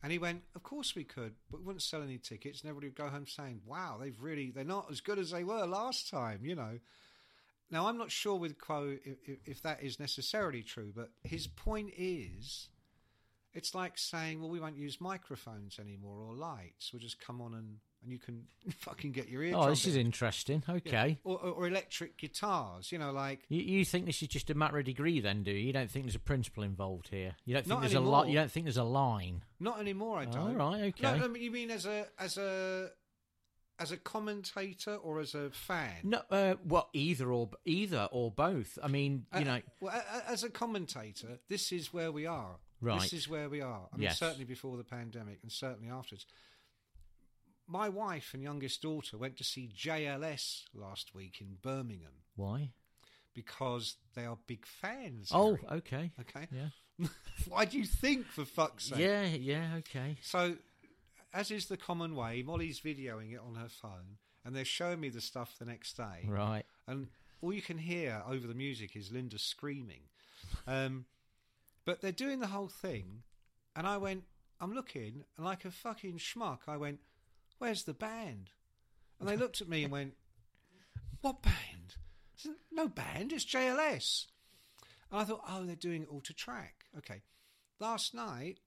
And 0.02 0.12
he 0.12 0.18
went, 0.18 0.44
Of 0.56 0.64
course 0.64 0.96
we 0.96 1.04
could, 1.04 1.34
but 1.52 1.60
we 1.60 1.66
wouldn't 1.66 1.82
sell 1.82 2.02
any 2.02 2.18
tickets. 2.18 2.62
And 2.62 2.70
everybody 2.70 2.88
would 2.88 2.96
go 2.96 3.10
home 3.10 3.28
saying, 3.28 3.62
Wow, 3.66 3.98
they've 4.00 4.22
really, 4.22 4.52
they're 4.52 4.64
not 4.64 4.88
as 4.90 5.02
good 5.02 5.20
as 5.20 5.32
they 5.32 5.44
were 5.44 5.66
last 5.66 6.10
time, 6.10 6.40
you 6.44 6.56
know. 6.56 6.80
Now, 7.72 7.88
I'm 7.88 7.98
not 7.98 8.10
sure 8.10 8.36
with 8.36 8.58
Quo 8.58 8.98
if, 9.06 9.18
if, 9.26 9.38
if 9.46 9.62
that 9.62 9.84
is 9.84 10.00
necessarily 10.00 10.64
true, 10.64 10.92
but 10.96 11.12
his 11.24 11.46
point 11.46 11.92
is 11.96 12.70
it's 13.54 13.76
like 13.76 13.98
saying, 13.98 14.40
Well, 14.40 14.50
we 14.50 14.60
won't 14.60 14.78
use 14.78 15.02
microphones 15.02 15.80
anymore 15.80 16.22
or 16.22 16.34
lights. 16.34 16.94
We'll 16.94 17.02
just 17.02 17.20
come 17.20 17.42
on 17.42 17.54
and, 17.54 17.78
and 18.02 18.12
you 18.12 18.18
can 18.20 18.44
fucking 18.80 19.12
get 19.12 19.28
your 19.30 19.44
ear 19.44 19.54
Oh, 19.56 19.70
this 19.70 19.86
is 19.86 19.96
interesting. 19.96 20.64
Okay. 20.70 21.18
Or, 21.24 21.38
or, 21.38 21.50
or 21.52 21.68
electric 21.68 22.18
guitars, 22.18 22.92
you 22.92 22.98
know, 22.98 23.12
like. 23.12 23.42
You, 23.50 23.62
you 23.62 23.86
think 23.86 24.06
this 24.06 24.22
is 24.22 24.28
just 24.30 24.50
a 24.50 24.56
matter 24.56 24.78
of 24.80 24.86
degree, 24.86 25.20
then, 25.20 25.44
do 25.44 25.52
you? 25.52 25.58
You 25.68 25.74
don't 25.74 25.90
think 25.90 26.06
there's 26.06 26.16
a 26.16 26.20
principle 26.20 26.64
involved 26.64 27.10
here? 27.10 27.36
You 27.46 27.54
don't 27.56 27.66
think 27.66 27.82
there's 27.82 27.94
a 27.94 28.00
lot? 28.00 28.28
You 28.28 28.36
don't 28.36 28.52
think 28.52 28.66
there's 28.66 28.78
a 28.78 28.84
line? 28.84 29.44
Not 29.60 29.80
anymore, 29.80 30.18
I 30.20 30.26
don't. 30.26 30.56
right, 30.56 30.82
okay. 30.96 31.04
No, 31.18 31.28
no, 31.28 31.36
you 31.36 31.52
mean 31.52 31.72
as 31.72 31.86
a 31.86 32.06
as 32.18 32.38
a 32.38 32.90
as 33.80 33.92
a 33.94 33.98
commentator 33.98 34.96
or 34.96 35.20
as 35.20 35.36
a 35.36 35.50
fan? 35.52 35.94
No, 36.04 36.22
uh, 36.32 36.56
well, 36.66 36.90
either 36.94 37.32
or 37.32 37.50
either 37.66 38.10
or 38.12 38.30
both. 38.32 38.78
I 38.84 38.88
mean, 38.90 39.26
you 39.34 39.40
Uh, 39.42 39.44
know, 39.44 39.62
well, 39.80 40.04
as 40.28 40.44
a 40.44 40.50
commentator, 40.50 41.40
this 41.48 41.72
is 41.72 41.94
where 41.94 42.12
we 42.12 42.26
are. 42.26 42.58
Right. 42.82 43.02
This 43.02 43.14
is 43.14 43.28
where 43.30 43.50
we 43.50 43.62
are. 43.62 43.88
I 43.92 43.96
mean, 43.98 44.04
Yes. 44.04 44.20
certainly 44.20 44.46
before 44.46 44.78
the 44.78 44.84
pandemic 44.86 45.40
and 45.44 45.52
certainly 45.52 45.90
afterwards. 45.90 46.26
My 47.70 47.88
wife 47.88 48.32
and 48.34 48.42
youngest 48.42 48.82
daughter 48.82 49.18
went 49.18 49.38
to 49.38 49.44
see 49.44 49.70
JLS 49.76 50.64
last 50.74 51.14
week 51.14 51.38
in 51.40 51.58
Birmingham 51.62 52.24
why? 52.36 52.72
because 53.36 53.96
they 54.16 54.26
are 54.26 54.38
big 54.48 54.66
fans. 54.66 55.30
Oh, 55.32 55.56
Harry. 55.56 55.78
okay. 55.78 56.12
okay. 56.22 56.48
Yeah. 56.52 57.08
Why 57.48 57.64
do 57.66 57.78
you 57.78 57.86
think, 57.86 58.26
for 58.28 58.44
fuck's 58.44 58.86
sake? 58.86 59.00
Yeah, 59.00 59.24
yeah, 59.24 59.76
okay. 59.78 60.18
So, 60.22 60.56
as 61.34 61.50
is 61.52 61.68
the 61.68 61.78
common 61.78 62.16
way, 62.16 62.44
Molly's 62.46 62.82
videoing 62.82 63.32
it 63.34 63.40
on 63.40 63.56
her 63.56 63.70
phone, 63.70 64.18
and 64.44 64.54
they're 64.54 64.66
showing 64.66 65.00
me 65.00 65.08
the 65.08 65.22
stuff 65.22 65.56
the 65.60 65.66
next 65.66 65.96
day. 65.96 66.26
Right. 66.28 66.66
And 66.88 67.08
all 67.42 67.54
you 67.54 67.62
can 67.62 67.78
hear 67.78 68.22
over 68.28 68.46
the 68.48 68.54
music 68.54 68.98
is 68.98 69.12
Linda 69.12 69.40
screaming. 69.40 70.02
Um, 70.68 71.06
but 71.86 72.02
they're 72.02 72.12
doing 72.12 72.42
the 72.42 72.48
whole 72.48 72.68
thing, 72.68 73.24
and 73.76 73.88
I 73.88 73.98
went, 73.98 74.24
I'm 74.60 74.74
looking, 74.74 75.24
and 75.38 75.46
like 75.46 75.64
a 75.64 75.72
fucking 75.72 76.18
schmuck, 76.18 76.60
I 76.68 76.76
went, 76.76 77.00
Where's 77.60 77.84
the 77.84 77.94
band? 77.94 78.50
And 79.20 79.30
they 79.30 79.38
looked 79.38 79.62
at 79.62 79.70
me 79.70 79.84
and 79.84 79.92
went, 79.92 80.16
What 81.22 81.42
band? 81.42 81.96
Said, 82.36 82.54
no 82.72 82.88
band, 82.88 83.32
it's 83.34 83.46
JLS. 83.46 84.26
And 85.12 85.22
I 85.22 85.24
thought, 85.24 85.44
Oh, 85.48 85.66
they're 85.66 85.76
doing 85.76 86.04
it 86.04 86.10
all 86.10 86.22
to 86.22 86.34
track. 86.34 86.86
Okay. 86.98 87.22
Last 87.80 88.14
night, 88.14 88.60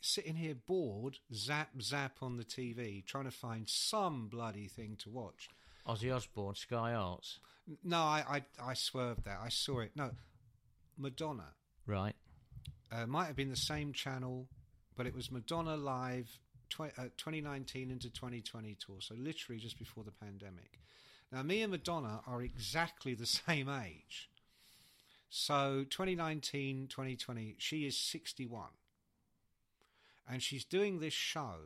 sitting 0.00 0.34
here 0.34 0.54
bored, 0.54 1.18
zap, 1.32 1.70
zap 1.80 2.16
on 2.22 2.36
the 2.36 2.44
TV, 2.44 3.04
trying 3.04 3.24
to 3.24 3.30
find 3.30 3.68
some 3.68 4.28
bloody 4.28 4.66
thing 4.66 4.96
to 5.02 5.10
watch. 5.10 5.48
Ozzy 5.86 6.14
Osbourne, 6.14 6.54
Sky 6.54 6.94
Arts. 6.94 7.38
No, 7.84 7.98
I, 7.98 8.24
I, 8.60 8.70
I 8.70 8.74
swerved 8.74 9.24
that. 9.24 9.38
I 9.42 9.48
saw 9.48 9.80
it. 9.80 9.92
No, 9.94 10.10
Madonna. 10.98 11.54
Right. 11.86 12.14
Uh, 12.90 13.06
might 13.06 13.26
have 13.26 13.36
been 13.36 13.50
the 13.50 13.56
same 13.56 13.92
channel, 13.92 14.48
but 14.96 15.06
it 15.06 15.14
was 15.14 15.30
Madonna 15.30 15.76
Live 15.76 16.38
tw- 16.72 16.98
uh, 16.98 17.10
2019 17.16 17.90
into 17.90 18.10
2020 18.10 18.76
tour. 18.76 18.96
So 19.00 19.14
literally 19.16 19.60
just 19.60 19.78
before 19.78 20.04
the 20.04 20.12
pandemic. 20.12 20.80
Now, 21.30 21.42
me 21.42 21.62
and 21.62 21.70
Madonna 21.70 22.20
are 22.26 22.42
exactly 22.42 23.14
the 23.14 23.26
same 23.26 23.68
age. 23.68 24.28
So 25.30 25.84
2019, 25.88 26.88
2020, 26.88 27.56
she 27.58 27.86
is 27.86 27.96
61. 27.96 28.68
And 30.28 30.42
she's 30.42 30.64
doing 30.64 31.00
this 31.00 31.14
show 31.14 31.56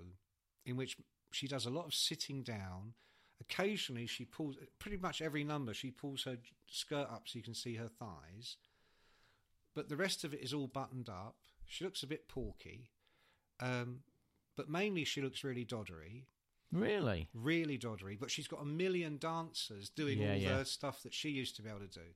in 0.64 0.76
which 0.76 0.96
she 1.32 1.46
does 1.46 1.66
a 1.66 1.70
lot 1.70 1.86
of 1.86 1.94
sitting 1.94 2.42
down. 2.42 2.94
Occasionally, 3.40 4.06
she 4.06 4.24
pulls, 4.24 4.56
pretty 4.78 4.96
much 4.96 5.20
every 5.20 5.44
number, 5.44 5.74
she 5.74 5.90
pulls 5.90 6.24
her 6.24 6.38
skirt 6.68 7.08
up 7.10 7.24
so 7.26 7.36
you 7.38 7.42
can 7.42 7.54
see 7.54 7.74
her 7.74 7.88
thighs. 7.88 8.56
But 9.74 9.88
the 9.88 9.96
rest 9.96 10.24
of 10.24 10.32
it 10.32 10.40
is 10.40 10.54
all 10.54 10.68
buttoned 10.68 11.08
up. 11.08 11.36
She 11.66 11.84
looks 11.84 12.02
a 12.02 12.06
bit 12.06 12.28
porky. 12.28 12.90
Um, 13.60 14.00
but 14.56 14.68
mainly, 14.68 15.04
she 15.04 15.20
looks 15.22 15.44
really 15.44 15.64
doddery 15.64 16.24
Really? 16.72 17.28
really 17.32 17.78
doddery, 17.78 18.18
but 18.18 18.30
she's 18.30 18.48
got 18.48 18.60
a 18.60 18.64
million 18.64 19.18
dancers 19.18 19.88
doing 19.88 20.18
Yeah, 20.20 20.32
all 20.32 20.36
yeah. 20.36 20.58
the 20.58 20.64
stuff 20.64 21.02
that 21.04 21.14
she 21.14 21.30
used 21.30 21.56
to 21.56 21.62
be 21.62 21.68
able 21.68 21.80
to 21.80 21.86
do. 21.86 22.06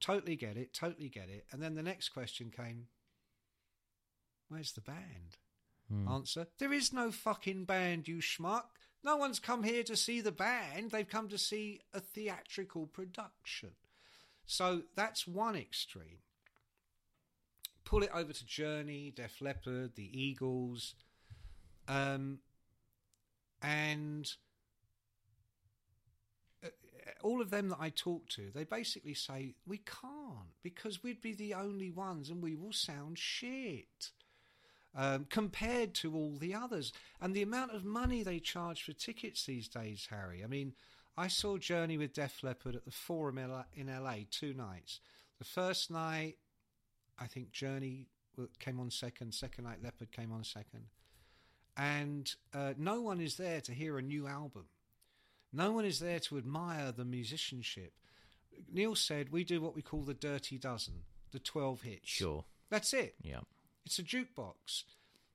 Totally 0.00 0.36
get 0.36 0.56
it, 0.56 0.74
totally 0.74 1.08
get 1.08 1.28
it. 1.28 1.46
And 1.52 1.62
then 1.62 1.74
the 1.74 1.82
next 1.82 2.10
question 2.10 2.50
came 2.50 2.86
Where's 4.48 4.72
the 4.72 4.80
band? 4.80 5.36
Hmm. 5.88 6.08
Answer 6.08 6.46
There 6.58 6.72
is 6.72 6.92
no 6.92 7.10
fucking 7.10 7.64
band, 7.64 8.08
you 8.08 8.18
schmuck. 8.18 8.64
No 9.04 9.16
one's 9.16 9.38
come 9.38 9.62
here 9.62 9.84
to 9.84 9.96
see 9.96 10.20
the 10.20 10.32
band, 10.32 10.90
they've 10.90 11.08
come 11.08 11.28
to 11.28 11.38
see 11.38 11.80
a 11.94 12.00
theatrical 12.00 12.86
production. 12.86 13.70
So 14.44 14.82
that's 14.96 15.26
one 15.26 15.54
extreme. 15.56 16.18
Pull 17.84 18.02
it 18.02 18.10
over 18.12 18.32
to 18.32 18.46
Journey, 18.46 19.12
Def 19.14 19.40
Leppard, 19.40 19.94
the 19.94 20.10
Eagles. 20.20 20.94
Um, 21.88 22.38
and 23.62 24.30
uh, 26.64 26.68
all 27.22 27.40
of 27.40 27.50
them 27.50 27.70
that 27.70 27.78
I 27.80 27.90
talk 27.90 28.28
to, 28.30 28.50
they 28.54 28.64
basically 28.64 29.14
say 29.14 29.54
we 29.66 29.78
can't 29.78 30.52
because 30.62 31.02
we'd 31.02 31.22
be 31.22 31.32
the 31.32 31.54
only 31.54 31.90
ones 31.90 32.30
and 32.30 32.42
we 32.42 32.54
will 32.54 32.72
sound 32.72 33.18
shit 33.18 34.10
um, 34.94 35.26
compared 35.30 35.94
to 35.94 36.14
all 36.14 36.36
the 36.38 36.54
others. 36.54 36.92
And 37.20 37.34
the 37.34 37.42
amount 37.42 37.74
of 37.74 37.84
money 37.84 38.22
they 38.22 38.38
charge 38.38 38.82
for 38.82 38.92
tickets 38.92 39.44
these 39.44 39.68
days, 39.68 40.08
Harry. 40.10 40.42
I 40.44 40.46
mean, 40.46 40.74
I 41.16 41.28
saw 41.28 41.56
Journey 41.56 41.98
with 41.98 42.12
Def 42.12 42.42
Leppard 42.42 42.76
at 42.76 42.84
the 42.84 42.90
Forum 42.92 43.38
in 43.74 43.86
LA- 43.88 44.26
two 44.30 44.54
nights. 44.54 45.00
The 45.38 45.44
first 45.44 45.90
night, 45.90 46.36
I 47.18 47.26
think 47.26 47.50
Journey 47.50 48.06
came 48.60 48.78
on 48.78 48.90
second. 48.90 49.34
Second 49.34 49.64
night, 49.64 49.82
Leppard 49.82 50.12
came 50.12 50.32
on 50.32 50.44
second. 50.44 50.84
And 51.78 52.34
uh, 52.52 52.74
no 52.76 53.00
one 53.00 53.20
is 53.20 53.36
there 53.36 53.60
to 53.62 53.72
hear 53.72 53.96
a 53.96 54.02
new 54.02 54.26
album. 54.26 54.64
No 55.52 55.70
one 55.70 55.84
is 55.84 56.00
there 56.00 56.18
to 56.20 56.36
admire 56.36 56.92
the 56.92 57.04
musicianship. 57.04 57.92
Neal 58.70 58.96
said 58.96 59.30
we 59.30 59.44
do 59.44 59.60
what 59.60 59.76
we 59.76 59.82
call 59.82 60.02
the 60.02 60.12
dirty 60.12 60.58
dozen, 60.58 61.02
the 61.30 61.38
12 61.38 61.82
hits. 61.82 62.08
Sure. 62.08 62.44
That's 62.68 62.92
it. 62.92 63.14
Yeah. 63.22 63.40
It's 63.86 63.98
a 63.98 64.02
jukebox. 64.02 64.82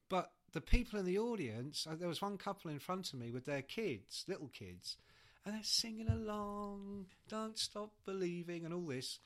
But 0.10 0.32
the 0.52 0.62
people 0.62 1.00
in 1.00 1.06
the 1.06 1.18
audience, 1.18 1.88
uh, 1.90 1.96
there 1.96 2.10
was 2.10 2.22
one 2.22 2.38
couple 2.38 2.70
in 2.70 2.80
front 2.80 3.14
of 3.14 3.20
me 3.20 3.32
with 3.32 3.46
their 3.46 3.62
kids, 3.62 4.26
little 4.28 4.50
kids, 4.50 4.98
and 5.46 5.56
they're 5.56 5.64
singing 5.64 6.10
along, 6.10 7.08
Don't 7.28 7.58
Stop 7.58 7.92
Believing, 8.06 8.66
and 8.66 8.74
all 8.74 8.86
this. 8.86 9.20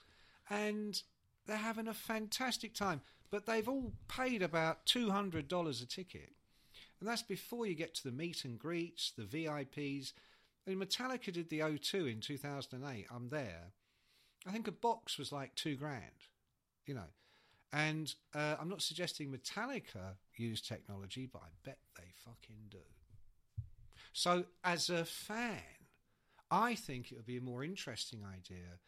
And 0.50 1.02
they're 1.46 1.58
having 1.58 1.88
a 1.88 1.94
fantastic 1.94 2.74
time. 2.74 3.02
But 3.30 3.46
they've 3.46 3.68
all 3.68 3.92
paid 4.08 4.42
about 4.42 4.86
$200 4.86 5.84
a 5.84 5.86
ticket. 5.86 6.32
And 7.00 7.08
that's 7.08 7.22
before 7.22 7.66
you 7.66 7.76
get 7.76 7.94
to 7.96 8.04
the 8.04 8.12
meet 8.12 8.44
and 8.46 8.58
greets, 8.58 9.12
the 9.16 9.24
VIPs. 9.24 10.14
I 10.66 10.70
mean, 10.72 10.80
Metallica 10.80 11.32
did 11.32 11.50
the 11.50 11.60
O2 11.60 12.12
in 12.12 12.20
2008. 12.20 13.06
I'm 13.14 13.30
there. 13.30 13.72
I 14.48 14.52
think 14.52 14.68
a 14.68 14.72
box 14.72 15.18
was 15.18 15.32
like 15.32 15.56
two 15.56 15.76
grand, 15.76 16.02
you 16.86 16.96
know. 16.96 17.10
And 17.74 18.14
uh, 18.34 18.56
I'm 18.60 18.70
not 18.70 18.82
suggesting 18.82 19.32
Metallica 19.32 20.16
use 20.36 20.62
technology, 20.62 21.30
but 21.32 21.42
I 21.44 21.50
bet 21.64 21.78
they 21.98 22.12
fucking 22.26 22.70
do. 22.70 22.78
So, 24.14 24.46
as 24.64 24.90
a 24.90 25.06
fan, 25.06 25.62
I 26.50 26.76
think 26.76 27.12
it 27.12 27.16
would 27.16 27.26
be 27.26 27.38
a 27.38 27.42
more 27.42 27.64
interesting 27.64 28.22
idea 28.24 28.80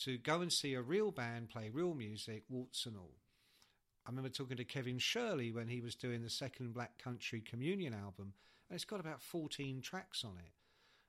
to 0.00 0.18
go 0.18 0.40
and 0.40 0.52
see 0.52 0.74
a 0.74 0.82
real 0.82 1.10
band 1.10 1.50
play 1.50 1.68
real 1.68 1.94
music, 1.94 2.44
warts 2.48 2.86
and 2.86 2.96
all. 2.96 3.21
I 4.06 4.10
remember 4.10 4.30
talking 4.30 4.56
to 4.56 4.64
Kevin 4.64 4.98
Shirley 4.98 5.52
when 5.52 5.68
he 5.68 5.80
was 5.80 5.94
doing 5.94 6.22
the 6.22 6.30
second 6.30 6.74
Black 6.74 6.98
Country 6.98 7.40
Communion 7.40 7.94
album, 7.94 8.32
and 8.68 8.74
it's 8.74 8.84
got 8.84 9.00
about 9.00 9.22
14 9.22 9.80
tracks 9.80 10.24
on 10.24 10.32
it. 10.38 10.52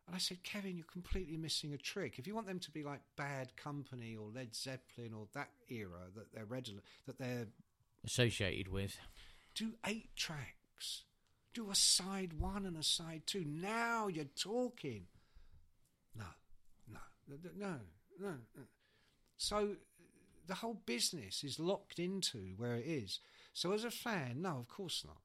And 0.05 0.15
I 0.15 0.19
said, 0.19 0.43
Kevin, 0.43 0.75
you're 0.75 0.85
completely 0.85 1.37
missing 1.37 1.73
a 1.73 1.77
trick. 1.77 2.19
If 2.19 2.27
you 2.27 2.35
want 2.35 2.45
them 2.47 2.59
to 2.59 2.71
be 2.71 2.83
like 2.83 2.99
Bad 3.15 3.55
Company 3.55 4.15
or 4.15 4.27
Led 4.27 4.53
Zeppelin 4.53 5.13
or 5.13 5.27
that 5.33 5.49
era 5.69 6.09
that 6.15 6.33
they're 6.33 6.45
redolent, 6.45 6.83
that 7.07 7.17
they're 7.17 7.47
Associated 8.05 8.67
with. 8.67 8.97
do 9.55 9.71
eight 9.87 10.09
tracks, 10.17 11.05
do 11.53 11.71
a 11.71 11.75
side 11.75 12.33
one 12.33 12.65
and 12.65 12.75
a 12.75 12.83
side 12.83 13.23
two. 13.25 13.45
Now 13.47 14.07
you're 14.07 14.25
talking. 14.25 15.05
No, 16.17 16.25
no, 16.91 16.99
no, 17.29 17.37
no. 17.57 17.75
no. 18.19 18.63
So 19.37 19.75
the 20.47 20.55
whole 20.55 20.81
business 20.85 21.43
is 21.43 21.59
locked 21.59 21.99
into 21.99 22.53
where 22.57 22.75
it 22.75 22.85
is. 22.85 23.19
So 23.53 23.71
as 23.71 23.83
a 23.83 23.91
fan, 23.91 24.41
no, 24.41 24.57
of 24.57 24.67
course 24.67 25.03
not. 25.05 25.21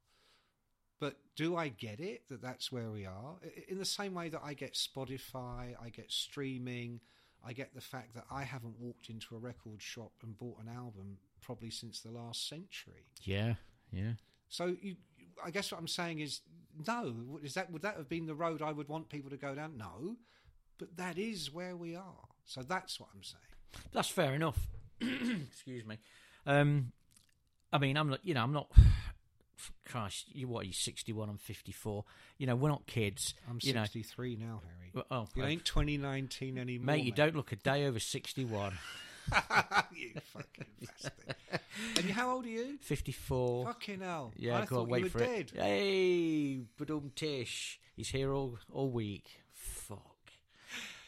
But 1.01 1.17
do 1.37 1.57
I 1.57 1.69
get 1.69 2.01
it 2.01 2.23
that 2.29 2.43
that's 2.43 2.73
where 2.73 2.91
we 2.91 3.07
are? 3.07 3.37
In 3.69 3.79
the 3.79 3.85
same 3.85 4.15
way 4.15 4.29
that 4.31 4.43
I 4.45 4.55
get 4.55 4.75
Spotify, 4.75 5.75
I 5.81 5.91
get 5.93 6.11
streaming, 6.11 7.01
I 7.45 7.53
get 7.53 7.75
the 7.75 7.81
fact 7.81 8.15
that 8.15 8.25
I 8.31 8.43
haven't 8.43 8.81
walked 8.81 9.09
into 9.09 9.37
a 9.37 9.39
record 9.39 9.81
shop 9.81 10.13
and 10.23 10.37
bought 10.37 10.61
an 10.61 10.69
album 10.69 11.19
probably 11.41 11.71
since 11.71 12.01
the 12.01 12.11
last 12.11 12.49
century. 12.49 13.07
Yeah. 13.23 13.55
Yeah. 13.93 14.13
So 14.49 14.77
you, 14.81 14.97
I 15.45 15.51
guess 15.51 15.71
what 15.71 15.79
I'm 15.79 15.89
saying 15.89 16.21
is 16.21 16.41
no. 16.87 17.39
Is 17.43 17.55
that 17.55 17.71
would 17.71 17.83
that 17.83 17.97
have 17.97 18.09
been 18.09 18.27
the 18.27 18.35
road 18.35 18.63
I 18.63 18.73
would 18.73 18.89
want 18.89 19.09
people 19.09 19.31
to 19.31 19.37
go 19.37 19.55
down? 19.55 19.77
No, 19.77 20.17
but 20.79 20.97
that 20.97 21.19
is 21.19 21.53
where 21.53 21.77
we 21.77 21.95
are. 21.95 22.29
So 22.45 22.63
that's 22.63 22.99
what 22.99 23.11
I'm 23.15 23.23
saying. 23.23 23.85
That's 23.93 24.09
fair 24.09 24.35
enough. 24.35 24.69
Excuse 25.51 25.85
me. 25.85 25.99
Um, 26.47 26.93
I 27.73 27.79
mean, 27.79 27.97
I'm 27.97 28.09
not. 28.09 28.21
You 28.25 28.35
know, 28.35 28.43
I'm 28.43 28.53
not. 28.53 28.71
Christ, 29.85 30.27
you 30.33 30.47
what? 30.49 30.67
You 30.67 30.73
61. 30.73 31.29
I'm 31.29 31.37
54. 31.37 32.05
You 32.39 32.47
know, 32.47 32.57
we're 32.57 32.69
not 32.69 32.87
kids. 32.87 33.35
I'm 33.49 33.59
you 33.63 33.73
know. 33.73 33.83
63 33.83 34.37
now, 34.37 34.63
Harry. 34.65 34.91
Well, 34.95 35.07
oh, 35.11 35.29
it 35.35 35.45
ain't 35.45 35.65
2019 35.65 36.59
anymore, 36.59 36.87
mate, 36.87 37.05
you 37.05 37.13
don't 37.13 37.35
look 37.35 37.53
a 37.53 37.57
day 37.57 37.87
over 37.87 37.99
61. 37.99 38.73
you 39.93 40.13
fucking 40.33 40.67
bastard. 40.81 41.13
And 41.97 42.07
you, 42.07 42.13
how 42.13 42.33
old 42.33 42.45
are 42.45 42.49
you? 42.49 42.79
54. 42.81 43.67
Fucking 43.67 44.01
hell! 44.01 44.33
Yeah, 44.37 44.59
I 44.59 44.61
go 44.65 44.77
thought 44.77 44.89
wait 44.89 44.99
you 44.99 45.05
were 45.05 45.11
for 45.11 45.19
dead. 45.21 45.53
it. 45.55 45.61
Hey, 45.61 46.61
Badum 46.79 47.15
Tish. 47.15 47.79
He's 47.95 48.09
here 48.09 48.33
all 48.33 48.59
all 48.73 48.91
week. 48.91 49.41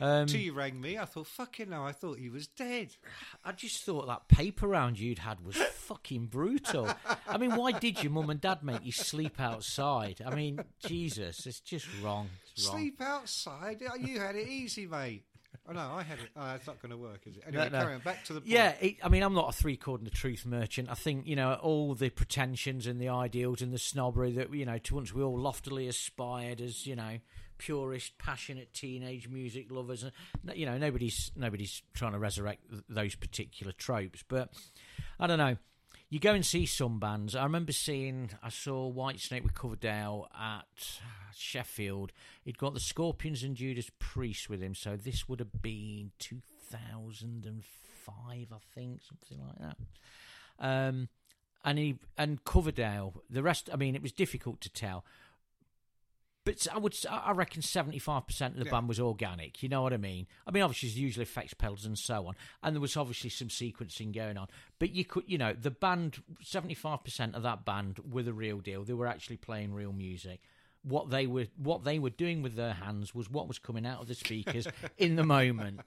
Um, 0.00 0.26
Till 0.26 0.40
you 0.40 0.52
rang 0.54 0.80
me, 0.80 0.96
I 0.98 1.04
thought, 1.04 1.26
fucking 1.26 1.70
hell, 1.72 1.84
I 1.84 1.92
thought 1.92 2.18
he 2.18 2.30
was 2.30 2.46
dead. 2.46 2.96
I 3.44 3.52
just 3.52 3.84
thought 3.84 4.06
that 4.06 4.28
paper 4.28 4.66
round 4.68 4.98
you'd 4.98 5.18
had 5.18 5.44
was 5.44 5.56
fucking 5.74 6.26
brutal. 6.26 6.88
I 7.28 7.36
mean, 7.38 7.54
why 7.56 7.72
did 7.72 8.02
your 8.02 8.12
mum 8.12 8.30
and 8.30 8.40
dad 8.40 8.62
make 8.62 8.84
you 8.84 8.92
sleep 8.92 9.38
outside? 9.40 10.22
I 10.24 10.34
mean, 10.34 10.60
Jesus, 10.86 11.46
it's 11.46 11.60
just 11.60 11.86
wrong. 12.02 12.30
It's 12.56 12.66
wrong. 12.66 12.76
Sleep 12.78 13.00
outside? 13.00 13.82
You 14.00 14.20
had 14.20 14.36
it 14.36 14.48
easy, 14.48 14.86
mate. 14.86 15.24
Oh, 15.68 15.72
no, 15.72 15.80
I 15.80 16.02
had 16.02 16.18
it. 16.18 16.30
Oh, 16.36 16.54
it's 16.54 16.66
not 16.66 16.80
going 16.80 16.90
to 16.90 16.96
work, 16.96 17.20
is 17.26 17.36
it? 17.36 17.42
Anyway, 17.46 17.64
No, 17.70 17.78
no. 17.78 17.84
carry 17.84 17.94
on. 17.96 18.00
Back 18.00 18.24
to 18.24 18.32
the 18.32 18.40
point. 18.40 18.50
Yeah, 18.50 18.72
it, 18.80 18.96
I 19.04 19.08
mean, 19.08 19.22
I'm 19.22 19.34
not 19.34 19.50
a 19.50 19.52
three 19.52 19.76
chord 19.76 20.00
and 20.00 20.06
the 20.06 20.10
truth 20.14 20.46
merchant. 20.46 20.88
I 20.90 20.94
think 20.94 21.26
you 21.26 21.36
know 21.36 21.54
all 21.54 21.94
the 21.94 22.08
pretensions 22.10 22.86
and 22.86 23.00
the 23.00 23.08
ideals 23.10 23.60
and 23.60 23.72
the 23.72 23.78
snobbery 23.78 24.32
that 24.32 24.52
you 24.54 24.64
know 24.64 24.78
to 24.78 24.94
once 24.94 25.12
we 25.12 25.22
all 25.22 25.38
loftily 25.38 25.86
aspired 25.86 26.60
as 26.60 26.86
you 26.86 26.96
know 26.96 27.18
purist, 27.60 28.16
passionate 28.16 28.72
teenage 28.72 29.28
music 29.28 29.70
lovers, 29.70 30.02
and 30.02 30.12
you 30.54 30.64
know 30.64 30.78
nobody's 30.78 31.30
nobody's 31.36 31.82
trying 31.92 32.12
to 32.12 32.18
resurrect 32.18 32.64
those 32.88 33.14
particular 33.14 33.72
tropes. 33.72 34.24
But 34.26 34.48
I 35.18 35.26
don't 35.26 35.38
know. 35.38 35.58
You 36.08 36.18
go 36.18 36.32
and 36.32 36.44
see 36.44 36.66
some 36.66 36.98
bands. 36.98 37.36
I 37.36 37.44
remember 37.44 37.70
seeing, 37.70 38.30
I 38.42 38.48
saw 38.48 38.92
Whitesnake 38.92 39.44
with 39.44 39.54
Coverdale 39.54 40.28
at 40.36 40.98
Sheffield. 41.36 42.10
He'd 42.42 42.58
got 42.58 42.74
the 42.74 42.80
Scorpions 42.80 43.44
and 43.44 43.54
Judas 43.54 43.92
Priest 44.00 44.50
with 44.50 44.60
him, 44.60 44.74
so 44.74 44.96
this 44.96 45.28
would 45.28 45.38
have 45.38 45.62
been 45.62 46.10
2005, 46.18 48.14
I 48.26 48.56
think, 48.74 49.02
something 49.02 49.38
like 49.46 49.58
that. 49.58 49.76
Um, 50.58 51.08
and 51.64 51.78
he 51.78 51.98
and 52.18 52.42
Coverdale, 52.44 53.22
the 53.28 53.42
rest. 53.42 53.70
I 53.72 53.76
mean, 53.76 53.94
it 53.94 54.02
was 54.02 54.12
difficult 54.12 54.60
to 54.62 54.70
tell, 54.70 55.04
but 56.44 56.66
I 56.72 56.78
would, 56.78 56.96
I 57.08 57.32
reckon, 57.32 57.62
seventy-five 57.62 58.26
percent 58.26 58.54
of 58.54 58.60
the 58.60 58.66
Yeah. 58.66 58.72
band 58.72 58.88
was 58.88 58.98
organic. 59.00 59.62
You 59.62 59.68
know 59.68 59.82
what 59.82 59.92
I 59.92 59.98
mean? 59.98 60.26
I 60.46 60.50
mean, 60.50 60.62
obviously, 60.62 60.88
there's 60.88 60.98
usually 60.98 61.22
effects 61.24 61.54
pedals 61.54 61.84
and 61.84 61.98
so 61.98 62.26
on, 62.26 62.34
and 62.62 62.74
there 62.74 62.80
was 62.80 62.96
obviously 62.96 63.30
some 63.30 63.48
sequencing 63.48 64.12
going 64.12 64.36
on. 64.38 64.48
But 64.78 64.90
you 64.94 65.04
could, 65.04 65.24
you 65.26 65.38
know, 65.38 65.52
the 65.52 65.70
band, 65.70 66.22
seventy-five 66.42 67.04
percent 67.04 67.34
of 67.34 67.42
that 67.42 67.64
band 67.64 67.98
were 68.10 68.22
the 68.22 68.32
real 68.32 68.58
deal. 68.60 68.84
They 68.84 68.94
were 68.94 69.06
actually 69.06 69.36
playing 69.36 69.72
real 69.74 69.92
music. 69.92 70.40
What 70.82 71.10
they 71.10 71.26
were, 71.26 71.46
what 71.58 71.84
they 71.84 71.98
were 71.98 72.08
doing 72.10 72.40
with 72.40 72.54
their 72.56 72.72
hands 72.72 73.14
was 73.14 73.28
what 73.30 73.46
was 73.46 73.58
coming 73.58 73.84
out 73.84 74.00
of 74.00 74.08
the 74.08 74.14
speakers 74.14 74.66
in 74.96 75.16
the 75.16 75.24
moment. 75.24 75.80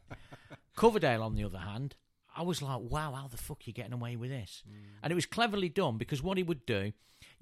Coverdale, 0.76 1.24
on 1.24 1.36
the 1.36 1.44
other 1.44 1.58
hand, 1.58 1.96
I 2.36 2.44
was 2.44 2.62
like, 2.62 2.80
wow, 2.80 3.14
how 3.14 3.28
the 3.28 3.38
fuck 3.38 3.58
are 3.58 3.64
you 3.66 3.74
getting 3.74 3.94
away 3.94 4.16
with 4.16 4.30
this? 4.30 4.64
Mm. 4.70 4.74
And 5.04 5.12
it 5.12 5.16
was 5.16 5.26
cleverly 5.26 5.70
done 5.70 5.98
because 5.98 6.22
what 6.24 6.38
he 6.38 6.44
would 6.44 6.66
do, 6.66 6.94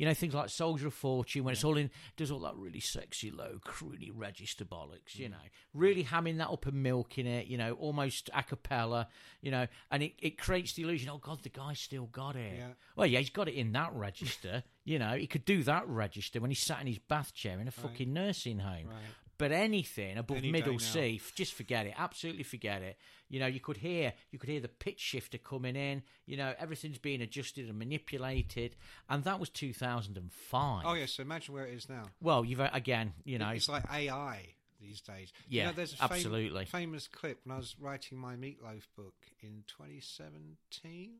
you 0.01 0.07
know, 0.07 0.15
things 0.15 0.33
like 0.33 0.49
Soldier 0.49 0.87
of 0.87 0.95
Fortune, 0.95 1.43
when 1.43 1.51
it's 1.51 1.63
all 1.63 1.77
in, 1.77 1.91
does 2.17 2.31
all 2.31 2.39
that 2.39 2.55
really 2.55 2.79
sexy, 2.79 3.29
low, 3.29 3.59
croony 3.63 4.09
register 4.11 4.65
bollocks, 4.65 5.13
you 5.13 5.27
mm. 5.27 5.33
know, 5.33 5.37
really 5.75 6.03
hamming 6.03 6.39
that 6.39 6.49
up 6.49 6.65
and 6.65 6.81
milking 6.81 7.27
it, 7.27 7.45
you 7.45 7.55
know, 7.55 7.73
almost 7.73 8.27
a 8.33 8.41
cappella, 8.41 9.09
you 9.43 9.51
know, 9.51 9.67
and 9.91 10.01
it, 10.01 10.13
it 10.17 10.39
creates 10.39 10.73
the 10.73 10.81
illusion, 10.81 11.11
oh 11.13 11.19
God, 11.19 11.43
the 11.43 11.49
guy's 11.49 11.79
still 11.79 12.07
got 12.07 12.35
it. 12.35 12.55
Yeah. 12.57 12.69
Well, 12.95 13.05
yeah, 13.05 13.19
he's 13.19 13.29
got 13.29 13.47
it 13.47 13.53
in 13.53 13.73
that 13.73 13.93
register, 13.93 14.63
you 14.85 14.97
know, 14.97 15.11
he 15.11 15.27
could 15.27 15.45
do 15.45 15.61
that 15.65 15.87
register 15.87 16.41
when 16.41 16.49
he 16.49 16.55
sat 16.55 16.81
in 16.81 16.87
his 16.87 16.97
bath 16.97 17.35
chair 17.35 17.59
in 17.59 17.67
a 17.67 17.71
fucking 17.71 18.11
nursing 18.11 18.57
home. 18.57 18.87
Right. 18.87 18.97
But 19.41 19.51
anything 19.51 20.19
above 20.19 20.37
Any 20.37 20.51
middle. 20.51 20.77
C, 20.77 21.19
f- 21.19 21.33
just 21.33 21.55
forget 21.55 21.87
it. 21.87 21.95
Absolutely 21.97 22.43
forget 22.43 22.83
it. 22.83 22.95
You 23.27 23.39
know, 23.39 23.47
you 23.47 23.59
could 23.59 23.77
hear 23.77 24.13
you 24.29 24.37
could 24.37 24.49
hear 24.49 24.59
the 24.59 24.67
pitch 24.67 24.99
shifter 24.99 25.39
coming 25.39 25.75
in. 25.75 26.03
You 26.27 26.37
know, 26.37 26.53
everything's 26.59 26.99
being 26.99 27.21
adjusted 27.21 27.67
and 27.67 27.79
manipulated, 27.79 28.75
and 29.09 29.23
that 29.23 29.39
was 29.39 29.49
2005. 29.49 30.83
Oh, 30.85 30.93
yeah, 30.93 31.07
so 31.07 31.23
imagine 31.23 31.55
where 31.55 31.65
it 31.65 31.73
is 31.73 31.89
now. 31.89 32.03
Well, 32.21 32.45
you've 32.45 32.59
uh, 32.61 32.69
again, 32.71 33.13
you 33.23 33.39
know, 33.39 33.49
It's 33.49 33.67
like 33.67 33.85
AI 33.91 34.45
these 34.79 35.01
days. 35.01 35.33
Yeah, 35.49 35.61
you 35.63 35.67
know, 35.69 35.73
there's 35.75 35.93
a 35.93 35.97
fam- 35.97 36.11
absolutely. 36.11 36.65
famous 36.65 37.07
clip 37.07 37.39
when 37.43 37.55
I 37.55 37.57
was 37.57 37.75
writing 37.79 38.19
my 38.19 38.35
Meatloaf 38.35 38.83
book 38.95 39.15
in 39.41 39.63
2017. 39.65 41.13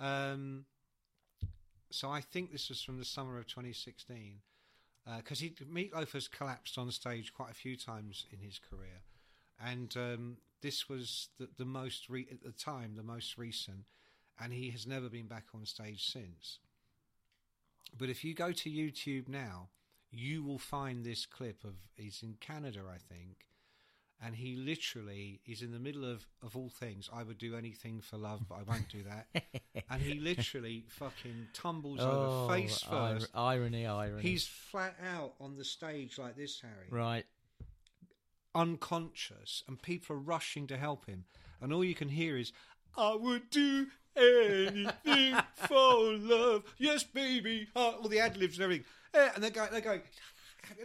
Um, 0.00 0.64
so 1.90 2.10
I 2.10 2.22
think 2.22 2.50
this 2.50 2.68
was 2.70 2.82
from 2.82 2.98
the 2.98 3.04
summer 3.04 3.38
of 3.38 3.46
2016. 3.46 4.40
Because 5.18 5.38
he 5.38 5.50
Meatloaf 5.50 6.12
has 6.12 6.26
collapsed 6.26 6.78
on 6.78 6.90
stage 6.90 7.32
quite 7.32 7.50
a 7.50 7.54
few 7.54 7.76
times 7.76 8.26
in 8.32 8.40
his 8.40 8.58
career, 8.58 9.02
and 9.64 9.96
um, 9.96 10.36
this 10.62 10.88
was 10.88 11.28
the, 11.38 11.48
the 11.56 11.64
most 11.64 12.08
re- 12.08 12.26
at 12.30 12.42
the 12.42 12.50
time 12.50 12.94
the 12.96 13.02
most 13.02 13.38
recent, 13.38 13.84
and 14.40 14.52
he 14.52 14.70
has 14.70 14.86
never 14.86 15.08
been 15.08 15.28
back 15.28 15.44
on 15.54 15.64
stage 15.64 16.04
since. 16.04 16.58
But 17.96 18.08
if 18.08 18.24
you 18.24 18.34
go 18.34 18.50
to 18.50 18.70
YouTube 18.70 19.28
now, 19.28 19.68
you 20.10 20.42
will 20.42 20.58
find 20.58 21.04
this 21.04 21.24
clip 21.24 21.62
of 21.64 21.74
he's 21.94 22.22
in 22.22 22.34
Canada, 22.40 22.80
I 22.92 22.98
think, 22.98 23.46
and 24.24 24.34
he 24.34 24.56
literally 24.56 25.40
is 25.46 25.62
in 25.62 25.72
the 25.72 25.78
middle 25.78 26.04
of 26.04 26.26
of 26.42 26.56
all 26.56 26.68
things. 26.70 27.08
I 27.12 27.22
would 27.22 27.38
do 27.38 27.56
anything 27.56 28.00
for 28.00 28.16
love, 28.16 28.40
but 28.48 28.56
I 28.56 28.62
won't 28.62 28.88
do 28.88 29.02
that. 29.04 29.44
and 29.90 30.02
he 30.02 30.14
literally 30.14 30.84
fucking 30.88 31.48
tumbles 31.52 32.00
oh, 32.00 32.46
over 32.46 32.54
face 32.54 32.82
ir- 32.84 32.88
first. 32.90 33.28
irony, 33.34 33.86
irony. 33.86 34.22
He's 34.22 34.46
flat 34.46 34.96
out 35.14 35.34
on 35.40 35.56
the 35.56 35.64
stage 35.64 36.18
like 36.18 36.36
this, 36.36 36.60
Harry 36.60 36.88
right. 36.90 37.24
unconscious 38.54 39.62
and 39.68 39.80
people 39.80 40.16
are 40.16 40.20
rushing 40.20 40.66
to 40.66 40.76
help 40.76 41.06
him 41.06 41.24
and 41.60 41.72
all 41.72 41.84
you 41.84 41.94
can 41.94 42.08
hear 42.08 42.36
is 42.36 42.52
i 42.96 43.14
would 43.14 43.50
do 43.50 43.86
anything 44.16 45.36
for 45.54 46.14
love 46.14 46.62
yes 46.78 47.04
baby 47.04 47.68
uh, 47.76 47.90
all 47.90 48.08
the 48.08 48.18
ad-libs 48.18 48.56
and 48.56 48.64
everything 48.64 48.84
Eh, 49.16 49.28
and 49.34 49.42
they're 49.42 49.50
going 49.50 49.68
they're 49.72 49.80
going 49.80 50.02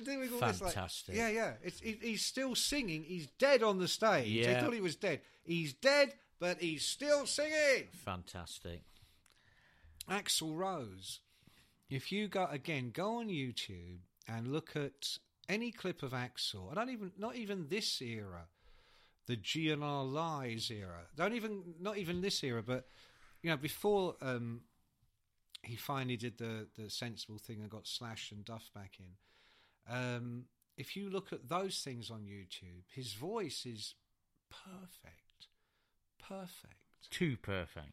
doing 0.03 0.19
all 0.33 0.39
this, 0.39 0.61
like- 0.61 0.73
Fantastic. 0.73 1.15
yeah 1.15 1.29
yeah 1.29 1.53
it's, 1.63 1.79
he, 1.79 1.97
he's 2.01 2.25
still 2.25 2.55
singing 2.55 3.03
he's 3.03 3.27
dead 3.39 3.63
on 3.63 3.77
the 3.79 3.87
stage 3.87 4.25
they 4.25 4.51
Yeah. 4.51 4.61
thought 4.61 4.73
he 4.73 4.81
was 4.81 4.95
dead 4.95 5.21
he's 5.43 5.73
dead 5.73 6.13
but 6.39 6.59
he's 6.59 6.83
still 6.85 7.25
singing 7.27 7.87
Fantastic. 8.05 8.81
Axl 10.09 10.55
Rose. 10.57 11.19
If 11.89 12.11
you 12.11 12.27
go 12.27 12.45
again, 12.49 12.91
go 12.93 13.17
on 13.19 13.27
YouTube 13.27 13.99
and 14.27 14.51
look 14.51 14.75
at 14.75 15.17
any 15.47 15.71
clip 15.71 16.03
of 16.03 16.11
Axl. 16.11 16.71
I 16.71 16.75
don't 16.75 16.89
even, 16.89 17.11
not 17.17 17.35
even 17.35 17.67
this 17.69 18.01
era, 18.01 18.47
the 19.27 19.37
GNR 19.37 20.11
Lies 20.11 20.71
era. 20.71 21.01
Don't 21.15 21.33
even, 21.33 21.75
not 21.79 21.97
even 21.97 22.21
this 22.21 22.43
era, 22.43 22.63
but 22.63 22.87
you 23.43 23.49
know, 23.49 23.57
before 23.57 24.15
um, 24.21 24.61
he 25.63 25.75
finally 25.75 26.17
did 26.17 26.37
the 26.37 26.67
the 26.77 26.89
sensible 26.89 27.37
thing 27.37 27.59
and 27.61 27.69
got 27.69 27.87
Slash 27.87 28.31
and 28.31 28.43
Duff 28.45 28.71
back 28.73 28.93
in. 28.99 29.05
Um, 29.91 30.45
if 30.77 30.95
you 30.95 31.09
look 31.09 31.33
at 31.33 31.49
those 31.49 31.79
things 31.79 32.09
on 32.09 32.21
YouTube, 32.21 32.85
his 32.93 33.13
voice 33.13 33.65
is 33.65 33.95
perfect, 34.49 35.47
perfect. 36.19 36.75
Too 37.09 37.35
perfect. 37.37 37.91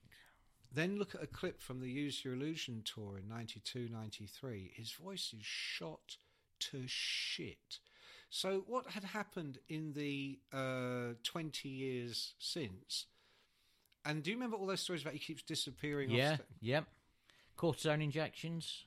Then 0.73 0.99
look 0.99 1.15
at 1.15 1.23
a 1.23 1.27
clip 1.27 1.61
from 1.61 1.81
the 1.81 1.91
Use 1.91 2.25
Your 2.25 2.35
Illusion 2.35 2.83
tour 2.85 3.19
in 3.19 3.29
92 3.29 3.89
93. 3.91 4.73
His 4.75 4.93
voice 4.93 5.35
is 5.37 5.45
shot 5.45 6.17
to 6.61 6.85
shit. 6.87 7.79
So, 8.31 8.65
what 8.67 8.91
had 8.91 9.05
happened 9.05 9.59
in 9.69 9.95
the 9.95 10.39
uh, 10.53 11.15
20 11.25 11.69
years 11.69 12.35
since? 12.39 13.07
And 14.05 14.23
do 14.23 14.31
you 14.31 14.37
remember 14.37 14.57
all 14.57 14.67
those 14.67 14.81
stories 14.81 15.03
about 15.03 15.15
he 15.15 15.19
keeps 15.19 15.43
disappearing 15.43 16.11
Yeah. 16.11 16.37
Yep. 16.61 16.85
Cortisone 17.57 18.03
injections. 18.03 18.85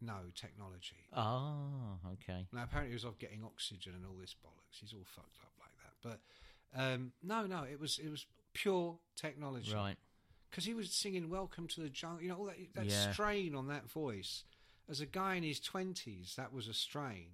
No, 0.00 0.14
technology. 0.34 1.08
Oh, 1.12 1.98
okay. 2.14 2.46
Now, 2.52 2.62
apparently, 2.64 2.90
he 2.90 2.94
was 2.94 3.04
off 3.04 3.18
getting 3.18 3.42
oxygen 3.44 3.94
and 3.94 4.04
all 4.06 4.16
this 4.20 4.34
bollocks. 4.34 4.78
He's 4.80 4.92
all 4.92 5.04
fucked 5.04 5.38
up 5.42 5.52
like 5.58 5.72
that. 5.82 6.20
But 6.74 6.80
um, 6.80 7.12
no, 7.22 7.46
no, 7.46 7.64
it 7.64 7.80
was 7.80 7.98
it 7.98 8.08
was 8.08 8.26
pure 8.54 8.98
technology. 9.16 9.72
Right. 9.74 9.96
because 10.50 10.64
he 10.64 10.74
was 10.74 10.90
singing 10.92 11.28
"Welcome 11.28 11.66
to 11.68 11.80
the 11.80 11.88
Jungle." 11.88 12.22
You 12.22 12.28
know, 12.28 12.36
all 12.36 12.44
that, 12.46 12.56
that 12.74 12.86
Yeah. 12.86 13.10
strain 13.12 13.54
on 13.54 13.66
that 13.68 13.90
voice. 13.90 14.44
As 14.88 15.00
a 15.00 15.06
guy 15.06 15.34
in 15.34 15.42
his 15.42 15.60
twenties, 15.60 16.34
that 16.36 16.52
was 16.52 16.68
a 16.68 16.74
strain. 16.74 17.30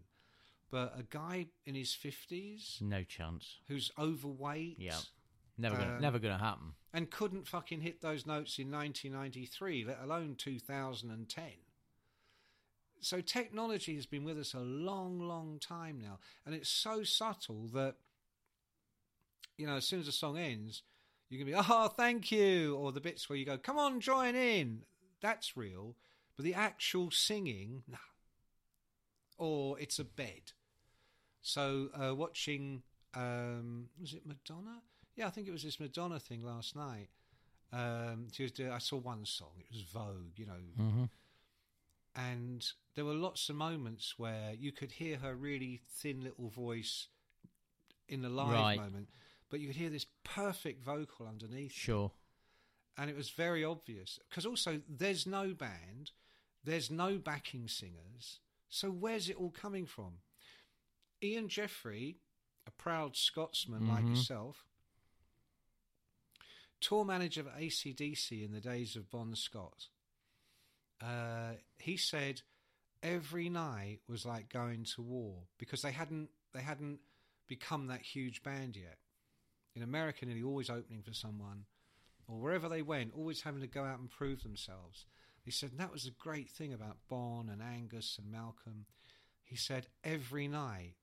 But 0.71 0.95
a 0.99 1.03
guy 1.05 1.47
in 1.67 1.75
his 1.77 1.95
fifties 1.95 2.79
No 2.81 3.05
chance. 3.05 3.59
who's 3.69 3.93
overweight 3.99 4.79
Yeah. 4.81 4.99
Never 5.57 5.77
gonna, 5.77 5.95
Um, 5.97 6.01
never 6.01 6.19
gonna 6.19 6.39
happen. 6.39 6.75
and 6.93 7.09
couldn't 7.11 7.47
fucking 7.47 7.83
hit 7.83 8.01
those 8.01 8.27
notes 8.27 8.59
in 8.59 8.71
1993, 8.73 9.85
let 9.85 10.01
alone 10.01 10.35
2010. 10.35 11.53
So 13.05 13.21
technology 13.21 13.95
has 13.95 14.07
been 14.07 14.25
with 14.25 14.39
us 14.39 14.55
a 14.55 14.61
long, 14.61 15.19
long 15.21 15.59
time 15.59 16.01
now, 16.01 16.19
and 16.47 16.55
it's 16.55 16.69
so 16.69 17.03
subtle 17.03 17.69
that 17.75 17.97
you 19.57 19.67
know 19.67 19.77
as 19.77 19.87
soon 19.87 20.01
as 20.01 20.07
the 20.07 20.13
song 20.13 20.39
ends, 20.39 20.83
you 21.29 21.39
can 21.39 21.47
be 21.47 21.55
oh 21.55 21.89
thank 21.89 22.33
you, 22.33 22.77
or 22.77 22.93
the 22.93 23.01
bits 23.01 23.29
where 23.29 23.39
you 23.39 23.45
go 23.45 23.59
come 23.59 23.79
on 23.79 24.01
join 24.01 24.35
in. 24.35 24.83
That's 25.21 25.57
real, 25.57 25.97
but 26.37 26.45
the 26.45 26.55
actual 26.55 27.11
singing, 27.11 27.83
nah. 27.89 27.97
Or 29.37 29.79
it's 29.81 29.99
a 29.99 30.05
bed. 30.05 30.53
So 31.43 31.89
uh, 31.95 32.15
watching, 32.15 32.83
um, 33.15 33.89
was 34.01 34.15
it 34.15 34.23
Madonna? 34.27 34.83
Yeah, 35.17 35.27
I 35.27 35.31
think 35.31 35.49
it 35.49 35.53
was 35.53 35.63
this 35.63 35.81
Madonna 35.81 36.19
thing 36.21 36.43
last 36.45 36.77
night. 36.77 37.09
Um, 37.73 38.29
she 38.33 38.45
was 38.45 38.53
doing, 38.53 38.71
I 38.71 38.79
saw 38.79 38.99
one 38.99 39.25
song. 39.25 39.51
It 39.59 39.67
was 39.73 39.83
Vogue, 39.83 40.37
you 40.37 40.47
know, 40.47 41.09
and 42.17 42.65
there 42.95 43.05
were 43.05 43.15
lots 43.15 43.49
of 43.49 43.57
moments 43.57 44.15
where 44.19 44.53
you 44.57 44.73
could 44.73 44.93
hear 44.93 45.17
her 45.19 45.35
really 45.35 45.83
thin 45.89 46.23
little 46.23 46.49
voice 46.49 47.09
in 48.09 48.23
the 48.23 48.29
live 48.29 48.53
Right. 48.53 48.77
moment, 48.79 49.09
but 49.51 49.61
you 49.61 49.67
could 49.69 49.77
hear 49.77 49.91
this 49.91 50.07
perfect 50.23 50.83
vocal 50.83 51.27
underneath 51.27 51.73
it 51.73 51.77
Sure. 51.77 52.13
and 52.97 53.11
it 53.11 53.17
was 53.17 53.31
very 53.31 53.65
obvious 53.65 54.19
because 54.29 54.47
also 54.47 54.83
there's 54.89 55.27
no 55.27 55.55
band, 55.55 56.13
there's 56.63 56.91
no 56.91 57.19
backing 57.19 57.67
singers, 57.69 58.41
so 58.69 58.91
where's 58.91 59.29
it 59.29 59.37
all 59.37 59.51
coming 59.51 59.87
from? 59.87 60.19
Ian 61.23 61.49
Jeffery, 61.49 62.19
a 62.67 62.71
proud 62.71 63.17
Scotsman 63.17 63.89
like 63.89 64.05
mm-hmm. 64.05 64.15
yourself, 64.15 64.67
tour 66.81 67.05
manager 67.05 67.41
of 67.41 67.47
ACDC 67.49 68.45
in 68.45 68.53
the 68.53 68.61
days 68.61 68.97
of 68.97 69.11
Bon 69.11 69.35
Scott, 69.35 69.89
uh, 71.05 71.55
he 71.79 71.97
said 71.97 72.41
every 73.03 73.49
night 73.49 74.01
was 74.09 74.25
like 74.25 74.49
going 74.49 74.85
to 74.97 75.03
war 75.03 75.43
because 75.59 75.83
they 75.83 75.93
hadn't 75.93 76.31
they 76.55 76.63
hadn't 76.63 77.01
become 77.49 77.89
that 77.89 78.03
huge 78.03 78.43
band 78.43 78.77
yet. 78.77 78.99
In 79.75 79.83
America, 79.83 80.25
nearly 80.25 80.43
always 80.43 80.71
opening 80.71 81.03
for 81.03 81.13
someone 81.13 81.65
or 82.27 82.39
wherever 82.39 82.69
they 82.69 82.81
went, 82.81 83.13
always 83.15 83.43
having 83.43 83.61
to 83.61 83.67
go 83.67 83.85
out 83.85 83.99
and 83.99 84.11
prove 84.11 84.43
themselves. 84.43 85.05
He 85.45 85.51
said 85.51 85.73
that 85.77 85.93
was 85.93 86.07
a 86.07 86.11
great 86.11 86.49
thing 86.51 86.73
about 86.73 86.97
Bon 87.09 87.51
and 87.53 87.61
Angus 87.61 88.19
and 88.23 88.33
Malcolm. 88.33 88.87
He 89.43 89.57
said 89.57 89.89
every 90.03 90.49
night, 90.49 90.95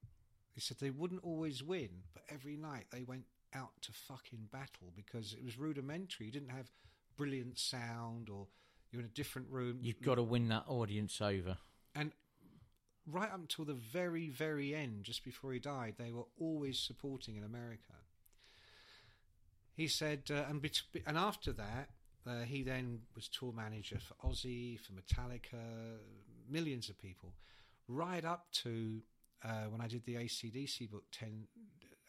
he 0.53 0.61
said 0.61 0.77
they 0.79 0.89
wouldn't 0.89 1.23
always 1.23 1.61
win, 1.61 1.89
but 2.13 2.23
every 2.29 2.57
night 2.57 2.85
they 2.91 3.03
went 3.03 3.25
out 3.53 3.73
to 3.81 3.91
fucking 3.91 4.47
battle 4.51 4.91
because 4.95 5.33
it 5.33 5.43
was 5.43 5.59
rudimentary. 5.59 6.25
You 6.25 6.31
didn't 6.31 6.49
have 6.49 6.71
brilliant 7.17 7.59
sound 7.59 8.29
or 8.29 8.47
you're 8.91 9.01
in 9.01 9.07
a 9.07 9.09
different 9.09 9.49
room. 9.49 9.79
You've 9.81 10.01
got 10.01 10.15
to 10.15 10.23
win 10.23 10.49
that 10.49 10.65
audience 10.67 11.21
over. 11.21 11.57
And 11.95 12.11
right 13.07 13.29
up 13.29 13.39
until 13.39 13.65
the 13.65 13.73
very, 13.73 14.29
very 14.29 14.75
end, 14.75 15.03
just 15.03 15.23
before 15.23 15.53
he 15.53 15.59
died, 15.59 15.95
they 15.97 16.11
were 16.11 16.25
always 16.39 16.79
supporting 16.79 17.35
in 17.35 17.43
America. 17.43 17.93
He 19.75 19.87
said, 19.87 20.23
uh, 20.29 20.43
and 20.49 20.61
bet- 20.61 20.81
and 21.07 21.17
after 21.17 21.53
that, 21.53 21.89
uh, 22.27 22.41
he 22.41 22.63
then 22.63 22.99
was 23.15 23.27
tour 23.27 23.53
manager 23.53 23.97
for 23.99 24.13
Ozzy, 24.27 24.79
for 24.79 24.91
Metallica, 24.93 25.97
millions 26.49 26.89
of 26.89 26.99
people, 26.99 27.33
right 27.87 28.23
up 28.23 28.51
to 28.51 29.01
uh, 29.43 29.63
when 29.69 29.81
I 29.81 29.87
did 29.87 30.05
the 30.05 30.15
ACDC 30.15 30.91
book 30.91 31.05
10, 31.11 31.47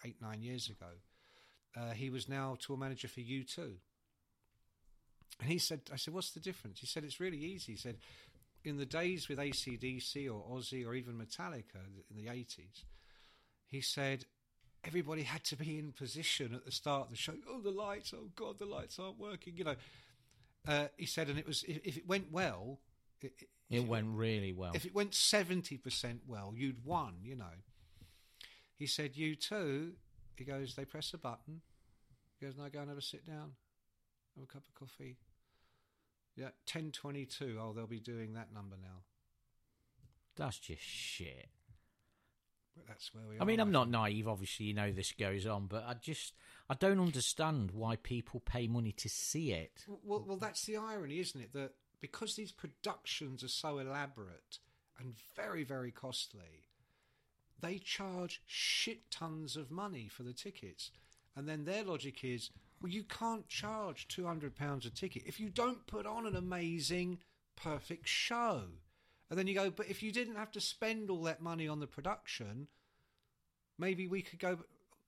8, 0.05 0.17
9 0.21 0.43
years 0.43 0.69
ago. 0.69 0.91
Uh, 1.75 1.93
he 1.93 2.11
was 2.11 2.29
now 2.29 2.57
tour 2.61 2.77
manager 2.77 3.09
for 3.09 3.21
U2. 3.21 3.77
And 5.41 5.51
he 5.51 5.59
said, 5.59 5.81
I 5.93 5.97
said, 5.97 6.15
what's 6.15 6.31
the 6.33 6.41
difference? 6.41 6.81
He 6.81 6.87
said, 6.87 7.05
it's 7.05 7.19
really 7.21 7.39
easy. 7.39 7.73
He 7.73 7.79
said, 7.79 7.97
in 8.65 8.77
the 8.77 8.87
days 8.87 9.29
with 9.29 9.39
ACDC 9.39 10.27
or 10.33 10.45
Ozzy 10.57 10.87
or 10.87 10.95
even 10.95 11.15
Metallica 11.15 11.81
in 12.11 12.17
the 12.17 12.27
80s, 12.31 12.85
he 13.67 13.81
said, 13.81 14.25
everybody 14.85 15.23
had 15.23 15.43
to 15.45 15.57
be 15.57 15.79
in 15.79 15.93
position 15.93 16.55
at 16.55 16.65
the 16.65 16.71
start 16.73 17.05
of 17.07 17.11
the 17.11 17.17
show. 17.17 17.35
Oh, 17.49 17.61
the 17.61 17.71
lights, 17.71 18.13
oh 18.15 18.31
God, 18.37 18.59
the 18.59 18.67
lights 18.67 18.99
aren't 18.99 19.19
working, 19.19 19.57
you 19.57 19.65
know. 19.65 19.77
Uh, 20.69 20.87
he 20.97 21.07
said, 21.07 21.29
and 21.29 21.39
it 21.39 21.47
was, 21.47 21.65
if, 21.67 21.81
if 21.85 21.97
it 21.97 22.07
went 22.07 22.31
well, 22.31 22.79
it, 23.21 23.33
it- 23.41 23.49
It 23.71 23.89
went 23.89 24.09
really 24.11 24.53
well. 24.53 24.73
if 24.75 24.85
it 24.85 24.95
went 24.95 25.13
70% 25.13 26.21
well, 26.29 26.53
you'd 26.55 26.85
won, 26.85 27.15
you 27.25 27.35
know. 27.37 27.57
He 28.77 28.87
said, 28.87 29.15
U2. 29.15 29.93
He 30.37 30.45
goes, 30.45 30.75
They 30.75 30.85
press 30.85 31.15
a 31.15 31.19
button. 31.19 31.63
He 32.39 32.47
goes, 32.47 32.57
now 32.57 32.69
go 32.69 32.81
and 32.81 32.89
have 32.91 32.99
a 32.99 33.03
sit 33.03 33.27
down. 33.27 33.53
Have 34.37 34.45
a 34.45 34.47
cup 34.47 34.63
of 34.69 34.75
coffee. 34.75 35.17
Yeah, 36.37 36.47
1022. 36.65 37.59
Oh, 37.61 37.73
they'll 37.73 37.87
be 37.87 38.01
doing 38.01 38.35
that 38.35 38.53
number 38.55 38.77
now. 38.81 39.03
That's 40.37 40.59
just 40.59 40.83
shit. 40.83 41.49
But 42.75 42.87
that's 42.87 43.15
where 43.15 43.25
we 43.29 43.37
are. 43.37 43.43
I 43.43 43.45
mean, 43.45 43.61
I'm 43.61 43.71
not 43.71 43.91
naive. 43.91 44.27
Obviously, 44.27 44.67
you 44.67 44.75
know 44.75 44.91
this 44.91 45.13
goes 45.13 45.47
on, 45.47 45.67
but 45.67 45.85
I 45.87 45.95
just 45.95 46.33
I 46.71 46.75
don't 46.75 47.01
understand 47.01 47.73
why 47.73 47.97
people 47.97 48.41
pay 48.41 48.67
money 48.67 48.93
to 48.93 49.09
see 49.11 49.53
it. 49.53 49.85
Well, 50.03 50.25
well, 50.27 50.39
that's 50.39 50.65
the 50.65 50.79
irony, 50.79 51.19
isn't 51.19 51.41
it? 51.41 51.53
That 51.53 51.73
because 52.01 52.35
these 52.35 52.53
productions 52.53 53.45
are 53.45 53.49
so 53.49 53.79
elaborate 53.79 54.59
and 54.99 55.15
very, 55.37 55.65
very 55.65 55.91
costly, 55.91 56.69
they 57.61 57.79
charge 57.79 58.43
shit 58.47 59.11
tons 59.11 59.57
of 59.57 59.71
money 59.71 60.09
for 60.09 60.23
the 60.23 60.33
tickets. 60.33 60.91
And 61.37 61.49
then 61.49 61.65
their 61.65 61.85
logic 61.85 62.25
is, 62.25 62.51
well, 62.83 62.91
you 62.91 63.05
can't 63.05 63.49
charge 63.49 64.09
£200 64.09 64.87
a 64.87 64.91
ticket 64.91 65.23
if 65.25 65.39
you 65.39 65.49
don't 65.49 65.87
put 65.87 66.05
on 66.05 66.27
an 66.27 66.35
amazing, 66.35 67.19
perfect 67.57 68.09
show. 68.09 68.63
And 69.31 69.39
then 69.39 69.47
you 69.47 69.55
go, 69.55 69.71
but 69.71 69.89
if 69.89 70.03
you 70.03 70.13
didn't 70.13 70.37
have 70.37 70.51
to 70.53 70.61
spend 70.61 71.09
all 71.09 71.23
that 71.23 71.41
money 71.41 71.69
on 71.69 71.81
the 71.81 71.87
production, 71.87 72.67
maybe 73.79 74.07
we 74.07 74.21
could 74.21 74.39
go. 74.39 74.59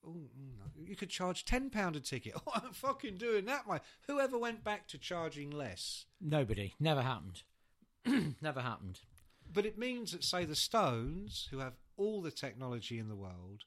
Oh, 0.06 0.12
no, 0.12 0.82
you 0.86 0.96
could 0.96 1.10
charge 1.10 1.44
ten 1.44 1.68
pound 1.68 1.96
a 1.96 2.00
ticket. 2.00 2.34
Oh, 2.46 2.52
I'm 2.54 2.72
fucking 2.72 3.16
doing 3.16 3.46
that, 3.46 3.68
mate. 3.68 3.80
Whoever 4.06 4.38
went 4.38 4.64
back 4.64 4.86
to 4.88 4.98
charging 4.98 5.50
less? 5.50 6.06
Nobody. 6.20 6.74
Never 6.78 7.02
happened. 7.02 7.42
Never 8.40 8.60
happened. 8.60 9.00
But 9.52 9.66
it 9.66 9.78
means 9.78 10.12
that, 10.12 10.24
say, 10.24 10.44
the 10.44 10.54
Stones, 10.54 11.48
who 11.50 11.58
have 11.58 11.74
all 11.96 12.22
the 12.22 12.30
technology 12.30 12.98
in 12.98 13.08
the 13.08 13.16
world, 13.16 13.64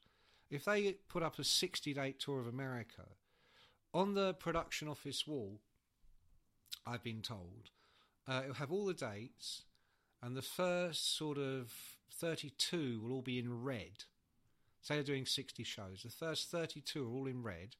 if 0.50 0.64
they 0.64 0.92
put 1.08 1.22
up 1.22 1.38
a 1.38 1.44
60 1.44 1.94
date 1.94 2.18
tour 2.18 2.40
of 2.40 2.46
America, 2.46 3.04
on 3.98 4.14
the 4.14 4.34
production 4.34 4.88
office 4.88 5.26
wall, 5.26 5.60
I've 6.86 7.02
been 7.02 7.20
told, 7.22 7.70
uh, 8.26 8.40
it'll 8.44 8.54
have 8.54 8.70
all 8.72 8.86
the 8.86 8.94
dates, 8.94 9.62
and 10.22 10.36
the 10.36 10.42
first 10.42 11.16
sort 11.16 11.38
of 11.38 11.72
32 12.12 13.00
will 13.02 13.12
all 13.12 13.22
be 13.22 13.38
in 13.38 13.62
red. 13.62 14.04
Say 14.80 14.94
they're 14.94 15.02
doing 15.02 15.26
60 15.26 15.64
shows. 15.64 16.02
The 16.04 16.10
first 16.10 16.50
32 16.50 17.04
are 17.04 17.12
all 17.12 17.26
in 17.26 17.42
red 17.42 17.76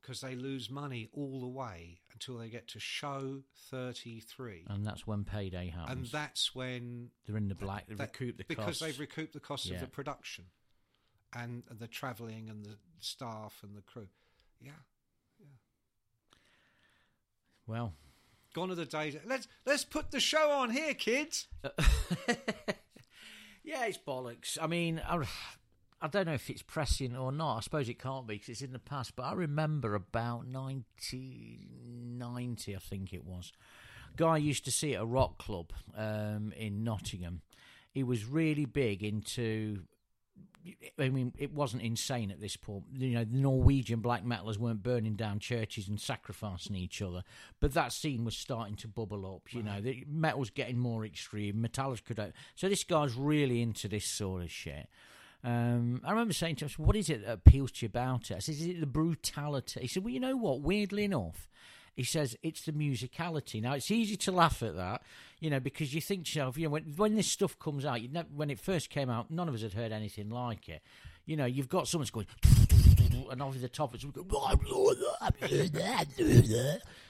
because 0.00 0.20
they 0.20 0.34
lose 0.34 0.68
money 0.68 1.08
all 1.12 1.40
the 1.40 1.46
way 1.46 2.00
until 2.12 2.36
they 2.36 2.48
get 2.48 2.66
to 2.68 2.80
show 2.80 3.42
33. 3.70 4.64
And 4.68 4.84
that's 4.84 5.06
when 5.06 5.22
payday 5.24 5.68
happens. 5.68 5.96
And 5.96 6.06
that's 6.06 6.54
when 6.56 7.10
They're 7.24 7.36
in 7.36 7.46
the 7.48 7.54
black. 7.54 7.86
They 7.86 7.94
that- 7.94 8.18
recoup 8.18 8.36
the 8.38 8.44
because 8.48 8.64
costs. 8.64 8.80
they've 8.80 8.98
recouped 8.98 9.32
the 9.32 9.40
cost 9.40 9.70
of 9.70 9.78
the 9.78 9.86
production 9.86 10.46
and 11.32 11.62
the 11.70 11.86
travelling 11.86 12.50
and 12.50 12.64
the 12.64 12.76
staff 12.98 13.60
and 13.62 13.76
the 13.76 13.82
crew. 13.82 14.08
Yeah, 14.62 14.72
well, 17.66 17.94
gone 18.54 18.70
are 18.70 18.74
the 18.74 18.84
days. 18.84 19.16
Let's 19.26 19.48
let's 19.66 19.84
put 19.84 20.10
the 20.10 20.20
show 20.20 20.50
on 20.50 20.70
here, 20.70 20.94
kids. 20.94 21.48
yeah, 23.64 23.86
it's 23.86 23.98
bollocks. 23.98 24.58
I 24.60 24.66
mean, 24.66 25.00
I, 25.06 25.22
I 26.00 26.08
don't 26.08 26.26
know 26.26 26.34
if 26.34 26.50
it's 26.50 26.62
pressing 26.62 27.16
or 27.16 27.32
not. 27.32 27.58
I 27.58 27.60
suppose 27.60 27.88
it 27.88 27.98
can't 27.98 28.26
be 28.26 28.34
because 28.34 28.50
it's 28.50 28.62
in 28.62 28.72
the 28.72 28.78
past. 28.78 29.16
But 29.16 29.22
I 29.22 29.32
remember 29.32 29.94
about 29.94 30.46
1990, 30.46 32.76
I 32.76 32.78
think 32.78 33.12
it 33.12 33.24
was. 33.24 33.52
Guy 34.16 34.36
used 34.36 34.64
to 34.66 34.70
see 34.70 34.94
at 34.94 35.02
a 35.02 35.06
rock 35.06 35.38
club 35.38 35.72
um, 35.96 36.52
in 36.56 36.84
Nottingham. 36.84 37.40
He 37.90 38.02
was 38.02 38.26
really 38.26 38.66
big 38.66 39.02
into 39.02 39.84
I 40.98 41.08
mean, 41.08 41.32
it 41.38 41.52
wasn't 41.52 41.82
insane 41.82 42.30
at 42.30 42.40
this 42.40 42.56
point. 42.56 42.84
You 42.96 43.10
know, 43.10 43.24
the 43.24 43.36
Norwegian 43.36 44.00
black 44.00 44.24
metalers 44.24 44.58
weren't 44.58 44.82
burning 44.82 45.14
down 45.14 45.40
churches 45.40 45.88
and 45.88 46.00
sacrificing 46.00 46.76
each 46.76 47.02
other, 47.02 47.24
but 47.58 47.74
that 47.74 47.92
scene 47.92 48.24
was 48.24 48.36
starting 48.36 48.76
to 48.76 48.88
bubble 48.88 49.26
up. 49.34 49.52
You 49.52 49.64
know, 49.64 49.80
the 49.80 50.04
metal's 50.08 50.50
getting 50.50 50.78
more 50.78 51.04
extreme. 51.04 51.56
Metallica 51.56 52.04
could. 52.04 52.32
So 52.54 52.68
this 52.68 52.84
guy's 52.84 53.14
really 53.14 53.60
into 53.60 53.88
this 53.88 54.04
sort 54.04 54.42
of 54.42 54.50
shit. 54.50 54.88
Um, 55.44 56.00
I 56.04 56.10
remember 56.10 56.32
saying 56.32 56.56
to 56.56 56.66
him, 56.66 56.70
"What 56.76 56.94
is 56.94 57.10
it 57.10 57.26
that 57.26 57.32
appeals 57.32 57.72
to 57.72 57.86
you 57.86 57.88
about 57.88 58.30
it?" 58.30 58.36
I 58.36 58.38
said, 58.38 58.54
"Is 58.54 58.66
it 58.66 58.80
the 58.80 58.86
brutality?" 58.86 59.80
He 59.80 59.88
said, 59.88 60.04
"Well, 60.04 60.14
you 60.14 60.20
know 60.20 60.36
what? 60.36 60.60
Weirdly 60.60 61.02
enough." 61.04 61.48
He 61.94 62.04
says 62.04 62.36
it's 62.42 62.62
the 62.62 62.72
musicality. 62.72 63.60
Now 63.60 63.74
it's 63.74 63.90
easy 63.90 64.16
to 64.18 64.32
laugh 64.32 64.62
at 64.62 64.76
that, 64.76 65.02
you 65.40 65.50
know, 65.50 65.60
because 65.60 65.94
you 65.94 66.00
think 66.00 66.24
to 66.24 66.30
yourself, 66.30 66.56
you 66.56 66.64
know, 66.64 66.70
when, 66.70 66.84
when 66.96 67.14
this 67.14 67.26
stuff 67.26 67.58
comes 67.58 67.84
out, 67.84 68.00
you 68.00 68.08
never, 68.08 68.28
when 68.34 68.50
it 68.50 68.58
first 68.58 68.90
came 68.90 69.10
out, 69.10 69.30
none 69.30 69.48
of 69.48 69.54
us 69.54 69.62
had 69.62 69.74
heard 69.74 69.92
anything 69.92 70.30
like 70.30 70.68
it. 70.68 70.82
You 71.26 71.36
know, 71.36 71.44
you've 71.44 71.68
got 71.68 71.86
someone's 71.88 72.10
going, 72.10 72.26
and 73.30 73.42
over 73.42 73.58
the 73.58 73.68
top 73.68 73.94
it's 73.94 74.04
going. 74.04 74.26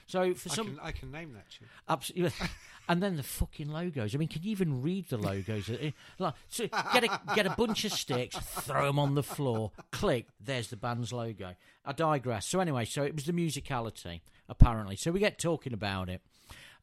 So 0.07 0.35
for 0.35 0.51
I 0.51 0.55
some, 0.55 0.67
can, 0.67 0.81
I 0.83 0.93
can 0.93 1.11
name 1.11 1.33
that 1.35 1.49
tune. 1.51 1.69
Absolutely. 1.89 2.33
And 2.89 3.01
then 3.01 3.17
the 3.17 3.23
fucking 3.23 3.69
logos. 3.71 4.13
I 4.13 4.19
mean, 4.19 4.27
can 4.27 4.43
you 4.43 4.51
even 4.51 4.83
read 4.83 5.09
the 5.09 5.17
logos? 5.17 5.71
Eh, 5.71 5.93
Like, 6.19 6.35
so 6.49 6.67
get 6.93 7.05
a 7.05 7.21
get 7.37 7.47
a 7.47 7.51
bunch 7.51 7.85
of 7.85 7.93
sticks, 7.93 8.37
throw 8.37 8.87
them 8.87 8.99
on 8.99 9.15
the 9.15 9.23
floor, 9.23 9.71
click. 9.93 10.27
There's 10.45 10.67
the 10.67 10.77
band's 10.77 11.13
logo. 11.13 11.55
I 11.87 11.93
digress. 11.93 12.49
So 12.49 12.59
anyway, 12.59 12.85
so 12.85 13.05
it 13.05 13.15
was 13.15 13.25
the 13.27 13.33
musicality 13.33 14.21
apparently. 14.49 14.97
So 14.97 15.13
we 15.13 15.21
get 15.21 15.39
talking 15.39 15.73
about 15.73 16.09
it. 16.09 16.23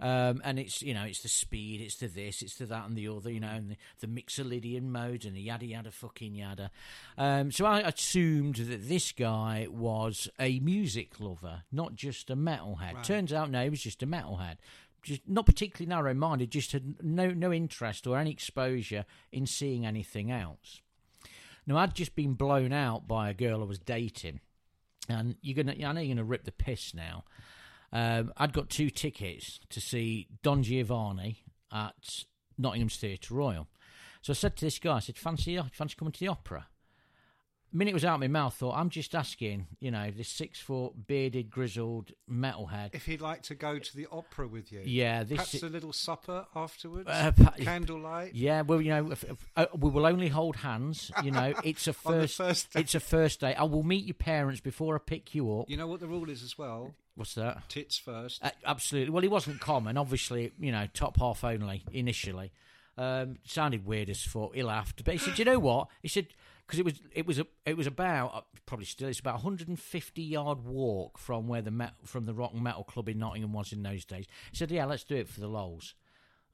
Um, 0.01 0.41
and 0.45 0.57
it's 0.57 0.81
you 0.81 0.93
know 0.93 1.03
it's 1.03 1.21
the 1.21 1.27
speed, 1.29 1.81
it's 1.81 1.95
the 1.95 2.07
this, 2.07 2.41
it's 2.41 2.55
the 2.55 2.65
that 2.67 2.87
and 2.87 2.95
the 2.95 3.09
other, 3.09 3.29
you 3.29 3.41
know, 3.41 3.49
and 3.49 3.71
the, 3.71 3.77
the 3.99 4.07
Mixolydian 4.07 4.83
modes 4.83 5.25
and 5.25 5.35
the 5.35 5.41
yada 5.41 5.65
yada 5.65 5.91
fucking 5.91 6.35
yada. 6.35 6.71
Um, 7.17 7.51
so 7.51 7.65
I 7.65 7.81
assumed 7.81 8.55
that 8.55 8.87
this 8.87 9.11
guy 9.11 9.67
was 9.69 10.29
a 10.39 10.59
music 10.59 11.19
lover, 11.19 11.63
not 11.71 11.95
just 11.95 12.29
a 12.29 12.37
metalhead. 12.37 12.93
Turns 13.03 13.33
out 13.33 13.51
no, 13.51 13.63
he 13.63 13.69
was 13.69 13.81
just 13.81 14.01
a 14.01 14.07
metalhead. 14.07 14.55
Just 15.01 15.21
not 15.27 15.45
particularly 15.45 15.89
narrow-minded, 15.89 16.51
just 16.51 16.71
had 16.71 17.03
no 17.03 17.31
no 17.31 17.51
interest 17.51 18.07
or 18.07 18.17
any 18.17 18.31
exposure 18.31 19.05
in 19.33 19.45
seeing 19.45 19.85
anything 19.85 20.31
else. 20.31 20.81
Now 21.67 21.77
I'd 21.77 21.93
just 21.93 22.15
been 22.15 22.35
blown 22.35 22.71
out 22.71 23.07
by 23.07 23.29
a 23.29 23.33
girl 23.33 23.61
I 23.61 23.65
was 23.65 23.79
dating, 23.79 24.39
and 25.09 25.35
you're 25.41 25.61
gonna 25.61 25.75
I 25.85 25.91
know 25.91 25.99
you're 26.01 26.15
gonna 26.15 26.23
rip 26.23 26.45
the 26.45 26.51
piss 26.51 26.93
now. 26.93 27.25
Um, 27.91 28.31
I'd 28.37 28.53
got 28.53 28.69
two 28.69 28.89
tickets 28.89 29.59
to 29.69 29.81
see 29.81 30.27
Don 30.43 30.63
Giovanni 30.63 31.43
at 31.71 32.23
Nottingham's 32.57 32.97
Theatre 32.97 33.33
Royal. 33.33 33.67
So 34.21 34.31
I 34.31 34.35
said 34.35 34.55
to 34.57 34.65
this 34.65 34.79
guy, 34.79 34.97
I 34.97 34.99
said, 34.99 35.17
"Fancy, 35.17 35.59
fancy 35.71 35.95
coming 35.97 36.11
to 36.11 36.19
the 36.19 36.27
opera?" 36.27 36.67
The 37.71 37.77
minute 37.77 37.91
it 37.91 37.93
was 37.93 38.03
out 38.05 38.15
of 38.15 38.19
my 38.21 38.27
mouth, 38.27 38.55
thought 38.55 38.75
I'm 38.75 38.89
just 38.89 39.13
asking, 39.13 39.67
you 39.79 39.91
know, 39.91 40.09
this 40.09 40.27
six 40.27 40.59
foot 40.59 41.05
bearded 41.05 41.51
grizzled 41.51 42.13
metalhead. 42.27 42.89
If 42.93 43.05
he'd 43.05 43.21
like 43.21 43.43
to 43.43 43.53
go 43.53 43.77
to 43.77 43.95
the 43.95 44.07
opera 44.11 44.47
with 44.47 44.71
you, 44.71 44.81
Yeah, 44.83 45.21
this 45.23 45.37
perhaps 45.37 45.61
a 45.61 45.69
little 45.69 45.93
supper 45.93 46.47
afterwards, 46.55 47.07
Uh, 47.07 47.31
pa- 47.31 47.53
candlelight. 47.59 48.33
Yeah, 48.33 48.61
well, 48.63 48.81
you 48.81 48.89
know, 48.89 49.11
if, 49.11 49.23
if, 49.23 49.45
uh, 49.55 49.67
we 49.77 49.91
will 49.91 50.07
only 50.07 50.29
hold 50.29 50.55
hands. 50.55 51.11
You 51.23 51.29
know, 51.29 51.53
it's 51.63 51.87
a 51.87 51.93
first, 51.93 52.37
first 52.37 52.73
day. 52.73 52.79
it's 52.81 52.95
a 52.95 52.99
first 52.99 53.39
day. 53.39 53.53
I 53.53 53.63
will 53.65 53.83
meet 53.83 54.03
your 54.05 54.15
parents 54.15 54.61
before 54.61 54.95
I 54.95 54.99
pick 55.05 55.35
you 55.35 55.59
up. 55.59 55.69
You 55.69 55.77
know 55.77 55.85
what 55.87 55.99
the 55.99 56.07
rule 56.07 56.27
is 56.31 56.41
as 56.41 56.57
well? 56.57 56.95
What's 57.19 57.35
that? 57.35 57.67
Tits 57.67 57.97
first. 57.97 58.41
Uh, 58.41 58.51
absolutely. 58.65 59.09
Well, 59.09 59.21
he 59.21 59.27
wasn't 59.27 59.59
common. 59.59 59.97
Obviously, 59.97 60.53
you 60.57 60.71
know, 60.71 60.87
top 60.93 61.17
half 61.19 61.43
only 61.43 61.83
initially. 61.91 62.53
Um, 62.97 63.39
sounded 63.43 63.85
weird 63.85 64.09
as 64.09 64.23
fuck. 64.23 64.55
He 64.55 64.63
laughed, 64.63 65.03
but 65.03 65.15
he 65.15 65.17
said, 65.17 65.37
"You 65.37 65.43
know 65.43 65.59
what?" 65.59 65.89
He 66.01 66.07
said, 66.07 66.27
"Because 66.65 66.79
it 66.79 66.85
was 66.85 67.01
it 67.13 67.27
was 67.27 67.37
a, 67.37 67.45
it 67.65 67.75
was 67.75 67.87
about 67.87 68.33
uh, 68.33 68.41
probably 68.65 68.85
still 68.85 69.09
it's 69.09 69.19
about 69.19 69.31
a 69.31 69.43
150 69.43 70.21
yard 70.21 70.63
walk 70.63 71.17
from 71.17 71.49
where 71.49 71.61
the 71.61 71.71
met, 71.71 71.91
from 72.05 72.25
the 72.25 72.33
Rock 72.33 72.53
and 72.53 72.63
Metal 72.63 72.85
Club 72.85 73.09
in 73.09 73.19
Nottingham 73.19 73.51
was 73.51 73.73
in 73.73 73.83
those 73.83 74.05
days." 74.05 74.25
He 74.51 74.55
said, 74.55 74.71
"Yeah, 74.71 74.85
let's 74.85 75.03
do 75.03 75.17
it 75.17 75.27
for 75.27 75.41
the 75.41 75.49
lols." 75.49 75.95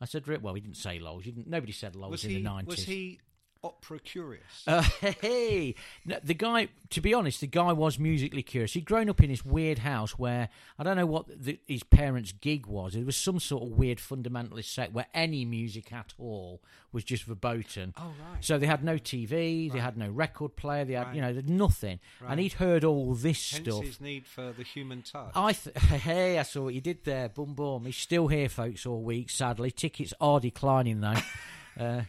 I 0.01 0.05
said, 0.05 0.27
"Rick, 0.27 0.43
well, 0.43 0.55
he 0.55 0.61
didn't 0.61 0.77
say 0.77 0.97
lols. 0.97 1.25
Didn't, 1.25 1.45
nobody 1.45 1.73
said 1.73 1.95
lols 1.95 2.09
was 2.11 2.25
in 2.25 2.31
he? 2.31 2.37
the 2.37 2.49
90s." 2.49 2.65
Was 2.65 2.83
he 2.85 3.19
opera 3.65 3.99
curious? 3.99 4.63
Uh, 4.67 4.81
hey, 5.21 5.75
no, 6.05 6.17
the 6.23 6.33
guy. 6.33 6.69
To 6.91 7.01
be 7.01 7.13
honest, 7.13 7.41
the 7.41 7.47
guy 7.47 7.73
was 7.73 7.97
musically 7.97 8.43
curious. 8.43 8.73
He'd 8.73 8.85
grown 8.85 9.09
up 9.09 9.21
in 9.21 9.29
this 9.29 9.43
weird 9.43 9.79
house 9.79 10.11
where 10.19 10.49
I 10.77 10.83
don't 10.83 10.95
know 10.95 11.05
what 11.05 11.25
the, 11.27 11.59
his 11.67 11.83
parents' 11.83 12.31
gig 12.31 12.67
was. 12.67 12.95
It 12.95 13.05
was 13.05 13.17
some 13.17 13.39
sort 13.39 13.63
of 13.63 13.69
weird 13.69 13.97
fundamentalist 13.97 14.65
sect 14.65 14.93
where 14.93 15.07
any 15.13 15.45
music 15.45 15.91
at 15.91 16.13
all 16.19 16.61
was 16.95 17.03
just 17.03 17.25
verboten. 17.25 17.93
Oh, 17.97 18.13
right. 18.31 18.43
So 18.43 18.57
they 18.57 18.67
had 18.67 18.83
no 18.83 18.95
TV, 18.95 19.71
they 19.71 19.79
had 19.79 19.97
no 19.97 20.09
record 20.09 20.55
player, 20.55 20.85
they 20.85 20.93
had 20.93 21.13
you 21.13 21.21
know, 21.21 21.33
there's 21.33 21.47
nothing. 21.47 21.99
And 22.25 22.39
he'd 22.39 22.53
heard 22.53 22.83
all 22.83 23.13
this 23.13 23.51
Hence 23.51 23.67
stuff. 23.67 23.83
his 23.83 23.99
need 24.01 24.25
for 24.25 24.53
the 24.53 24.63
human 24.63 25.01
touch. 25.01 25.31
I 25.35 25.53
th- 25.53 25.75
hey, 25.77 26.39
I 26.39 26.43
saw 26.43 26.63
what 26.63 26.73
you 26.73 26.81
did 26.81 27.03
there. 27.03 27.29
Boom, 27.29 27.53
boom. 27.53 27.85
He's 27.85 27.97
still 27.97 28.27
here, 28.27 28.47
folks, 28.47 28.85
all 28.85 29.01
week. 29.01 29.29
Sadly, 29.29 29.71
tickets 29.71 30.13
are 30.21 30.39
declining 30.39 31.01
though. 31.01 31.15
uh, 31.79 32.01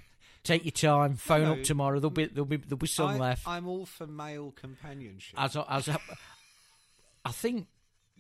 take 0.47 0.65
your 0.65 0.73
time. 0.73 1.17
Phone 1.17 1.45
up 1.45 1.63
tomorrow. 1.63 1.99
There'll 2.01 2.11
be 2.11 2.27
there'll 2.27 2.45
be 2.47 2.57
there'll 2.57 2.77
be 2.79 2.87
some 2.87 3.09
I, 3.09 3.19
left. 3.19 3.47
I'm 3.47 3.67
all 3.67 3.87
for 3.87 4.07
male 4.07 4.53
companionship. 4.55 5.39
as 5.41 5.57
I- 5.57 5.65
as 5.69 5.89
I, 5.89 5.99
I 7.25 7.33
think 7.33 7.67